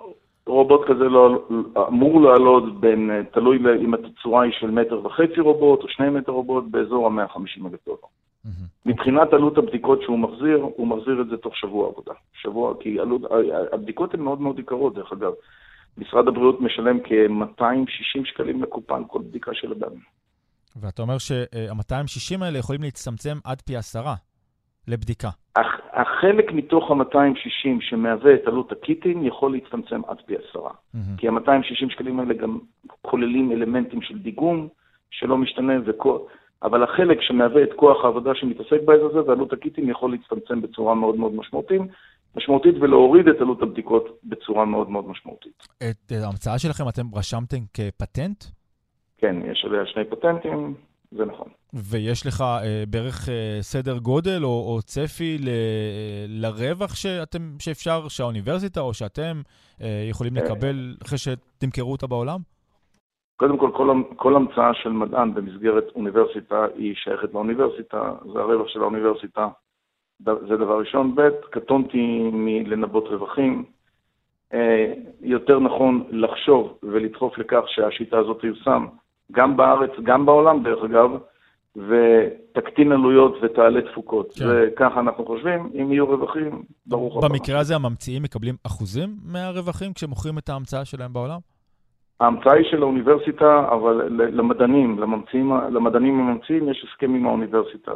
רובוט 0.48 0.82
כזה 0.88 1.04
לא, 1.04 1.48
אמור 1.88 2.22
לעלות 2.22 2.80
בין, 2.80 3.12
תלוי 3.34 3.58
אם 3.82 3.94
התצורה 3.94 4.44
היא 4.44 4.52
של 4.60 4.72
מטר 4.72 5.06
וחצי 5.06 5.40
רובוט 5.40 5.84
או 5.84 5.90
שני 5.90 6.10
מטר 6.10 6.32
רובוט, 6.32 6.64
באזור 6.72 7.08
ה-150 7.08 7.68
אלף 7.68 7.86
דולר. 7.86 7.98
מבחינת 8.86 9.34
עלות 9.34 9.58
הבדיקות 9.58 10.02
שהוא 10.02 10.20
מחזיר, 10.20 10.58
הוא 10.76 10.88
מחזיר 10.88 11.22
את 11.22 11.28
זה 11.28 11.38
תוך 11.38 11.58
שבוע 11.58 11.88
עבודה. 11.88 12.14
שבוע, 12.34 12.74
כי 12.80 13.00
עלות, 13.00 13.22
הבדיקות 13.72 14.14
הן 14.14 14.20
מאוד 14.20 14.42
מאוד 14.42 14.60
יקרות, 14.60 14.96
דרך 14.96 15.12
אגב. 15.12 15.32
משרד 15.98 16.28
הבריאות 16.28 16.62
משלם 16.62 17.00
כ-260 17.04 18.26
שקלים 18.26 18.64
לקופה 18.64 18.96
על 18.96 19.04
כל 19.08 19.22
בדיקה 19.22 19.52
של 19.54 19.72
אדם. 19.72 19.92
ואתה 20.82 21.02
אומר 21.02 21.18
שה-260 21.18 22.46
האלה 22.46 22.58
יכולים 22.58 22.82
להצטמצם 22.82 23.38
עד 23.44 23.62
פי 23.62 23.76
עשרה 23.76 24.16
לבדיקה. 24.88 25.30
החלק 25.94 26.52
מתוך 26.52 26.92
ה-260 26.92 27.78
שמהווה 27.80 28.34
את 28.34 28.48
עלות 28.48 28.72
הקיטים 28.72 29.26
יכול 29.26 29.52
להצטמצם 29.52 30.02
עד 30.08 30.18
פי 30.26 30.36
עשרה. 30.36 30.70
Mm-hmm. 30.70 30.98
כי 31.18 31.28
ה-260 31.28 31.92
שקלים 31.92 32.20
האלה 32.20 32.34
גם 32.34 32.60
כוללים 33.02 33.52
אלמנטים 33.52 34.02
של 34.02 34.18
דיגום 34.18 34.68
שלא 35.12 35.38
משתנה, 35.38 35.74
וכל... 35.86 36.20
אבל 36.64 36.84
החלק 36.84 37.22
שמהווה 37.22 37.64
את 37.64 37.70
כוח 37.76 38.06
העבודה 38.06 38.32
שמתעסק 38.36 38.82
באזור 38.86 39.10
הזה 39.10 39.30
ועלות 39.30 39.54
הקיטים 39.54 39.90
יכול 39.90 40.12
להצטמצם 40.12 40.62
בצורה 40.62 40.96
מאוד 40.96 41.16
מאוד 41.16 41.36
משמעותית, 41.36 41.82
משמעותית 42.36 42.76
ולהוריד 42.82 43.28
את 43.28 43.42
עלות 43.42 43.62
הבדיקות 43.62 44.20
בצורה 44.24 44.66
מאוד 44.66 44.90
מאוד 44.90 45.08
משמעותית. 45.10 45.68
את 45.78 46.12
ההמצאה 46.24 46.60
שלכם 46.60 46.90
אתם 46.90 47.16
רשמתם 47.16 47.58
כפטנט? 47.74 48.44
כן, 49.18 49.36
יש 49.52 49.66
עליה 49.66 49.86
שני 49.86 50.06
פטנטים, 50.06 50.74
זה 51.12 51.26
נכון. 51.26 51.48
ויש 51.74 52.26
לך 52.28 52.42
אה, 52.42 52.84
בערך 52.88 53.30
אה, 53.30 53.58
סדר 53.62 53.98
גודל 53.98 54.44
או, 54.44 54.50
או 54.50 54.82
צפי 54.82 55.38
ל, 55.38 55.48
אה, 55.48 56.26
לרווח 56.28 56.96
שאתם, 56.96 57.56
שאפשר, 57.60 58.08
שהאוניברסיטה 58.08 58.82
או 58.82 58.94
שאתם 58.94 59.42
אה, 59.82 60.06
יכולים 60.10 60.38
אה. 60.38 60.44
לקבל 60.44 60.96
אחרי 61.06 61.18
שתמכרו 61.18 61.92
אותה 61.92 62.08
בעולם? 62.08 62.40
קודם 63.38 63.58
כל, 63.58 63.72
כל, 63.74 64.02
כל 64.16 64.36
המצאה 64.36 64.74
של 64.74 64.90
מדען 64.90 65.34
במסגרת 65.34 65.84
אוניברסיטה 65.96 66.66
היא 66.76 66.96
שייכת 66.96 67.34
לאוניברסיטה, 67.34 68.12
זה 68.34 68.40
הרווח 68.40 68.68
של 68.68 68.82
האוניברסיטה, 68.82 69.48
זה 70.20 70.58
דבר 70.58 70.80
ראשון. 70.80 71.16
ב', 71.16 71.30
קטונתי 71.50 72.30
מלנבות 72.34 73.08
רווחים. 73.08 73.66
אה, 74.54 74.94
יותר 75.22 75.60
נכון 75.60 76.04
לחשוב 76.10 76.78
ולדחוף 76.84 77.38
לכך 77.38 77.62
שהשיטה 77.68 78.18
הזאת 78.18 78.42
תיושם 78.42 78.86
גם 79.32 79.58
בארץ, 79.58 79.92
גם 80.04 80.26
בעולם, 80.26 80.64
דרך 80.64 80.84
אגב, 80.84 81.10
ותקטין 81.76 82.92
עלויות 82.92 83.38
ותעלה 83.42 83.82
תפוקות. 83.92 84.34
כן. 84.34 84.46
וככה 84.48 85.00
אנחנו 85.00 85.26
חושבים, 85.26 85.72
אם 85.82 85.92
יהיו 85.92 86.06
רווחים, 86.08 86.64
ברוך 86.86 87.18
הבא. 87.18 87.28
במקרה 87.28 87.60
הזה 87.60 87.76
הממציאים 87.76 88.24
מקבלים 88.24 88.56
אחוזים 88.68 89.10
מהרווחים 89.26 89.94
כשמוכרים 89.94 90.38
את 90.38 90.50
ההמצאה 90.50 90.86
שלהם 90.86 91.14
בעולם? 91.14 91.57
ההמצאה 92.20 92.54
היא 92.54 92.66
של 92.72 92.82
האוניברסיטה, 92.82 93.68
אבל 93.72 94.08
למדענים, 94.10 95.00
לממציאים, 95.00 95.52
למדענים 95.72 96.20
הממציאים 96.20 96.70
יש 96.70 96.86
הסכם 96.90 97.16
עם 97.16 97.26
האוניברסיטה. 97.26 97.92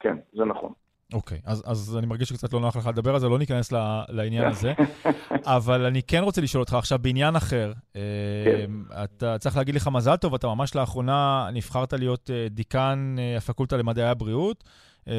כן, 0.00 0.16
זה 0.32 0.44
נכון. 0.44 0.72
אוקיי, 1.14 1.38
okay, 1.38 1.50
אז, 1.50 1.62
אז 1.66 1.96
אני 1.98 2.06
מרגיש 2.06 2.28
שקצת 2.28 2.52
לא 2.52 2.60
נוח 2.60 2.76
לך 2.76 2.86
לדבר 2.86 3.14
על 3.14 3.20
זה, 3.20 3.28
לא 3.28 3.38
ניכנס 3.38 3.72
לעניין 4.08 4.44
הזה. 4.44 4.72
אבל 5.56 5.84
אני 5.84 6.02
כן 6.02 6.22
רוצה 6.22 6.40
לשאול 6.40 6.60
אותך 6.60 6.74
עכשיו 6.74 6.98
בעניין 7.02 7.36
אחר. 7.36 7.72
כן. 7.94 8.00
אה, 8.92 9.04
אתה 9.04 9.38
צריך 9.38 9.56
להגיד 9.56 9.74
לך 9.74 9.88
מזל 9.92 10.16
טוב, 10.16 10.34
אתה 10.34 10.46
ממש 10.46 10.76
לאחרונה 10.76 11.48
נבחרת 11.52 11.92
להיות 11.92 12.30
אה, 12.30 12.46
דיקן 12.50 13.16
אה, 13.18 13.36
הפקולטה 13.36 13.76
למדעי 13.76 14.08
הבריאות. 14.08 14.64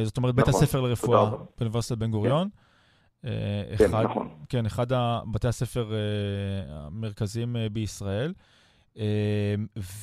זאת 0.03 0.17
אומרת, 0.17 0.33
נכון, 0.33 0.45
בית 0.45 0.47
הספר 0.47 0.81
לרפואה 0.81 1.29
באוניברסיטת 1.57 1.97
בן 1.97 2.11
גוריון. 2.11 2.47
כן. 2.47 2.62
כן, 3.77 3.85
אחד, 3.85 4.03
נכון. 4.03 4.29
כן, 4.49 4.65
אחד 4.65 4.93
הבתי 4.93 5.47
הספר 5.47 5.93
המרכזיים 6.69 7.55
בישראל. 7.71 8.33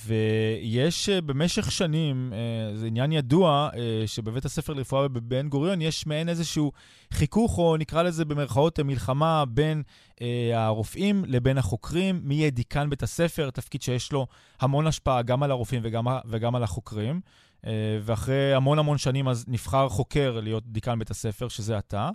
ויש 0.06 1.08
במשך 1.08 1.72
שנים, 1.72 2.32
זה 2.74 2.86
עניין 2.86 3.12
ידוע, 3.12 3.70
שבבית 4.06 4.44
הספר 4.44 4.72
לרפואה 4.72 5.08
בבן 5.08 5.48
גוריון 5.48 5.82
יש 5.82 6.06
מעין 6.06 6.28
איזשהו 6.28 6.72
חיכוך, 7.12 7.58
או 7.58 7.76
נקרא 7.76 8.02
לזה 8.02 8.24
במרכאות 8.24 8.80
מלחמה 8.80 9.44
בין 9.48 9.82
הרופאים 10.54 11.24
לבין 11.26 11.58
החוקרים, 11.58 12.20
מי 12.24 12.34
יהיה 12.34 12.50
דיקן 12.50 12.90
בית 12.90 13.02
הספר, 13.02 13.50
תפקיד 13.50 13.82
שיש 13.82 14.12
לו 14.12 14.26
המון 14.60 14.86
השפעה 14.86 15.22
גם 15.22 15.42
על 15.42 15.50
הרופאים 15.50 15.80
וגם, 15.84 16.04
וגם 16.26 16.54
על 16.54 16.62
החוקרים. 16.62 17.20
ואחרי 18.02 18.54
המון 18.54 18.78
המון 18.78 18.98
שנים 18.98 19.28
אז 19.28 19.44
נבחר 19.48 19.88
חוקר 19.88 20.40
להיות 20.42 20.64
דיקן 20.66 20.98
בית 20.98 21.10
הספר, 21.10 21.48
שזה 21.48 21.78
אתה. 21.78 22.10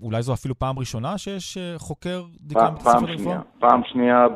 אולי 0.00 0.22
זו 0.22 0.32
אפילו 0.32 0.58
פעם 0.58 0.78
ראשונה 0.78 1.18
שיש 1.18 1.58
חוקר 1.76 2.22
דיקן 2.40 2.74
בית 2.74 2.86
הספר 2.86 3.06
לרפואה? 3.06 3.40
פעם 3.58 3.80
שנייה 3.84 4.26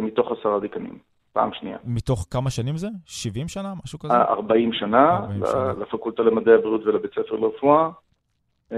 מתוך 0.00 0.32
עשרה 0.32 0.60
דיקנים. 0.60 0.98
פעם 1.32 1.50
שנייה. 1.52 1.78
מתוך 1.84 2.26
כמה 2.30 2.50
שנים 2.50 2.76
זה? 2.76 2.88
70 3.06 3.48
שנה? 3.48 3.74
משהו 3.84 3.98
כזה? 3.98 4.14
40 4.14 4.72
שנה, 4.72 5.16
40 5.16 5.42
שנה. 5.52 5.72
לפקולטה 5.80 6.22
למדעי 6.22 6.54
הבריאות 6.54 6.86
ולבית 6.86 7.10
ספר 7.10 7.36
לרפואה. 7.36 7.88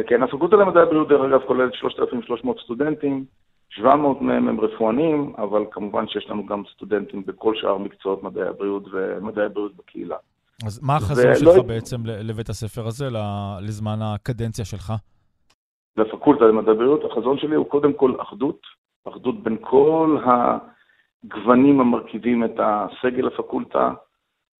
כן, 0.06 0.22
הפקולטה 0.22 0.56
למדעי 0.56 0.82
הבריאות, 0.82 1.08
דרך 1.08 1.20
אגב, 1.20 1.40
כוללת 1.46 1.74
3,300 1.74 2.56
סטודנטים. 2.64 3.24
700 3.70 4.22
מהם 4.22 4.48
הם 4.48 4.60
רפואנים, 4.60 5.32
אבל 5.38 5.62
כמובן 5.70 6.08
שיש 6.08 6.26
לנו 6.30 6.46
גם 6.46 6.62
סטודנטים 6.74 7.22
בכל 7.26 7.54
שאר 7.56 7.78
מקצועות 7.78 8.22
מדעי 8.22 8.48
הבריאות 8.48 8.84
ומדעי 8.92 9.44
הבריאות 9.44 9.76
בקהילה. 9.76 10.16
אז 10.66 10.82
מה 10.82 10.96
החזון 10.96 11.34
שלך 11.34 11.56
לא... 11.56 11.62
בעצם 11.62 11.96
לבית 12.06 12.48
הספר 12.48 12.86
הזה, 12.86 13.08
לזמן 13.60 13.98
הקדנציה 14.02 14.64
שלך? 14.64 14.92
לפקולטה 15.96 16.44
למדעי 16.44 16.74
הבריאות, 16.74 17.04
החזון 17.04 17.38
שלי 17.38 17.56
הוא 17.56 17.66
קודם 17.66 17.92
כל 17.92 18.14
אחדות, 18.18 18.60
אחדות 19.08 19.42
בין 19.42 19.56
כל 19.60 20.18
הגוונים 20.24 21.80
המרכיבים 21.80 22.44
את 22.44 22.60
הסגל 22.60 23.26
הפקולטה 23.26 23.90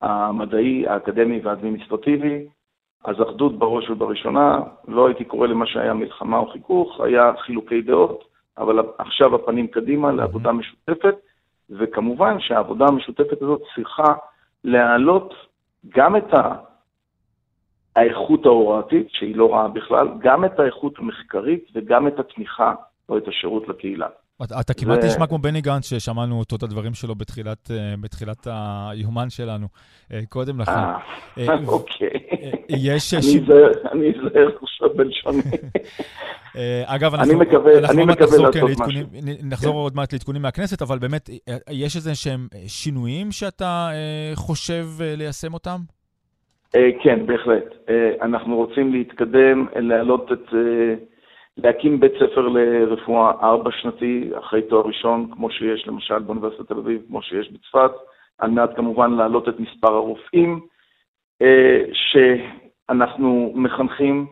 המדעי, 0.03 0.87
האקדמי 0.89 1.41
והאדמיניסטרטיבי. 1.45 2.47
אז 3.05 3.16
אחדות 3.22 3.59
בראש 3.59 3.91
ובראשונה, 3.91 4.61
לא 4.89 5.07
הייתי 5.07 5.24
קורא 5.24 5.47
למה 5.47 5.66
שהיה 5.66 5.95
מלחמה 5.95 6.39
או 6.39 6.47
חיכוך, 6.47 7.01
היה 7.01 7.32
חילוקי 7.39 7.82
דעות. 7.82 8.24
אבל 8.59 8.78
עכשיו 8.99 9.34
הפנים 9.34 9.66
קדימה 9.66 10.12
לעבודה 10.12 10.53
משותפת, 10.53 11.14
וכמובן 11.70 12.41
שהעבודה 12.41 12.84
המשותפת 12.89 13.43
הזאת 13.43 13.62
צריכה 13.74 14.14
להעלות 14.64 15.34
גם 15.89 16.16
את 16.16 16.34
האיכות 17.97 18.47
ההוראתית, 18.47 19.07
שהיא 19.11 19.36
לא 19.36 19.53
רעה 19.55 19.68
בכלל, 19.68 20.09
גם 20.18 20.44
את 20.44 20.61
האיכות 20.61 20.99
המחקרית 20.99 21.64
וגם 21.74 22.09
את 22.09 22.18
התמיכה 22.18 22.74
או 23.09 23.18
את 23.18 23.28
השירות 23.28 23.68
לקהילה. 23.68 24.07
אתה 24.61 24.74
כמעט 24.74 25.05
נשמע 25.05 25.26
כמו 25.26 25.38
בני 25.38 25.61
גנץ, 25.61 25.88
ששמענו 25.88 26.38
אותו, 26.38 26.57
את 26.57 26.62
הדברים 26.62 26.94
שלו 26.94 27.14
בתחילת, 27.14 27.70
אה, 27.70 27.94
בתחילת 28.01 28.47
היומן 28.51 29.30
שלנו, 29.30 29.66
אה, 30.12 30.20
קודם 30.28 30.61
לכן. 30.61 30.72
אה, 30.72 30.99
אוקיי. 31.68 32.09
יש... 32.68 33.14
אני 33.92 34.11
אזהר 34.11 34.49
עכשיו 34.62 34.88
בלשוני. 34.97 35.42
אגב, 36.84 37.14
אנחנו 37.14 37.32
עוד 37.99 38.07
מעט 38.07 38.20
נחזור 38.20 38.53
כן 38.53 38.61
נחזור 39.42 39.74
עוד 39.74 39.97
מעט 39.97 40.12
לעדכונים 40.12 40.42
מהכנסת, 40.42 40.82
אבל 40.82 40.99
באמת, 40.99 41.30
יש 41.70 41.97
איזה 41.97 42.14
שהם 42.14 42.49
שינויים 42.66 43.32
שאתה 43.32 43.90
חושב 44.34 44.86
ליישם 45.01 45.55
אותם? 45.55 45.95
כן, 47.03 47.27
בהחלט. 47.27 47.91
אנחנו 48.23 48.57
רוצים 48.57 48.93
להתקדם, 48.93 49.67
להעלות 49.77 50.33
את... 50.33 50.55
להקים 51.59 52.01
בית 52.01 52.12
ספר 52.12 52.49
לרפואה 52.49 53.31
ארבע 53.43 53.71
שנתי 53.73 54.31
אחרי 54.39 54.62
תואר 54.62 54.87
ראשון, 54.87 55.31
כמו 55.35 55.51
שיש 55.51 55.89
למשל 55.89 56.19
באוניברסיטת 56.19 56.69
תל 56.69 56.79
אביב, 56.79 57.03
כמו 57.09 57.23
שיש 57.23 57.53
בצפת, 57.53 57.91
על 58.39 58.51
מנת 58.51 58.77
כמובן 58.77 59.12
להעלות 59.12 59.49
את 59.49 59.61
מספר 59.61 59.95
הרופאים 59.95 60.61
אה, 61.43 61.83
שאנחנו 61.93 63.53
מחנכים, 63.55 64.27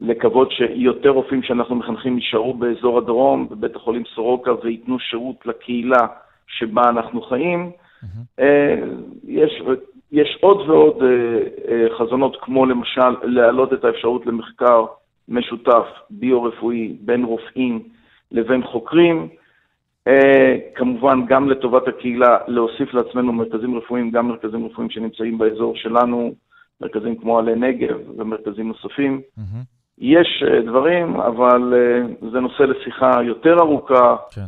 לקוות 0.00 0.52
שיותר 0.52 1.08
רופאים 1.08 1.42
שאנחנו 1.42 1.74
מחנכים 1.74 2.18
יישארו 2.18 2.54
באזור 2.54 2.98
הדרום, 2.98 3.48
בבית 3.48 3.76
החולים 3.76 4.02
סורוקה, 4.14 4.50
וייתנו 4.62 4.98
שירות 4.98 5.46
לקהילה 5.46 6.06
שבה 6.46 6.82
אנחנו 6.88 7.22
חיים. 7.22 7.70
Mm-hmm. 7.70 8.42
יש, 9.24 9.62
יש 10.12 10.38
עוד 10.40 10.70
ועוד 10.70 11.02
אה, 11.02 11.96
חזונות, 11.98 12.36
כמו 12.40 12.66
למשל 12.66 13.16
להעלות 13.22 13.72
את 13.72 13.84
האפשרות 13.84 14.26
למחקר 14.26 14.84
משותף 15.28 15.86
ביו-רפואי 16.10 16.96
בין 17.00 17.24
רופאים 17.24 17.82
לבין 18.32 18.62
חוקרים. 18.62 19.28
Uh, 20.08 20.12
כמובן, 20.74 21.26
גם 21.26 21.50
לטובת 21.50 21.88
הקהילה, 21.88 22.38
להוסיף 22.46 22.94
לעצמנו 22.94 23.32
מרכזים 23.32 23.78
רפואיים, 23.78 24.10
גם 24.10 24.28
מרכזים 24.28 24.66
רפואיים 24.66 24.90
שנמצאים 24.90 25.38
באזור 25.38 25.76
שלנו, 25.76 26.34
מרכזים 26.80 27.16
כמו 27.16 27.38
עלי 27.38 27.54
נגב 27.54 27.96
ומרכזים 28.16 28.68
נוספים. 28.68 29.20
Mm-hmm. 29.38 29.64
יש 29.98 30.42
דברים, 30.66 31.20
אבל 31.20 31.74
זה 32.32 32.40
נושא 32.40 32.62
לשיחה 32.62 33.22
יותר 33.22 33.58
ארוכה. 33.58 34.16
כן. 34.34 34.40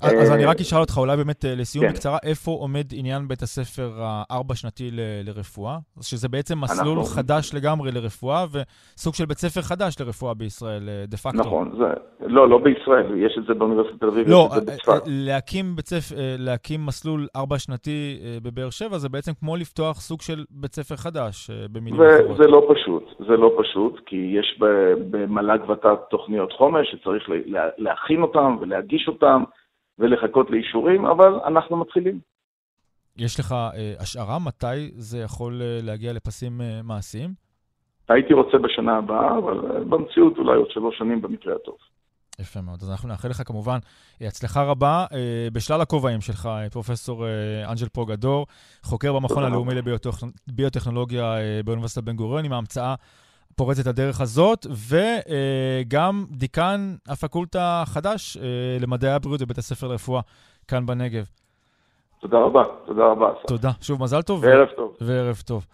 אז 0.00 0.32
אני 0.32 0.44
רק 0.44 0.60
אשאל 0.60 0.78
אותך, 0.78 0.98
אולי 0.98 1.16
באמת 1.16 1.44
לסיום 1.48 1.84
כן. 1.86 1.92
בקצרה, 1.92 2.18
איפה 2.22 2.50
עומד 2.50 2.84
עניין 2.92 3.28
בית 3.28 3.42
הספר 3.42 3.90
הארבע-שנתי 3.98 4.90
לרפואה? 5.24 5.78
שזה 6.00 6.28
בעצם 6.28 6.60
מסלול 6.60 6.98
אנחנו... 6.98 7.14
חדש 7.14 7.54
לגמרי 7.54 7.92
לרפואה, 7.92 8.44
וסוג 8.52 9.14
של 9.14 9.24
בית 9.24 9.38
ספר 9.38 9.60
חדש 9.60 10.00
לרפואה 10.00 10.34
בישראל, 10.34 10.88
דה 11.08 11.16
פקטו. 11.16 11.38
נכון, 11.38 11.72
זה... 11.78 11.84
לא, 12.26 12.48
לא 12.48 12.58
בישראל, 12.58 13.24
יש 13.26 13.38
את 13.38 13.46
זה 13.46 13.54
באוניברסיטת 13.54 14.00
תל 14.00 14.06
אביב, 14.06 14.28
לא, 14.28 14.48
יש 14.52 14.58
את 14.58 14.66
זה 14.66 14.72
בצפת. 14.72 15.02
להקים, 15.06 15.76
ספר, 15.84 16.14
להקים 16.38 16.86
מסלול 16.86 17.26
ארבע-שנתי 17.36 18.18
בבאר 18.42 18.70
שבע, 18.70 18.98
זה 18.98 19.08
בעצם 19.08 19.32
כמו 19.40 19.56
לפתוח 19.56 20.00
סוג 20.00 20.20
של 20.20 20.44
בית 20.50 20.74
ספר 20.74 20.96
חדש, 20.96 21.50
במילים 21.72 22.00
אחרות. 22.00 22.36
זה 22.36 22.46
לא 22.48 22.68
פשוט, 22.74 23.04
זה 23.18 23.36
לא 23.36 23.50
פשוט, 23.58 24.00
כי 24.06 24.16
יש 24.38 24.60
במל"ג 25.10 25.70
ות"ת 25.70 26.10
תוכניות 26.10 26.52
חומש 26.52 26.86
שצריך 26.90 27.24
להכין 27.78 28.22
אותן 28.22 28.56
ולהגיש 28.60 29.08
אותן. 29.08 29.42
ולחכות 29.98 30.50
לאישורים, 30.50 31.06
אבל 31.06 31.40
אנחנו 31.46 31.76
מתחילים. 31.76 32.20
יש 33.16 33.40
לך 33.40 33.52
אה, 33.52 33.94
השערה 34.00 34.38
מתי 34.38 34.90
זה 34.94 35.18
יכול 35.18 35.62
אה, 35.62 35.78
להגיע 35.82 36.12
לפסים 36.12 36.60
אה, 36.60 36.80
מעשיים? 36.84 37.30
הייתי 38.08 38.34
רוצה 38.34 38.58
בשנה 38.58 38.96
הבאה, 38.96 39.38
אבל 39.38 39.58
אה, 39.70 39.80
במציאות 39.84 40.38
אולי 40.38 40.56
עוד 40.56 40.70
שלוש 40.70 40.98
שנים 40.98 41.22
במקרה 41.22 41.54
הטוב. 41.54 41.76
יפה 42.40 42.60
מאוד. 42.60 42.78
אז 42.82 42.90
אנחנו 42.90 43.08
נאחל 43.08 43.28
לך 43.28 43.42
כמובן 43.46 43.78
אה, 44.22 44.26
הצלחה 44.26 44.62
רבה 44.62 45.06
אה, 45.12 45.48
בשלל 45.52 45.80
הכובעים 45.80 46.20
שלך, 46.20 46.48
פרופ' 46.72 46.90
אה, 46.90 47.70
אנג'ל 47.70 47.88
פורגדור, 47.88 48.46
חוקר 48.82 49.12
במכון 49.12 49.44
הלאומי 49.44 49.74
לביוטכנולוגיה 50.48 51.34
באוניברסיטת 51.64 52.04
בן 52.04 52.16
גוריון, 52.16 52.44
עם 52.44 52.52
ההמצאה 52.52 52.94
פורצת 53.58 53.86
הדרך 53.86 54.20
הזאת, 54.20 54.66
וגם 54.70 56.24
דיקן 56.30 56.94
הפקולטה 57.08 57.82
החדש 57.82 58.36
אה, 58.36 58.42
למדעי 58.80 59.10
הבריאות 59.10 59.42
בבית 59.42 59.58
הספר 59.58 59.88
לרפואה 59.88 60.20
כאן 60.68 60.86
בנגב. 60.86 61.24
תודה 62.20 62.38
רבה, 62.38 62.62
תודה 62.86 63.06
רבה. 63.06 63.26
תודה. 63.46 63.70
שוב, 63.80 64.02
מזל 64.02 64.22
טוב. 64.22 64.44
וערב 64.44 64.68
טוב. 64.76 64.96
וערב 65.00 65.42
טוב. 65.46 65.66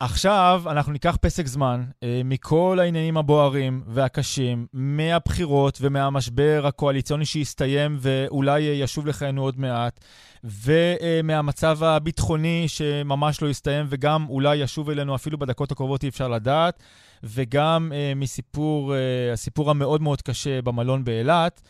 עכשיו 0.00 0.62
אנחנו 0.66 0.92
ניקח 0.92 1.16
פסק 1.20 1.46
זמן 1.46 1.84
אה, 2.02 2.20
מכל 2.24 2.78
העניינים 2.80 3.16
הבוערים 3.16 3.82
והקשים, 3.86 4.66
מהבחירות 4.72 5.78
ומהמשבר 5.80 6.62
הקואליציוני 6.66 7.24
שהסתיים 7.24 7.96
ואולי 8.00 8.60
ישוב 8.60 9.06
לחיינו 9.06 9.42
עוד 9.42 9.60
מעט, 9.60 10.00
ומהמצב 10.44 11.84
הביטחוני 11.84 12.64
שממש 12.68 13.42
לא 13.42 13.48
הסתיים 13.48 13.86
וגם 13.88 14.26
אולי 14.28 14.56
ישוב 14.56 14.90
אלינו 14.90 15.14
אפילו 15.14 15.38
בדקות 15.38 15.72
הקרובות 15.72 16.02
אי 16.02 16.08
אפשר 16.08 16.28
לדעת, 16.28 16.82
וגם 17.22 17.92
אה, 17.94 18.12
מסיפור, 18.16 18.94
אה, 18.94 19.32
הסיפור 19.32 19.70
המאוד 19.70 20.02
מאוד 20.02 20.22
קשה 20.22 20.62
במלון 20.62 21.04
באילת. 21.04 21.62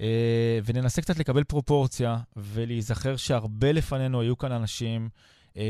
אה, 0.00 0.58
וננסה 0.64 1.02
קצת 1.02 1.18
לקבל 1.18 1.44
פרופורציה 1.44 2.16
ולהיזכר 2.36 3.16
שהרבה 3.16 3.72
לפנינו 3.72 4.20
היו 4.20 4.38
כאן 4.38 4.52
אנשים 4.52 5.08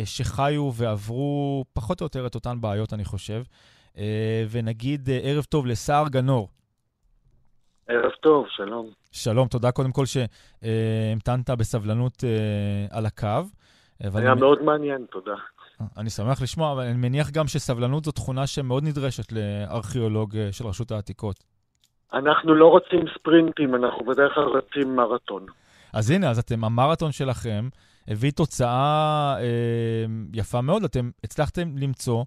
שחיו 0.04 0.70
ועברו 0.74 1.64
פחות 1.72 2.00
או 2.00 2.04
יותר 2.04 2.26
את 2.26 2.34
אותן 2.34 2.60
בעיות, 2.60 2.92
אני 2.92 3.04
חושב. 3.04 3.42
אה, 3.98 4.44
ונגיד 4.50 5.08
אה, 5.10 5.18
ערב 5.22 5.44
טוב 5.44 5.66
לסער 5.66 6.08
גנור. 6.08 6.48
ערב 7.88 8.10
טוב, 8.20 8.46
שלום. 8.48 8.90
שלום, 9.12 9.48
תודה 9.48 9.72
קודם 9.72 9.92
כל 9.92 10.04
שהמתנת 10.06 11.50
בסבלנות 11.50 12.24
על 12.90 13.06
הקו. 13.06 13.26
היה 14.00 14.32
אני... 14.32 14.40
מאוד 14.40 14.62
מעניין, 14.62 15.06
תודה. 15.10 15.34
אני 15.96 16.10
שמח 16.10 16.42
לשמוע, 16.42 16.72
אבל 16.72 16.82
אני 16.82 16.96
מניח 16.96 17.30
גם 17.30 17.46
שסבלנות 17.46 18.04
זו 18.04 18.12
תכונה 18.12 18.46
שמאוד 18.46 18.84
נדרשת 18.84 19.32
לארכיאולוג 19.32 20.36
של 20.50 20.66
רשות 20.66 20.90
העתיקות. 20.90 21.44
אנחנו 22.12 22.54
לא 22.54 22.66
רוצים 22.66 23.00
ספרינטים, 23.14 23.74
אנחנו 23.74 24.04
בדרך 24.04 24.34
כלל 24.34 24.44
רצים 24.44 24.96
מרתון. 24.96 25.46
אז 25.92 26.10
הנה, 26.10 26.30
אז 26.30 26.38
אתם, 26.38 26.64
המרתון 26.64 27.12
שלכם 27.12 27.68
הביא 28.08 28.30
תוצאה 28.30 29.34
אה, 29.40 30.04
יפה 30.34 30.60
מאוד. 30.60 30.84
אתם 30.84 31.10
הצלחתם 31.24 31.68
למצוא 31.78 32.24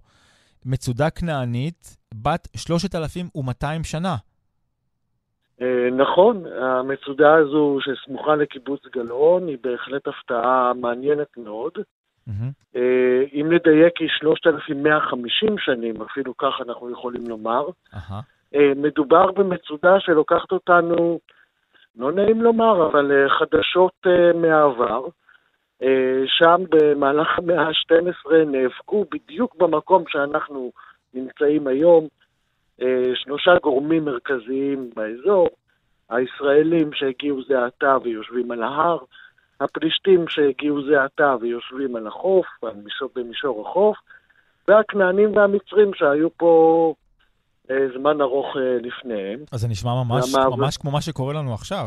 מצודה 0.66 1.10
כנענית 1.10 1.96
בת 2.14 2.48
3,200 2.56 3.84
שנה. 3.84 4.16
אה, 5.62 5.90
נכון, 5.96 6.44
המצודה 6.46 7.34
הזו 7.34 7.78
שסמוכה 7.80 8.36
לקיבוץ 8.36 8.80
גלאון 8.92 9.48
היא 9.48 9.58
בהחלט 9.62 10.08
הפתעה 10.08 10.72
מעניינת 10.74 11.36
מאוד. 11.36 11.72
Mm-hmm. 12.28 12.78
אם 13.32 13.52
נדייק 13.52 13.96
היא 14.00 14.08
3,150 14.10 15.58
שנים, 15.58 16.02
אפילו 16.02 16.36
כך 16.36 16.54
אנחנו 16.68 16.90
יכולים 16.90 17.26
לומר. 17.28 17.66
Uh-huh. 17.94 18.58
מדובר 18.76 19.32
במצודה 19.32 20.00
שלוקחת 20.00 20.52
אותנו, 20.52 21.18
לא 21.96 22.12
נעים 22.12 22.42
לומר, 22.42 22.86
אבל 22.86 23.28
חדשות 23.38 24.06
מהעבר. 24.34 25.04
אה, 25.82 26.22
שם 26.26 26.62
במהלך 26.70 27.28
המאה 27.38 27.62
ה-12 27.62 28.32
נאבקו 28.46 29.04
בדיוק 29.10 29.56
במקום 29.56 30.04
שאנחנו 30.08 30.72
נמצאים 31.14 31.66
היום 31.66 32.08
אה, 32.82 33.10
שלושה 33.14 33.50
גורמים 33.62 34.04
מרכזיים 34.04 34.90
באזור, 34.96 35.48
הישראלים 36.10 36.90
שהגיעו 36.92 37.44
זה 37.48 37.64
עתה 37.64 37.96
ויושבים 38.02 38.50
על 38.50 38.62
ההר, 38.62 38.98
הפלישתים 39.60 40.28
שהגיעו 40.28 40.82
זה 40.82 41.04
עתה 41.04 41.36
ויושבים 41.40 41.96
על 41.96 42.06
החוף, 42.06 42.46
במישור 43.16 43.68
החוף, 43.68 43.96
והכנענים 44.68 45.36
והמצרים 45.36 45.90
שהיו 45.94 46.28
פה 46.36 46.94
אה, 47.70 47.76
זמן 47.98 48.20
ארוך 48.20 48.46
לפניהם. 48.56 49.40
אז 49.52 49.60
זה 49.60 49.68
נשמע 49.68 49.90
ממש, 50.04 50.34
ממש 50.58 50.76
כמו 50.76 50.90
מה 50.90 51.00
שקורה 51.00 51.34
לנו 51.34 51.54
עכשיו. 51.54 51.86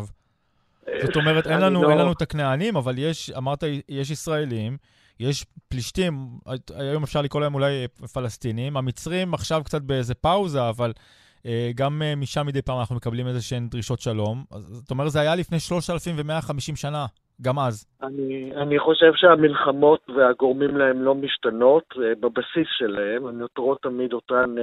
זאת 1.05 1.15
אומרת, 1.15 1.47
אין 1.47 1.61
לנו, 1.61 1.83
לא... 1.83 1.89
אין 1.89 1.97
לנו 1.97 2.11
את 2.11 2.21
הכנענים, 2.21 2.75
אבל 2.75 2.93
יש, 2.97 3.31
אמרת, 3.37 3.63
יש 3.89 4.11
ישראלים, 4.11 4.77
יש 5.19 5.45
פלישתים, 5.69 6.13
היום 6.75 7.03
אפשר 7.03 7.21
לקרוא 7.21 7.41
להם 7.41 7.53
אולי 7.53 7.87
פלסטינים, 8.13 8.77
המצרים 8.77 9.33
עכשיו 9.33 9.61
קצת 9.63 9.81
באיזה 9.81 10.15
פאוזה, 10.15 10.69
אבל 10.69 10.91
אה, 11.45 11.71
גם 11.75 12.01
אה, 12.01 12.15
משם 12.15 12.47
מדי 12.47 12.61
פעם 12.61 12.79
אנחנו 12.79 12.95
מקבלים 12.95 13.27
איזה 13.27 13.41
שהן 13.41 13.67
דרישות 13.67 13.99
שלום. 13.99 14.43
זאת 14.49 14.91
אומרת, 14.91 15.11
זה 15.11 15.19
היה 15.19 15.35
לפני 15.35 15.59
3,150 15.59 16.75
שנה, 16.75 17.05
גם 17.41 17.59
אז. 17.59 17.85
אני, 18.03 18.51
אני 18.55 18.79
חושב 18.79 19.11
שהמלחמות 19.15 20.09
והגורמים 20.15 20.77
להם 20.77 21.01
לא 21.01 21.15
משתנות 21.15 21.83
אה, 21.97 22.15
בבסיס 22.19 22.67
שלהם, 22.77 23.25
הן 23.25 23.37
נותרות 23.37 23.81
תמיד 23.81 24.13
אותן, 24.13 24.55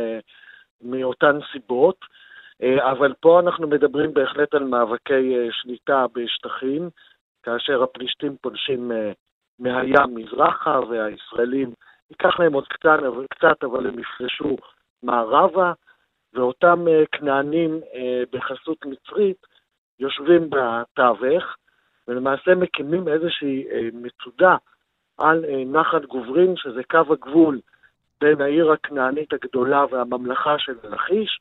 מאותן 0.82 1.38
סיבות. 1.52 1.96
אבל 2.80 3.14
פה 3.20 3.40
אנחנו 3.40 3.68
מדברים 3.68 4.14
בהחלט 4.14 4.54
על 4.54 4.64
מאבקי 4.64 5.48
שליטה 5.50 6.06
בשטחים, 6.14 6.90
כאשר 7.42 7.82
הפלישתים 7.82 8.36
פולשים 8.40 8.92
מהים 9.58 10.14
מזרחה 10.14 10.80
והישראלים, 10.88 11.72
ייקח 12.10 12.40
להם 12.40 12.52
עוד 12.52 12.66
קצת, 12.68 12.98
קצת 13.30 13.64
אבל 13.64 13.86
הם 13.86 13.98
יפרשו 13.98 14.56
מערבה. 15.02 15.72
ואותם 16.34 16.88
אה, 16.88 17.02
כנענים 17.12 17.80
אה, 17.94 18.22
בחסות 18.32 18.86
מצרית 18.86 19.46
יושבים 19.98 20.50
בתווך, 20.50 21.56
ולמעשה 22.08 22.54
מקימים 22.54 23.08
איזושהי 23.08 23.66
אה, 23.70 23.88
מצודה 23.92 24.56
על 25.18 25.44
נחל 25.66 26.06
גוברין, 26.06 26.56
שזה 26.56 26.82
קו 26.90 27.12
הגבול 27.12 27.60
בין 28.20 28.40
העיר 28.40 28.72
הכנענית 28.72 29.32
הגדולה 29.32 29.84
והממלכה 29.90 30.58
של 30.58 30.74
לכיש, 30.82 31.40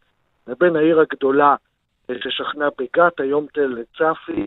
לבין 0.49 0.75
העיר 0.75 0.99
הגדולה 0.99 1.55
ששכנה 2.19 2.67
בגת, 2.77 3.19
היום 3.19 3.45
תל 3.53 3.83
צפי, 3.97 4.45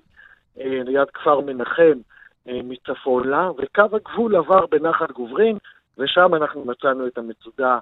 ליד 0.56 1.10
כפר 1.14 1.40
מנחם 1.40 1.98
מצפון 2.46 3.28
לה, 3.28 3.50
וקו 3.58 3.96
הגבול 3.96 4.36
עבר 4.36 4.66
בנחל 4.66 5.06
גוברין, 5.12 5.58
ושם 5.98 6.34
אנחנו 6.34 6.64
מצאנו 6.64 7.06
את 7.06 7.18
המצודה 7.18 7.78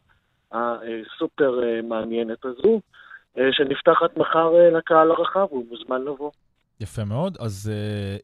הסופר 0.53 1.63
אה, 1.63 1.83
מעניינת 1.83 2.45
הזו, 2.45 2.81
אה, 3.39 3.53
שנפתחת 3.53 4.17
מחר 4.17 4.57
אה, 4.57 4.71
לקהל 4.71 5.11
הרחב, 5.11 5.47
הוא 5.51 5.65
מוזמן 5.71 6.03
לבוא. 6.03 6.31
יפה 6.81 7.05
מאוד. 7.05 7.37
אז 7.41 7.73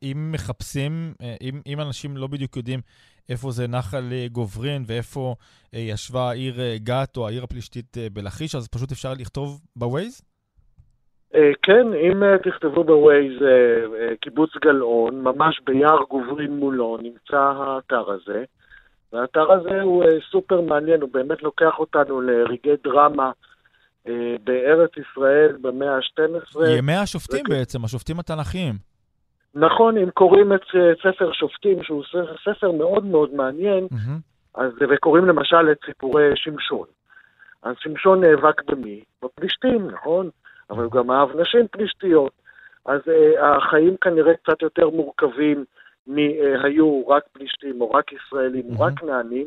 אם 0.03 0.33
מחפשים, 0.33 1.13
אם, 1.41 1.61
אם 1.67 1.81
אנשים 1.81 2.17
לא 2.17 2.27
בדיוק 2.27 2.57
יודעים 2.57 2.81
איפה 3.29 3.51
זה 3.51 3.69
נחל 3.69 4.05
גוברין 4.33 4.83
ואיפה 4.87 5.35
ישבה 5.73 6.21
העיר 6.31 6.55
גת 6.77 7.17
או 7.17 7.27
העיר 7.27 7.45
הפלישתית 7.45 7.97
בלכיש, 8.13 8.55
אז 8.55 8.69
פשוט 8.69 8.93
אפשר 8.93 9.13
לכתוב 9.19 9.61
בווייז? 9.77 10.23
כן, 11.63 11.87
אם 11.95 12.37
תכתבו 12.39 12.85
בווייז 12.85 13.33
קיבוץ 14.21 14.51
גלאון, 14.65 15.21
ממש 15.23 15.61
ביער 15.67 16.03
גוברין 16.11 16.57
מולו 16.57 16.99
נמצא 17.03 17.37
האתר 17.37 18.11
הזה. 18.11 18.45
והאתר 19.13 19.53
הזה 19.53 19.83
הוא 19.83 20.05
אה, 20.05 20.09
סופר 20.31 20.61
מעניין, 20.61 21.01
הוא 21.01 21.11
באמת 21.13 21.43
לוקח 21.43 21.79
אותנו 21.79 22.21
לרגעי 22.21 22.77
דרמה 22.85 23.31
בארץ 24.45 24.91
ישראל 24.97 25.57
במאה 25.61 25.97
ה-12. 25.97 26.67
ימי 26.79 26.95
השופטים 26.95 27.45
וכ... 27.45 27.49
בעצם, 27.49 27.85
השופטים 27.85 28.19
התנ"כיים. 28.19 28.75
נכון, 29.55 29.99
אם 29.99 30.11
קוראים 30.11 30.53
את 30.53 30.61
אה, 30.75 30.93
ספר 31.03 31.33
שופטים, 31.33 31.83
שהוא 31.83 32.05
ספר 32.45 32.73
מאוד 32.73 33.05
מאוד 33.05 33.35
מעניין, 33.35 33.87
mm-hmm. 33.93 34.21
אז, 34.55 34.73
וקוראים 34.91 35.25
למשל 35.27 35.71
את 35.73 35.79
סיפורי 35.87 36.31
שמשון. 36.35 36.87
אז 37.63 37.75
שמשון 37.79 38.21
נאבק 38.25 38.71
במי? 38.71 39.01
בפלישתים, 39.23 39.91
נכון? 39.91 40.31
אבל 40.71 40.85
הוא 40.85 40.93
גם 40.93 41.11
אהב 41.11 41.41
נשים 41.41 41.67
פלישתיות. 41.71 42.33
אז 42.87 43.01
אה, 43.09 43.57
החיים 43.57 43.97
כנראה 44.01 44.35
קצת 44.35 44.63
יותר 44.63 44.91
מורכבים 44.91 45.65
מהיו 46.07 47.09
רק 47.09 47.23
פלישתים 47.33 47.81
או 47.81 47.91
רק 47.91 48.13
ישראלים 48.13 48.65
או 48.69 48.81
רק 48.81 48.99
כנענים, 48.99 49.47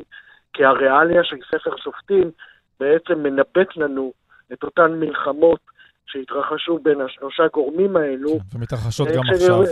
כי 0.53 0.65
הריאליה 0.65 1.23
של 1.23 1.37
ספר 1.51 1.77
שופטים 1.77 2.31
בעצם 2.79 3.23
מנבט 3.23 3.77
לנו 3.77 4.13
את 4.53 4.63
אותן 4.63 4.91
מלחמות 4.91 5.59
שהתרחשו 6.05 6.79
בין 6.83 7.01
השלושה 7.01 7.43
גורמים 7.53 7.97
האלו. 7.97 8.29
כן, 8.29 8.57
ומתרחשות 8.57 9.07
גם 9.07 9.21
עכשיו. 9.33 9.63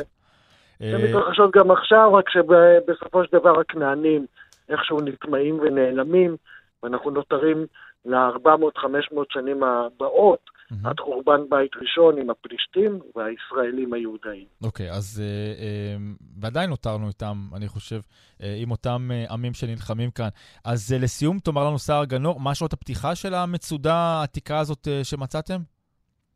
ומתרחשות 0.82 1.51
גם 1.55 1.71
עכשיו, 1.71 2.13
רק 2.13 2.30
שבסופו 2.30 3.23
של 3.23 3.38
דבר 3.38 3.59
הכנענים 3.59 4.25
איכשהו 4.69 5.01
נטמעים 5.01 5.59
ונעלמים, 5.59 6.36
ואנחנו 6.84 7.11
נותרים 7.11 7.65
ל-400-500 8.05 9.15
שנים 9.30 9.63
הבאות 9.63 10.57
mm-hmm. 10.72 10.89
עד 10.89 10.99
חורבן 10.99 11.41
בית 11.49 11.72
ראשון 11.82 12.18
עם 12.18 12.30
הפלישתים 12.30 12.99
והישראלים 13.15 13.93
היהודאים. 13.93 14.45
אוקיי, 14.63 14.89
okay, 14.91 14.93
אז 14.93 15.24
uh, 15.24 15.59
uh, 15.59 16.24
ועדיין 16.41 16.70
נותרנו 16.70 17.07
איתם, 17.07 17.36
אני 17.55 17.68
חושב, 17.68 17.99
uh, 17.99 18.43
עם 18.61 18.72
אותם 18.72 19.09
uh, 19.09 19.34
עמים 19.34 19.53
שנלחמים 19.53 20.11
כאן. 20.11 20.28
אז 20.65 20.95
uh, 20.95 21.03
לסיום, 21.03 21.39
תאמר 21.39 21.68
לנו 21.68 21.80
שר 21.80 22.03
גנור, 22.05 22.39
מה 22.39 22.55
שעות 22.55 22.74
הפתיחה 22.74 23.15
של 23.15 23.34
המצודה 23.34 23.95
העתיקה 23.95 24.59
הזאת 24.59 24.88
uh, 24.88 25.03
שמצאתם? 25.03 25.57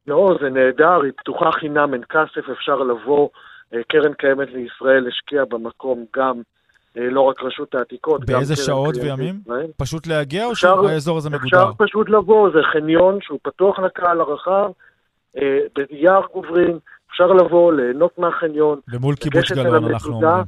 לא, 0.07 0.37
זה 0.41 0.49
נהדר, 0.49 1.01
היא 1.03 1.11
פתוחה 1.17 1.51
חינם, 1.51 1.93
אין 1.93 2.03
כסף, 2.03 2.49
אפשר 2.51 2.75
לבוא. 2.75 3.29
קרן 3.87 4.13
קיימת 4.13 4.47
לישראל 4.47 5.07
השקיעה 5.07 5.45
במקום 5.45 6.05
גם 6.15 6.41
לא 6.95 7.21
רק 7.21 7.43
רשות 7.43 7.75
העתיקות. 7.75 8.25
באיזה 8.25 8.55
שעות 8.55 8.95
וימים? 8.97 9.41
פשוט 9.77 10.07
להגיע 10.07 10.45
או 10.45 10.55
שהאזור 10.55 11.17
הזה 11.17 11.29
מגודר? 11.29 11.45
אפשר 11.45 11.71
פשוט 11.77 12.09
לבוא, 12.09 12.49
זה 12.49 12.59
חניון 12.73 13.19
שהוא 13.21 13.39
פתוח 13.43 13.79
לקהל 13.79 14.21
הרחב, 14.21 14.69
אה, 15.37 15.59
ביער 15.75 16.21
גוברין, 16.33 16.79
אפשר 17.11 17.27
לבוא, 17.27 17.73
ליהנות 17.73 18.17
מהחניון. 18.17 18.79
ומול 18.87 19.15
קיבוץ 19.15 19.51
גלאון 19.51 19.91
אנחנו 19.91 20.13
אומרים. 20.13 20.43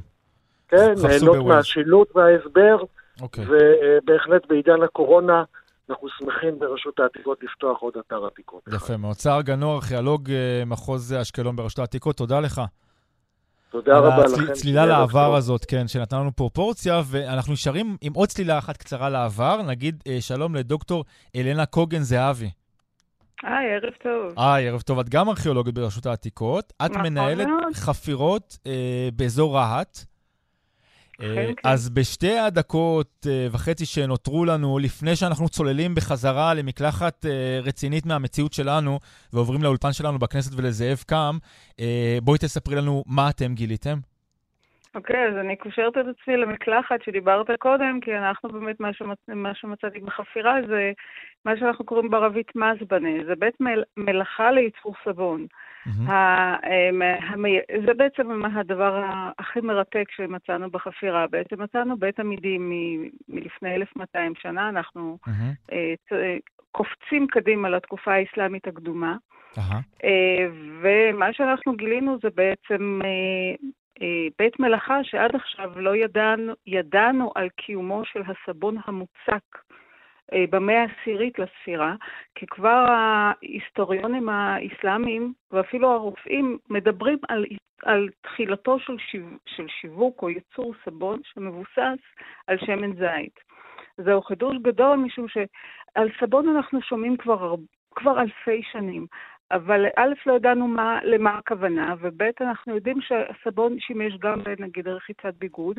כן, 0.68 0.94
ליהנות 1.08 1.46
מהשילוט 1.46 2.16
וההסבר, 2.16 2.76
אוקיי. 3.20 3.44
ובהחלט 3.48 4.46
בעידן 4.48 4.82
הקורונה 4.82 5.44
אנחנו 5.90 6.08
שמחים 6.18 6.58
ברשות 6.58 7.00
העתיקות 7.00 7.38
לפתוח 7.42 7.78
עוד 7.80 7.94
אתר 7.96 8.26
עתיקות. 8.26 8.62
יפה 8.74 8.96
מאוד. 8.96 9.16
צער 9.16 9.42
גנור, 9.42 9.74
ארכיאולוג 9.74 10.30
אה, 10.30 10.62
מחוז 10.66 11.14
אשקלון 11.20 11.56
ברשות 11.56 11.78
העתיקות, 11.78 12.16
תודה 12.16 12.40
לך. 12.40 12.60
תודה 13.74 13.98
רבה 13.98 14.24
לכם. 14.24 14.52
צלילה 14.52 14.86
לעבר 14.86 15.34
הזאת, 15.34 15.64
כן, 15.64 15.88
שנתנה 15.88 16.18
לנו 16.20 16.36
פרופורציה, 16.36 17.02
ואנחנו 17.06 17.52
נשארים 17.52 17.96
עם 18.00 18.12
עוד 18.12 18.28
צלילה 18.28 18.58
אחת 18.58 18.76
קצרה 18.76 19.08
לעבר. 19.08 19.62
נגיד 19.62 20.02
אה, 20.06 20.20
שלום 20.20 20.54
לדוקטור 20.54 21.04
אלנה 21.36 21.66
קוגן 21.66 22.02
זהבי. 22.02 22.50
היי, 23.42 23.74
ערב 23.74 23.92
טוב. 24.02 24.32
היי, 24.36 24.68
ערב 24.68 24.80
טוב. 24.80 24.98
את 24.98 25.08
גם 25.08 25.28
ארכיאולוגית 25.28 25.74
ברשות 25.74 26.06
העתיקות. 26.06 26.72
את 26.86 26.90
נכון 26.90 27.02
מנהלת 27.02 27.48
חפירות 27.74 28.58
אה, 28.66 29.08
באזור 29.16 29.56
רהט. 29.56 30.04
אה, 31.22 31.34
כן, 31.34 31.52
כן. 31.62 31.68
אז 31.68 31.90
בשתי 31.90 32.38
הדקות 32.38 33.26
אה, 33.26 33.46
וחצי 33.52 33.86
שנותרו 33.86 34.44
לנו, 34.44 34.78
לפני 34.78 35.16
שאנחנו 35.16 35.48
צוללים 35.48 35.94
בחזרה 35.94 36.54
למקלחת 36.54 37.26
אה, 37.26 37.60
רצינית 37.62 38.06
מהמציאות 38.06 38.52
שלנו, 38.52 38.98
ועוברים 39.32 39.62
לאולפן 39.62 39.92
שלנו 39.92 40.18
בכנסת 40.18 40.52
ולזאב 40.56 40.98
קם, 41.06 41.38
בואי 42.22 42.38
תספרי 42.38 42.76
לנו 42.76 43.04
מה 43.06 43.30
אתם 43.30 43.54
גיליתם. 43.54 43.98
אוקיי, 44.94 45.16
okay, 45.16 45.28
אז 45.28 45.36
אני 45.36 45.56
קושרת 45.56 45.92
את 45.98 46.04
עצמי 46.06 46.36
למקלחת 46.36 47.02
שדיברת 47.04 47.46
קודם, 47.58 48.00
כי 48.00 48.16
אנחנו 48.16 48.48
באמת, 48.48 48.80
מה, 48.80 48.92
שמצ... 48.92 49.18
מה 49.28 49.54
שמצאתי 49.54 50.00
בחפירה 50.00 50.54
זה 50.68 50.92
מה 51.44 51.56
שאנחנו 51.56 51.84
קוראים 51.84 52.10
בערבית 52.10 52.52
מזבנה, 52.56 53.24
זה 53.26 53.34
בית 53.38 53.60
מל... 53.60 53.82
מלאכה 53.96 54.50
לייצור 54.50 54.94
סבון. 55.04 55.46
Mm-hmm. 55.86 56.10
זה 57.86 57.94
בעצם 57.94 58.44
הדבר 58.44 59.04
הכי 59.38 59.60
מרתק 59.60 60.04
שמצאנו 60.16 60.70
בחפירה. 60.70 61.26
בעצם 61.26 61.62
מצאנו 61.62 61.96
בית 61.96 62.20
עמידים 62.20 62.72
מלפני 63.28 63.74
1,200 63.74 64.32
שנה, 64.36 64.68
אנחנו 64.68 65.18
mm-hmm. 65.28 66.14
קופצים 66.72 67.26
קדימה 67.26 67.68
לתקופה 67.68 68.14
האסלאמית 68.14 68.66
הקדומה. 68.66 69.16
Uh-huh. 69.54 70.06
ומה 70.82 71.32
שאנחנו 71.32 71.76
גילינו 71.76 72.18
זה 72.22 72.28
בעצם 72.34 73.00
בית 74.38 74.60
מלאכה 74.60 75.04
שעד 75.04 75.34
עכשיו 75.34 75.80
לא 75.80 75.96
ידענו, 75.96 76.52
ידענו 76.66 77.32
על 77.34 77.48
קיומו 77.48 78.02
של 78.04 78.22
הסבון 78.22 78.76
המוצק 78.86 79.44
אה, 79.56 79.74
במאה 80.50 80.82
העשירית 80.82 81.38
לספירה, 81.38 81.94
כי 82.34 82.46
כבר 82.46 82.86
ההיסטוריונים 82.88 84.28
האסלאמיים 84.28 85.32
ואפילו 85.52 85.90
הרופאים 85.92 86.58
מדברים 86.70 87.18
על, 87.28 87.44
על 87.82 88.08
תחילתו 88.20 88.78
של, 88.78 88.96
שיו, 88.98 89.26
של 89.46 89.66
שיווק 89.68 90.22
או 90.22 90.30
ייצור 90.30 90.74
סבון 90.84 91.20
שמבוסס 91.24 92.02
על 92.46 92.58
שמן 92.58 92.92
זית. 92.92 93.40
זהו 93.96 94.22
חידוש 94.22 94.56
גדול 94.62 94.96
משום 94.96 95.28
שעל 95.28 96.08
סבון 96.20 96.48
אנחנו 96.48 96.82
שומעים 96.82 97.16
כבר 97.16 97.54
כבר 97.94 98.20
אלפי 98.20 98.62
שנים. 98.72 99.06
אבל 99.50 99.86
א', 99.96 100.12
לא 100.26 100.32
ידענו 100.32 100.68
מה, 100.68 100.98
למה 101.04 101.38
הכוונה, 101.38 101.94
וב', 102.00 102.22
אנחנו 102.40 102.74
יודעים 102.74 103.00
שהסבון 103.00 103.80
שימש 103.80 104.16
גם 104.18 104.40
נגיד 104.58 104.88
רחיצת 104.88 105.34
ביגוד. 105.38 105.78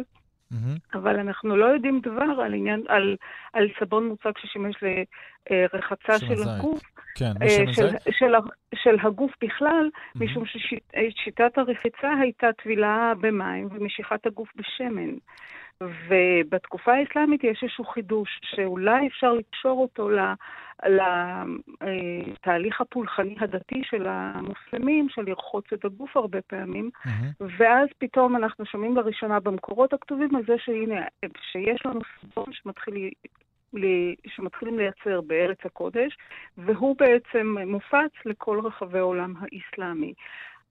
Mm-hmm. 0.54 0.98
אבל 0.98 1.20
אנחנו 1.20 1.58
לא 1.58 1.66
יודעים 1.66 2.00
דבר 2.04 2.42
על 2.46 2.54
עניין, 2.54 2.84
על, 2.88 3.16
על 3.54 3.68
סבון 3.80 4.08
מוצג 4.08 4.32
ששימש 4.38 4.76
לרחצה 5.50 6.20
של 6.20 6.36
זית. 6.36 6.48
הגוף. 6.48 6.82
כן, 7.16 7.32
אה, 7.42 7.50
של, 7.50 7.74
של, 7.74 7.88
של, 8.12 8.34
של 8.76 8.96
הגוף 9.08 9.32
בכלל, 9.42 9.90
mm-hmm. 9.94 10.24
משום 10.24 10.44
ששיטת 10.46 11.58
הרחיצה 11.58 12.10
הייתה 12.22 12.48
טבילה 12.64 13.14
במים 13.22 13.68
ומשיכת 13.72 14.26
הגוף 14.26 14.50
בשמן. 14.56 15.16
ובתקופה 15.84 16.94
האסלאמית 16.94 17.44
יש 17.44 17.64
איזשהו 17.64 17.86
חידוש, 17.86 18.40
שאולי 18.44 19.08
אפשר 19.08 19.34
לקשור 19.34 19.82
אותו 19.82 20.10
לתהליך 21.74 22.82
הפולחני 22.82 23.36
הדתי 23.40 23.82
של 23.84 24.06
המוסלמים, 24.08 25.10
של 25.10 25.22
לרחוץ 25.22 25.66
את 25.74 25.86
הגוף 25.86 26.18
הרבה 26.18 26.42
פעמים, 26.42 26.90
mm-hmm. 26.94 27.44
ואז 27.58 27.88
פתאום 27.98 28.36
אנחנו 28.36 28.66
שומעים 28.66 28.98
לראשונה 28.98 29.40
במקורות 29.40 29.94
הכתובים 29.94 30.36
על 30.36 30.44
זה 30.48 30.54
שהנה, 30.58 31.02
שיש 31.52 31.86
לנו 31.86 32.00
סבון 32.22 32.54
שמתחיל 32.54 33.10
שמתחילים 34.28 34.78
לייצר 34.80 35.22
בארץ 35.22 35.58
הקודש, 35.66 36.18
והוא 36.58 36.96
בעצם 37.00 37.56
מופץ 37.68 38.12
לכל 38.26 38.60
רחבי 38.64 39.00
העולם 39.00 39.34
האסלאמי. 39.40 40.14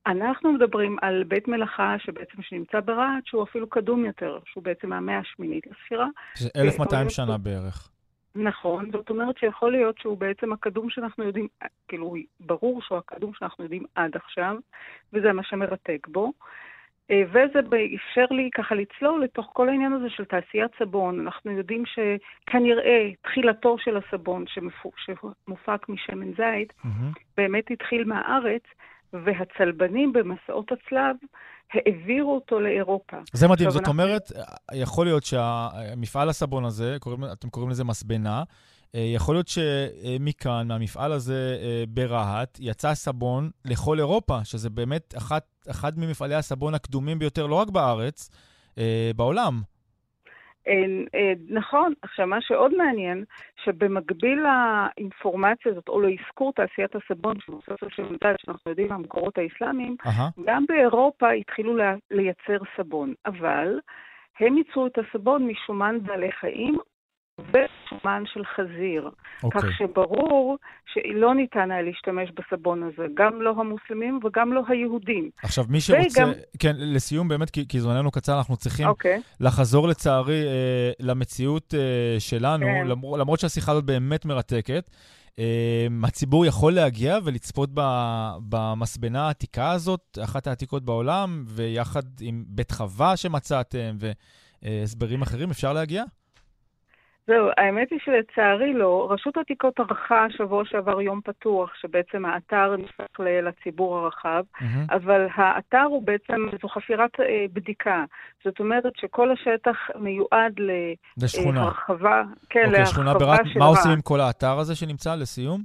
אנחנו 0.07 0.53
מדברים 0.53 0.97
על 1.03 1.25
בית 1.25 1.49
מלאכה 1.49 1.97
שבעצם 1.99 2.43
שנמצא 2.43 2.81
ברהט, 2.81 3.27
שהוא 3.27 3.43
אפילו 3.43 3.69
קדום 3.69 4.05
יותר, 4.05 4.39
שהוא 4.45 4.65
בעצם 4.65 4.89
מהמאה 4.89 5.19
השמינית 5.19 5.67
לספירה. 5.67 6.07
זה 6.37 6.49
1200 6.57 7.11
שנה 7.11 7.39
בערך. 7.39 7.89
נכון, 8.35 8.91
זאת 8.93 9.11
אומרת 9.11 9.39
שיכול 9.39 9.73
להיות 9.73 9.99
שהוא 9.99 10.19
בעצם 10.19 10.53
הקדום 10.53 10.91
שאנחנו 10.91 11.25
יודעים, 11.25 11.49
כאילו, 11.89 12.15
ברור 12.41 12.83
שהוא 12.83 12.99
הקדום 12.99 13.33
שאנחנו 13.35 13.65
יודעים 13.65 13.85
עד 13.95 14.17
עכשיו, 14.17 14.57
וזה 15.13 15.33
מה 15.33 15.43
שמרתק 15.45 16.07
בו. 16.09 16.33
אה, 17.11 17.23
וזה 17.29 17.61
אפשר 17.95 18.25
לי 18.31 18.51
ככה 18.55 18.75
לצלול 18.75 19.25
לתוך 19.25 19.51
כל 19.53 19.69
העניין 19.69 19.93
הזה 19.93 20.11
של 20.11 20.25
תעשיית 20.25 20.71
סבון. 20.79 21.21
אנחנו 21.21 21.51
יודעים 21.51 21.83
שכנראה 21.87 23.11
תחילתו 23.23 23.79
של 23.79 23.97
הסבון 23.97 24.45
שמופק 24.97 25.89
משמן 25.89 26.33
זית, 26.33 26.73
mm-hmm. 26.73 27.19
באמת 27.37 27.71
התחיל 27.71 28.05
מהארץ, 28.05 28.63
והצלבנים 29.25 30.13
במסעות 30.13 30.73
הצלב 30.73 31.17
העבירו 31.73 32.35
אותו 32.35 32.61
לאירופה. 32.61 33.17
זה 33.33 33.49
מדהים, 33.49 33.71
זאת 33.71 33.81
אנחנו... 33.81 34.03
אומרת, 34.03 34.33
יכול 34.75 35.07
להיות 35.07 35.25
שהמפעל 35.25 36.29
הסבון 36.29 36.65
הזה, 36.65 36.97
קוראים, 37.01 37.25
אתם 37.33 37.49
קוראים 37.49 37.71
לזה 37.71 37.85
מסבנה, 37.85 38.43
אה, 38.95 39.01
יכול 39.01 39.35
להיות 39.35 39.49
שמכאן, 39.49 40.69
מהמפעל 40.69 41.13
הזה 41.13 41.59
אה, 41.63 41.85
ברהט, 41.89 42.59
יצא 42.61 42.95
סבון 42.95 43.51
לכל 43.65 43.99
אירופה, 43.99 44.45
שזה 44.45 44.71
באמת 44.71 45.15
אחת, 45.17 45.47
אחד 45.71 45.99
ממפעלי 45.99 46.35
הסבון 46.35 46.75
הקדומים 46.75 47.19
ביותר, 47.19 47.47
לא 47.47 47.55
רק 47.55 47.69
בארץ, 47.69 48.31
אה, 48.79 49.11
בעולם. 49.17 49.63
אה, 50.69 51.33
נכון. 51.49 51.93
עכשיו, 52.03 52.27
מה 52.27 52.41
שעוד 52.41 52.75
מעניין, 52.75 53.25
שבמקביל 53.65 54.39
לאינפורמציה 54.39 55.73
הזאת, 55.73 55.89
או 55.89 56.01
לאזכור 56.01 56.53
תעשיית 56.53 56.91
הסבון, 56.95 57.37
ספר 57.41 57.87
של 57.89 58.03
מדד, 58.03 58.35
שאנחנו 58.39 58.71
יודעים 58.71 58.89
מהמקורות 58.89 59.39
האסלאמיים, 59.39 59.97
uh-huh. 60.03 60.43
גם 60.45 60.65
באירופה 60.69 61.31
התחילו 61.31 61.77
לייצר 62.11 62.59
סבון. 62.77 63.15
אבל 63.27 63.81
הם 64.41 64.59
ייצרו 64.59 64.87
את 64.87 64.99
הסבון 64.99 65.47
משומן 65.47 65.99
בעלי 66.03 66.33
חיים 66.33 66.79
ושומן 67.41 68.23
של 68.27 68.41
חזיר. 68.57 69.09
Okay. 69.09 69.51
כך 69.51 69.57
אוקיי. 69.57 69.71
שברור 69.79 70.57
שלא 70.87 71.35
ניתן 71.35 71.71
היה 71.71 71.83
להשתמש 71.83 72.31
בסבון 72.31 72.83
הזה, 72.83 73.07
גם 73.15 73.43
לא 73.43 73.51
המוסלמים 73.51 74.21
וגם 74.25 74.53
לא 74.53 74.63
היהודים. 74.69 75.31
עכשיו, 75.43 75.65
מי 75.69 75.81
שרוצה, 75.81 76.23
וגם... 76.23 76.33
כן, 76.59 76.73
לסיום, 76.79 77.29
באמת, 77.29 77.51
כי, 77.51 77.69
כי 77.69 77.81
זמננו 77.81 78.11
קצר, 78.11 78.39
אנחנו 78.39 78.57
צריכים 78.57 78.87
okay. 78.87 78.89
אוקיי. 78.89 79.23
לחזור 79.41 79.89
לצערי 79.89 80.43
אה, 80.47 80.91
למציאות 81.01 81.75
אה, 81.75 82.17
שלנו, 82.19 82.67
כן. 82.67 82.87
למר, 82.87 83.17
למרות 83.17 83.41
שהשיחה 83.41 83.73
הזאת 83.73 83.85
באמת 83.85 84.25
מרתקת. 84.25 84.91
אה, 85.39 85.87
הציבור 86.05 86.47
יכול 86.47 86.73
להגיע 86.73 87.19
ולצפות 87.25 87.71
במסבנה 88.49 89.27
העתיקה 89.27 89.71
הזאת, 89.71 90.19
אחת 90.25 90.47
העתיקות 90.47 90.85
בעולם, 90.85 91.45
ויחד 91.49 92.03
עם 92.21 92.45
בית 92.47 92.71
חווה 92.71 93.17
שמצאתם 93.17 93.97
והסברים 94.63 95.23
אחרים, 95.23 95.51
אפשר 95.51 95.73
להגיע? 95.73 96.05
זהו, 97.27 97.49
האמת 97.57 97.91
היא 97.91 97.99
שלצערי 98.05 98.73
לא. 98.73 99.09
רשות 99.11 99.37
העתיקות 99.37 99.81
ערכה 99.81 100.27
שבוע 100.31 100.65
שעבר 100.65 101.01
יום 101.01 101.21
פתוח, 101.25 101.75
שבעצם 101.75 102.25
האתר 102.25 102.77
נפתח 102.77 103.21
לציבור 103.21 103.99
הרחב, 103.99 104.45
mm-hmm. 104.57 104.95
אבל 104.95 105.27
האתר 105.35 105.83
הוא 105.83 106.03
בעצם, 106.03 106.47
זו 106.63 106.69
חפירת 106.69 107.21
אה, 107.21 107.45
בדיקה. 107.53 108.05
זאת 108.45 108.61
אומרת 108.61 108.93
שכל 108.97 109.31
השטח 109.31 109.77
מיועד 109.95 110.53
להרחבה, 111.55 112.23
כן, 112.51 112.61
אוקיי, 112.61 112.71
להרחבה 112.71 112.87
שכונה 112.87 113.15
ברהט. 113.15 113.41
מה 113.59 113.65
עושים 113.65 113.91
עם 113.91 114.01
כל 114.01 114.21
האתר 114.21 114.59
הזה 114.59 114.75
שנמצא, 114.75 115.15
לסיום? 115.15 115.61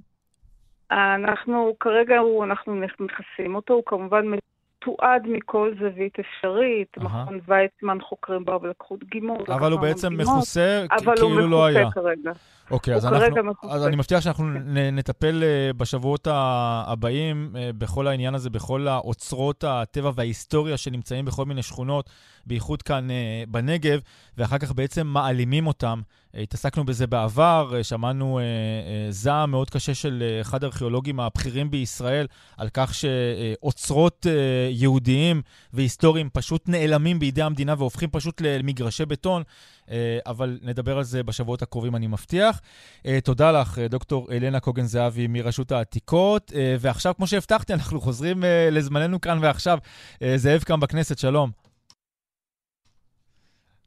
אנחנו, 0.92 1.74
כרגע 1.80 2.18
הוא, 2.18 2.44
אנחנו 2.44 2.76
נכנסים 2.76 3.56
אותו, 3.56 3.74
הוא 3.74 3.84
כמובן 3.86 4.26
תועד 4.80 5.28
מכל 5.28 5.72
זווית 5.80 6.20
אפשרית, 6.20 6.98
uh-huh. 6.98 7.04
מכון 7.04 7.40
ויצמן 7.48 7.98
חוקרים 8.02 8.46
בו 8.46 8.60
ולקחו 8.62 8.98
דגימות. 8.98 9.50
אבל 9.50 9.72
הוא 9.72 9.80
בעצם 9.80 10.08
דגימות, 10.08 10.36
מכוסה 10.36 10.86
כאילו 10.98 11.48
לא 11.50 11.66
היה. 11.66 11.82
אבל 11.82 11.92
הוא 11.92 11.92
מכוסה 11.92 12.02
כרגע. 12.02 12.32
אוקיי, 12.72 12.96
אז, 12.96 13.06
אנחנו, 13.06 13.54
אז 13.70 13.86
אני 13.86 13.96
מבטיח 13.96 14.22
שאנחנו 14.22 14.46
נטפל 14.92 15.44
uh, 15.44 15.74
בשבועות 15.78 16.28
הבאים 16.32 17.52
uh, 17.54 17.58
בכל 17.78 18.08
העניין 18.08 18.36
הזה, 18.36 18.50
בכל 18.50 18.88
האוצרות 18.88 19.64
הטבע 19.68 20.12
וההיסטוריה 20.16 20.78
שנמצאים 20.78 21.26
בכל 21.26 21.46
מיני 21.46 21.64
שכונות, 21.64 22.10
בייחוד 22.46 22.82
כאן 22.82 23.08
uh, 23.10 23.50
בנגב, 23.50 24.00
ואחר 24.38 24.58
כך 24.58 24.72
בעצם 24.72 25.08
מעלימים 25.08 25.68
אותם. 25.68 26.02
התעסקנו 26.34 26.86
בזה 26.86 27.08
בעבר, 27.08 27.82
שמענו 27.82 28.40
זעם 29.10 29.52
מאוד 29.52 29.70
קשה 29.70 29.94
של 29.94 30.38
אחד 30.42 30.64
הארכיאולוגים 30.64 31.20
הבכירים 31.20 31.72
בישראל 31.72 32.28
על 32.58 32.70
כך 32.74 32.94
שאוצרות 32.94 34.26
יהודיים 34.70 35.42
והיסטוריים 35.74 36.30
פשוט 36.34 36.70
נעלמים 36.70 37.20
בידי 37.20 37.42
המדינה 37.42 37.76
והופכים 37.78 38.10
פשוט 38.10 38.42
למגרשי 38.42 39.06
בטון. 39.06 39.44
אה, 39.92 40.20
אבל 40.26 40.60
נדבר 40.62 40.98
על 40.98 41.04
זה 41.04 41.24
בשבועות 41.24 41.62
הקרובים, 41.62 41.96
אני 41.96 42.08
מבטיח. 42.08 42.62
אה, 43.06 43.22
תודה 43.24 43.52
לך, 43.52 43.80
אה, 43.80 43.88
דוקטור 43.88 44.32
אלנה 44.32 44.60
קוגן 44.60 44.86
זהבי 44.86 45.28
מרשות 45.28 45.72
העתיקות. 45.72 46.52
ועכשיו, 46.80 47.14
כמו 47.16 47.28
שהבטחתי, 47.28 47.74
אנחנו 47.74 48.02
חוזרים 48.02 48.44
לזמננו 48.72 49.22
כאן 49.22 49.40
ועכשיו. 49.42 49.80
זאב 50.36 50.64
קם 50.64 50.80
בכנסת, 50.80 51.18
שלום. 51.18 51.52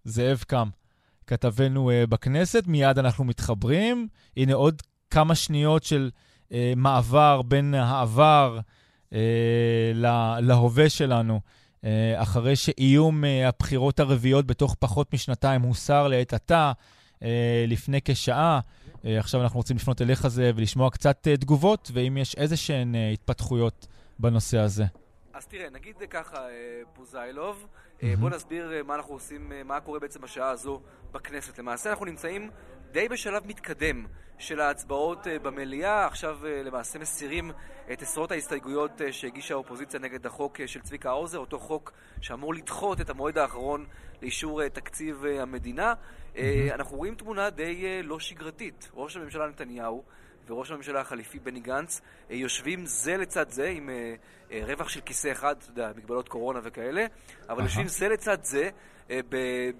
זאב 0.05 0.45
קם, 0.47 0.69
כתבנו 1.27 1.91
בכנסת, 2.09 2.65
מיד 2.67 2.99
אנחנו 2.99 3.25
מתחברים. 3.25 4.09
הנה 4.37 4.55
עוד 4.55 4.83
כמה 5.11 5.35
שניות 5.35 5.83
של 5.83 6.11
מעבר 6.77 7.43
בין 7.43 7.75
העבר 7.75 8.59
להווה 10.41 10.89
שלנו. 10.89 11.41
אה, 11.85 12.23
אחרי 12.23 12.57
שאיום 12.57 13.25
אה, 13.25 13.49
הבחירות 13.49 14.01
הרביעיות 14.01 14.47
בתוך 14.47 14.77
פחות 14.79 15.15
משנתיים 15.15 15.63
הוסר 15.63 16.09
לעת 16.09 16.33
עתה, 16.33 16.73
אה, 17.23 17.65
לפני 17.69 18.01
כשעה. 18.05 18.61
עכשיו 19.05 19.43
אנחנו 19.43 19.57
רוצים 19.57 19.77
לפנות 19.77 20.03
אליך 20.03 20.27
זה 20.27 20.51
ולשמוע 20.57 20.91
קצת 20.91 21.29
תגובות, 21.29 21.91
ואם 21.93 22.17
יש 22.17 22.35
איזה 22.35 22.57
שהן 22.57 22.95
התפתחויות 23.13 23.87
בנושא 24.19 24.59
הזה. 24.59 24.85
אז 25.33 25.47
תראה, 25.47 25.71
נגיד 25.71 25.95
ככה, 26.11 26.39
פוזיילוב, 26.95 27.67
mm-hmm. 27.67 28.05
בוא 28.21 28.31
נסביר 28.31 28.85
מה 28.87 28.95
אנחנו 28.95 29.15
עושים, 29.15 29.53
מה 29.65 29.81
קורה 29.81 30.01
בעצם 30.01 30.21
בשעה 30.21 30.51
הזו 30.51 30.81
בכנסת. 31.13 31.59
למעשה 31.59 31.91
אנחנו 31.91 32.05
נמצאים 32.05 32.51
די 32.93 33.09
בשלב 33.09 33.47
מתקדם 33.47 34.07
של 34.39 34.61
ההצבעות 34.61 35.27
אה, 35.27 35.39
במליאה. 35.39 36.07
עכשיו 36.07 36.47
אה, 36.47 36.63
למעשה 36.63 36.99
מסירים 36.99 37.51
את 37.93 38.03
עשרות 38.03 38.31
ההסתייגויות 38.33 39.03
אה, 39.03 39.13
שהגישה 39.13 39.55
האופוזיציה 39.55 40.01
נגד 40.01 40.27
החוק 40.27 40.67
של 40.67 40.81
צביקה 40.81 41.11
האוזר, 41.11 41.39
אותו 41.39 41.59
חוק 41.59 41.93
שאמור 42.21 42.55
לדחות 42.55 43.01
את 43.01 43.11
המועד 43.11 43.39
האחרון 43.39 43.87
לאישור 44.23 44.69
תקציב 44.69 45.25
המדינה. 45.25 45.95
Mm-hmm. 45.95 46.39
אנחנו 46.75 46.97
רואים 46.97 47.15
תמונה 47.15 47.51
די 47.51 48.03
לא 48.03 48.21
שגרתית. 48.21 48.91
ראש 48.95 49.17
הממשלה 49.17 49.49
נתניהו 49.49 50.03
וראש 50.49 50.71
הממשלה 50.71 51.01
החליפי 51.01 51.39
בני 51.39 51.61
גנץ 51.61 52.01
יושבים 52.31 52.87
זה 52.87 53.17
לצד 53.17 53.51
זה 53.51 53.69
עם 53.69 53.91
רווח 54.51 54.89
של 54.89 55.01
כיסא 55.01 55.33
אחד, 55.33 55.55
אתה 55.59 55.71
יודע, 55.71 55.93
מגבלות 55.97 56.29
קורונה 56.29 56.61
וכאלה, 56.63 57.07
אבל 57.49 57.63
יושבים 57.63 57.89
זה 57.89 58.09
לצד 58.09 58.45
זה 58.45 58.71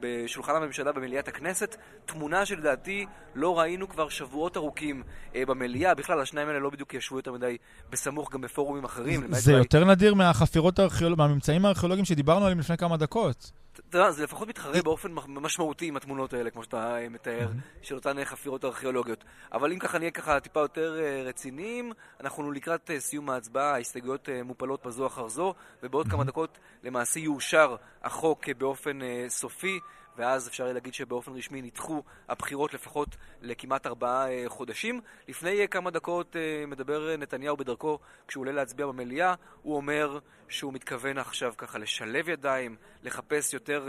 בשולחן 0.01 0.57
הממשלה 0.57 0.93
במליאת 0.93 1.29
הכנסת, 1.29 1.77
תמונה 2.07 2.47
שלדעתי 2.47 3.07
לא 3.35 3.59
ראינו 3.59 3.89
כבר 3.89 4.09
שבועות 4.09 4.57
ארוכים 4.57 5.03
אה, 5.35 5.47
במליאה. 5.47 5.95
בכלל, 5.95 6.21
השניים 6.21 6.49
האלה 6.49 6.59
לא 6.59 6.71
בדיוק 6.71 6.95
ישבו 6.95 7.17
יותר 7.17 7.33
מדי 7.33 7.57
בסמוך 7.91 8.33
גם 8.33 8.41
בפורומים 8.41 8.85
אחרים. 8.85 9.27
זה 9.31 9.53
יותר 9.53 9.85
נדיר 9.85 10.15
מהחפירות 10.15 10.79
הארכיאולוגיות, 10.79 11.19
מהממצאים 11.19 11.67
הארכיאולוגיים 11.67 12.05
שדיברנו 12.05 12.45
עליהם 12.45 12.59
לפני 12.59 12.77
כמה 12.77 12.97
דקות. 12.97 13.62
אתה 13.73 13.99
יודע, 13.99 14.11
זה 14.11 14.25
לפחות 14.25 14.49
מתחרה 14.49 14.83
באופן 14.83 15.13
משמעותי 15.29 15.87
עם 15.87 15.97
התמונות 15.97 16.33
האלה, 16.33 16.51
כמו 16.51 16.63
שאתה 16.63 16.99
אה, 16.99 17.09
מתאר, 17.09 17.49
של 17.83 17.95
אותן 17.95 18.25
חפירות 18.25 18.65
ארכיאולוגיות. 18.65 19.25
אבל 19.53 19.73
אם 19.73 19.79
ככה 19.79 19.99
נהיה 19.99 20.11
ככה 20.11 20.41
טיפה 20.41 20.61
יותר 20.61 21.01
אה, 21.01 21.23
רציניים, 21.23 21.93
אנחנו 22.21 22.53
לקראת 22.53 22.91
אה, 22.91 23.01
סיום 23.01 23.31
ההצבעה, 23.31 23.75
ההסתייגויות 23.75 24.29
מופלות 24.45 24.87
בזו 24.87 25.07
אחר 25.07 25.29
זו, 25.29 25.55
ובעוד 25.83 26.09
כמה 26.09 26.25
דקות 26.25 26.59
למעשה 26.83 27.21
יאושר 27.21 27.77
החוק 28.03 28.49
באופן 28.49 28.99
סופי. 29.29 29.79
ואז 30.17 30.49
אפשר 30.49 30.65
יהיה 30.65 30.73
להגיד 30.73 30.95
שבאופן 30.95 31.33
רשמי 31.33 31.63
נדחו 31.63 32.03
הבחירות 32.29 32.75
לפחות 32.75 33.09
לכמעט 33.43 33.87
ארבעה 33.87 34.31
אה, 34.31 34.45
חודשים. 34.49 35.01
לפני 35.29 35.61
אה, 35.61 35.67
כמה 35.67 35.91
דקות 35.91 36.37
אה, 36.37 36.65
מדבר 36.67 37.17
נתניהו 37.17 37.57
בדרכו 37.57 37.99
כשהוא 38.29 38.41
עולה 38.41 38.53
להצביע 38.53 38.87
במליאה, 38.87 39.35
הוא 39.63 39.77
אומר 39.77 40.19
שהוא 40.49 40.73
מתכוון 40.73 41.19
עכשיו 41.19 41.55
ככה 41.57 41.79
לשלב 41.79 42.29
ידיים, 42.29 42.77
לחפש 43.03 43.55
יותר, 43.55 43.89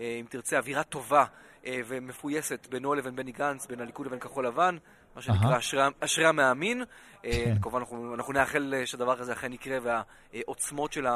אם 0.00 0.26
תרצה, 0.28 0.58
אווירה 0.58 0.84
טובה 0.84 1.24
ומפויסת 1.66 2.66
בינו 2.70 2.94
לבין 2.94 3.16
בני 3.16 3.32
גנץ, 3.32 3.66
בין 3.66 3.80
הליכוד 3.80 4.06
לבין 4.06 4.18
כחול 4.18 4.46
לבן. 4.46 4.76
מה 5.18 5.22
שנקרא 5.22 5.58
אשרי 6.00 6.26
המאמין. 6.26 6.84
אה, 7.24 7.32
כן. 7.32 7.54
כמובן, 7.60 7.78
אנחנו, 7.78 8.14
אנחנו 8.14 8.32
נאחל 8.32 8.74
אה, 8.76 8.86
שהדבר 8.86 9.20
הזה 9.20 9.32
אכן 9.32 9.52
יקרה 9.52 9.78
והעוצמות 9.82 10.92
של 10.92 11.06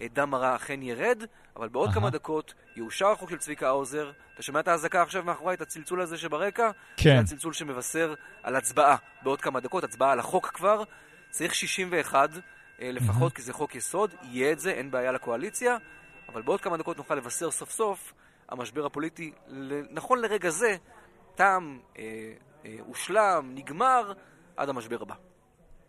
הדם 0.00 0.34
הרע 0.34 0.56
אכן 0.56 0.82
ירד, 0.82 1.22
אבל 1.56 1.68
בעוד 1.68 1.90
כמה 1.94 2.10
דקות 2.10 2.54
יאושר 2.76 3.06
החוק 3.06 3.30
של 3.30 3.38
צביקה 3.38 3.68
האוזר. 3.68 4.10
אתה 4.34 4.42
שומע 4.42 4.60
את 4.60 4.68
האזעקה 4.68 5.02
עכשיו 5.02 5.24
מאחורי, 5.24 5.54
את 5.54 5.60
הצלצול 5.60 6.00
הזה 6.00 6.18
שברקע? 6.18 6.70
כן. 6.96 7.16
זה 7.16 7.20
הצלצול 7.20 7.52
שמבשר 7.52 8.14
על 8.42 8.56
הצבעה 8.56 8.96
בעוד 9.22 9.40
כמה 9.40 9.60
דקות, 9.60 9.84
הצבעה 9.84 10.12
על 10.12 10.18
החוק 10.18 10.46
כבר. 10.46 10.82
צריך 11.30 11.54
61 11.54 12.30
אה, 12.80 12.92
לפחות, 12.92 13.32
כי 13.32 13.42
זה 13.42 13.52
חוק 13.52 13.74
יסוד, 13.74 14.14
יהיה 14.22 14.52
את 14.52 14.60
זה, 14.60 14.70
אין 14.70 14.90
בעיה 14.90 15.12
לקואליציה, 15.12 15.76
אבל 16.28 16.42
בעוד 16.42 16.60
כמה 16.60 16.76
דקות 16.76 16.96
נוכל 16.96 17.14
לבשר 17.14 17.50
סוף 17.50 17.70
סוף 17.70 18.12
המשבר 18.48 18.86
הפוליטי, 18.86 19.32
נכון 19.90 20.18
לרגע 20.18 20.50
זה, 20.50 20.76
תם, 21.34 21.78
אה, 21.98 22.32
הושלם, 22.86 23.50
נגמר, 23.54 24.12
עד 24.56 24.68
המשבר 24.68 25.02
הבא. 25.02 25.14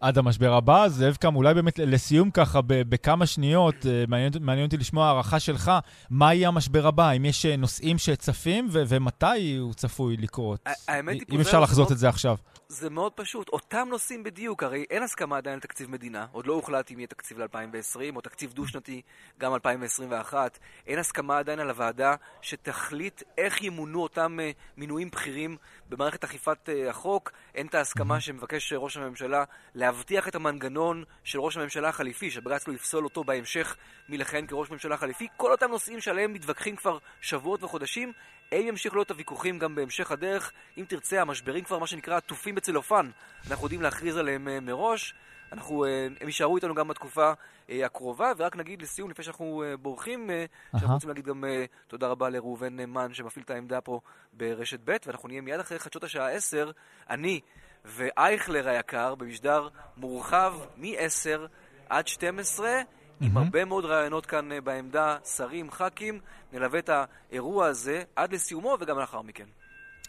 עד 0.03 0.17
המשבר 0.17 0.53
הבא. 0.53 0.88
זאב 0.88 1.15
קם, 1.15 1.36
אולי 1.36 1.53
באמת 1.53 1.80
לסיום 1.80 2.32
ככה, 2.32 2.59
בכמה 2.67 3.26
שניות, 3.26 3.86
אה, 3.86 4.03
מעניין, 4.07 4.32
מעניין 4.41 4.65
אותי 4.65 4.78
לשמוע 4.78 5.05
הערכה 5.05 5.39
שלך, 5.39 5.71
מה 6.09 6.34
יהיה 6.34 6.47
המשבר 6.47 6.88
הבא? 6.88 7.11
אם 7.11 7.26
יש 7.26 7.45
אה, 7.45 7.55
נושאים 7.55 7.97
שצפים 7.97 8.67
ומתי 8.71 9.57
הוא 9.57 9.74
צפוי 9.74 10.17
לקרות? 10.17 10.69
האמת 10.88 11.13
היא... 11.13 11.21
אם 11.32 11.39
אפשר 11.39 11.59
לחזות 11.59 11.91
את 11.91 11.97
זה 11.97 12.09
עכשיו. 12.09 12.38
זה 12.74 12.89
מאוד 12.89 13.11
פשוט, 13.13 13.49
אותם 13.49 13.88
נושאים 13.89 14.24
בדיוק, 14.24 14.63
הרי 14.63 14.86
אין 14.89 15.03
הסכמה 15.03 15.38
עדיין 15.38 15.53
על 15.53 15.59
תקציב 15.59 15.91
מדינה, 15.91 16.26
עוד 16.32 16.47
לא 16.47 16.53
הוחלט 16.53 16.91
אם 16.91 16.99
יהיה 16.99 17.07
תקציב 17.07 17.39
ל-2020 17.39 18.15
או 18.15 18.21
תקציב 18.21 18.53
דו-שנתי 18.53 19.01
גם 19.39 19.53
2021, 19.53 20.59
אין 20.88 20.99
הסכמה 20.99 21.38
עדיין 21.38 21.59
על 21.59 21.69
הוועדה 21.69 22.15
שתחליט 22.41 23.24
איך 23.38 23.61
ימונו 23.61 24.03
אותם 24.03 24.38
uh, 24.39 24.78
מינויים 24.78 25.09
בכירים 25.09 25.57
במערכת 25.89 26.24
אכיפת 26.24 26.69
uh, 26.69 26.89
החוק, 26.89 27.32
אין 27.55 27.67
את 27.67 27.76
ההסכמה 27.76 28.19
שמבקש 28.19 28.74
ראש 28.74 28.97
הממשלה 28.97 29.43
להבטיח 29.76 30.28
את 30.28 30.36
המנגנון 30.36 31.03
של 31.24 31.39
ראש 31.39 31.57
הממשלה 31.57 31.89
החליפי, 31.89 32.32
שבג"ץ 32.32 32.67
לא 32.67 32.74
יפסול 32.74 33.03
אותו 33.03 33.24
בהמשך 33.24 33.76
מלכהן 34.09 34.47
כראש 34.47 34.71
ממשלה 34.71 34.97
חליפי, 34.97 35.28
כל 35.38 35.51
אותם 35.51 35.69
נושאים 35.71 36.01
שעליהם 36.01 36.34
מתווכחים 36.34 36.76
כבר 36.76 36.97
שבועות 37.21 37.63
וחודשים, 37.63 38.13
הם 38.60 38.68
ימשיכו 38.68 38.95
להיות 38.95 39.12
הוויכוחים 39.12 39.60
גם 39.60 39.76
בהמשך 39.76 40.12
הדרך. 40.12 40.51
אם 40.78 40.86
תרצה, 40.88 41.22
המשברים 41.22 41.64
כבר 41.64 41.80
מה 41.80 41.88
שנקרא 41.88 42.18
עטופים 42.18 42.56
בצלופן. 42.56 43.10
אנחנו 43.49 43.66
יודעים 43.66 43.82
להכריז 43.82 44.18
עליהם 44.18 44.47
uh, 44.47 44.62
מראש. 44.62 45.14
אנחנו, 45.51 45.86
uh, 45.86 45.88
הם 46.22 46.28
יישארו 46.28 46.56
איתנו 46.56 46.76
גם 46.76 46.88
בתקופה 46.88 47.32
uh, 47.32 47.72
הקרובה, 47.86 48.32
ורק 48.38 48.56
נגיד 48.56 48.82
לסיום, 48.82 49.10
לפני 49.10 49.24
שאנחנו 49.24 49.64
בורחים, 49.82 50.30
שאנחנו 50.72 50.93
רוצים 50.93 51.10
להגיד 51.10 51.26
גם 51.26 51.43
תודה 51.88 52.08
רבה 52.08 52.30
לראובן 52.30 52.76
מן 52.86 53.14
שמפעיל 53.14 53.43
את 53.45 53.49
העמדה 53.49 53.82
פה 53.82 53.99
ברשת 54.34 54.80
ב', 54.84 54.95
ואנחנו 55.06 55.28
נהיה 55.28 55.41
מיד 55.41 55.60
אחרי 55.60 55.80
חדשות 55.80 56.04
השעה 56.04 56.32
10, 56.32 56.72
אני 57.10 57.39
ואייכלר 57.86 58.70
היקר 58.70 59.16
במשדר 59.16 59.68
מורחב 59.97 60.54
מ-10 60.78 61.47
עד 61.89 62.08
12. 62.08 62.82
עם 63.24 63.38
הרבה 63.38 63.65
מאוד 63.65 63.86
רעיונות 63.86 64.26
כאן 64.26 64.51
אה, 64.51 64.61
בעמדה, 64.61 65.17
שרים, 65.36 65.71
ח"כים, 65.71 66.19
נלווה 66.53 66.80
את 66.80 66.89
האירוע 66.89 67.65
הזה 67.65 68.03
עד 68.15 68.34
לסיומו 68.34 68.78
וגם 68.80 68.99
לאחר 68.99 69.21
מכן. 69.21 69.45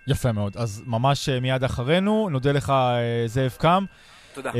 יפה 0.06 0.32
מאוד. 0.32 0.56
אז 0.56 0.82
ממש 0.86 1.28
אה, 1.28 1.40
מיד 1.40 1.64
אחרינו, 1.64 2.28
נודה 2.30 2.52
לך, 2.52 2.70
אה, 2.70 3.22
זאב 3.26 3.56
קם. 3.58 3.84
תודה. 4.34 4.50
Uh, 4.50 4.54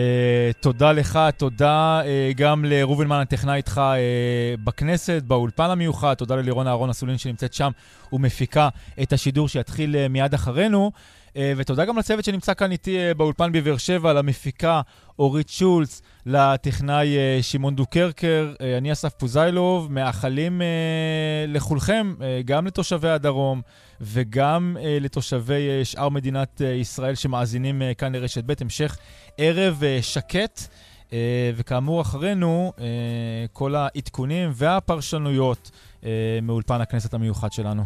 תודה 0.61 0.93
לך, 0.93 1.19
תודה 1.37 2.03
uh, 2.03 2.37
גם 2.37 2.65
לראובן 2.65 3.07
מן 3.07 3.21
הטכנאי 3.21 3.57
איתך 3.57 3.79
uh, 3.79 4.61
בכנסת, 4.65 5.23
באולפן 5.27 5.71
המיוחד, 5.71 6.15
תודה 6.15 6.37
ללירון 6.37 6.67
אהרון 6.67 6.91
אסולין 6.91 7.19
שנמצאת 7.19 7.55
שם 7.55 7.71
ומפיקה 8.13 8.69
את 9.03 9.13
השידור 9.13 9.49
שיתחיל 9.49 9.95
uh, 9.95 10.09
מיד 10.09 10.35
אחרינו. 10.35 10.93
אה, 11.37 11.53
ותודה 11.57 11.85
גם 11.85 11.99
לצוות 11.99 12.25
שנמצא 12.25 12.55
כאן 12.55 12.73
איתי 12.73 12.99
אה, 12.99 13.15
באולפן 13.15 13.53
בבאר 13.53 13.77
שבע, 13.77 14.13
למפיקה 14.13 14.81
אורית 15.19 15.49
שולץ, 15.49 16.03
לטכנאי 16.27 17.17
אה, 17.17 17.39
שמעון 17.43 17.77
דוקרקר, 17.77 18.55
אני 18.79 18.93
אסף 18.93 19.13
פוזיילוב, 19.13 19.93
מאחלים 19.93 20.63
לכולכם, 21.49 22.15
גם 22.45 22.67
לתושבי 22.67 23.09
הדרום 23.09 23.63
וגם 24.01 24.77
לתושבי 25.01 25.85
שאר 25.85 26.09
מדינת 26.09 26.61
ישראל 26.61 27.15
שמאזינים 27.15 27.83
כאן 27.99 28.15
לרשת 28.15 28.45
ב', 28.45 28.53
המשך 28.61 28.97
ערב 29.39 29.83
שקט. 30.01 30.61
וכאמור, 31.57 32.01
אחרינו 32.01 32.73
כל 33.53 33.75
העדכונים 33.75 34.51
והפרשנויות 34.55 35.71
מאולפן 36.43 36.81
הכנסת 36.81 37.15
המיוחד 37.15 37.53
שלנו. 37.53 37.85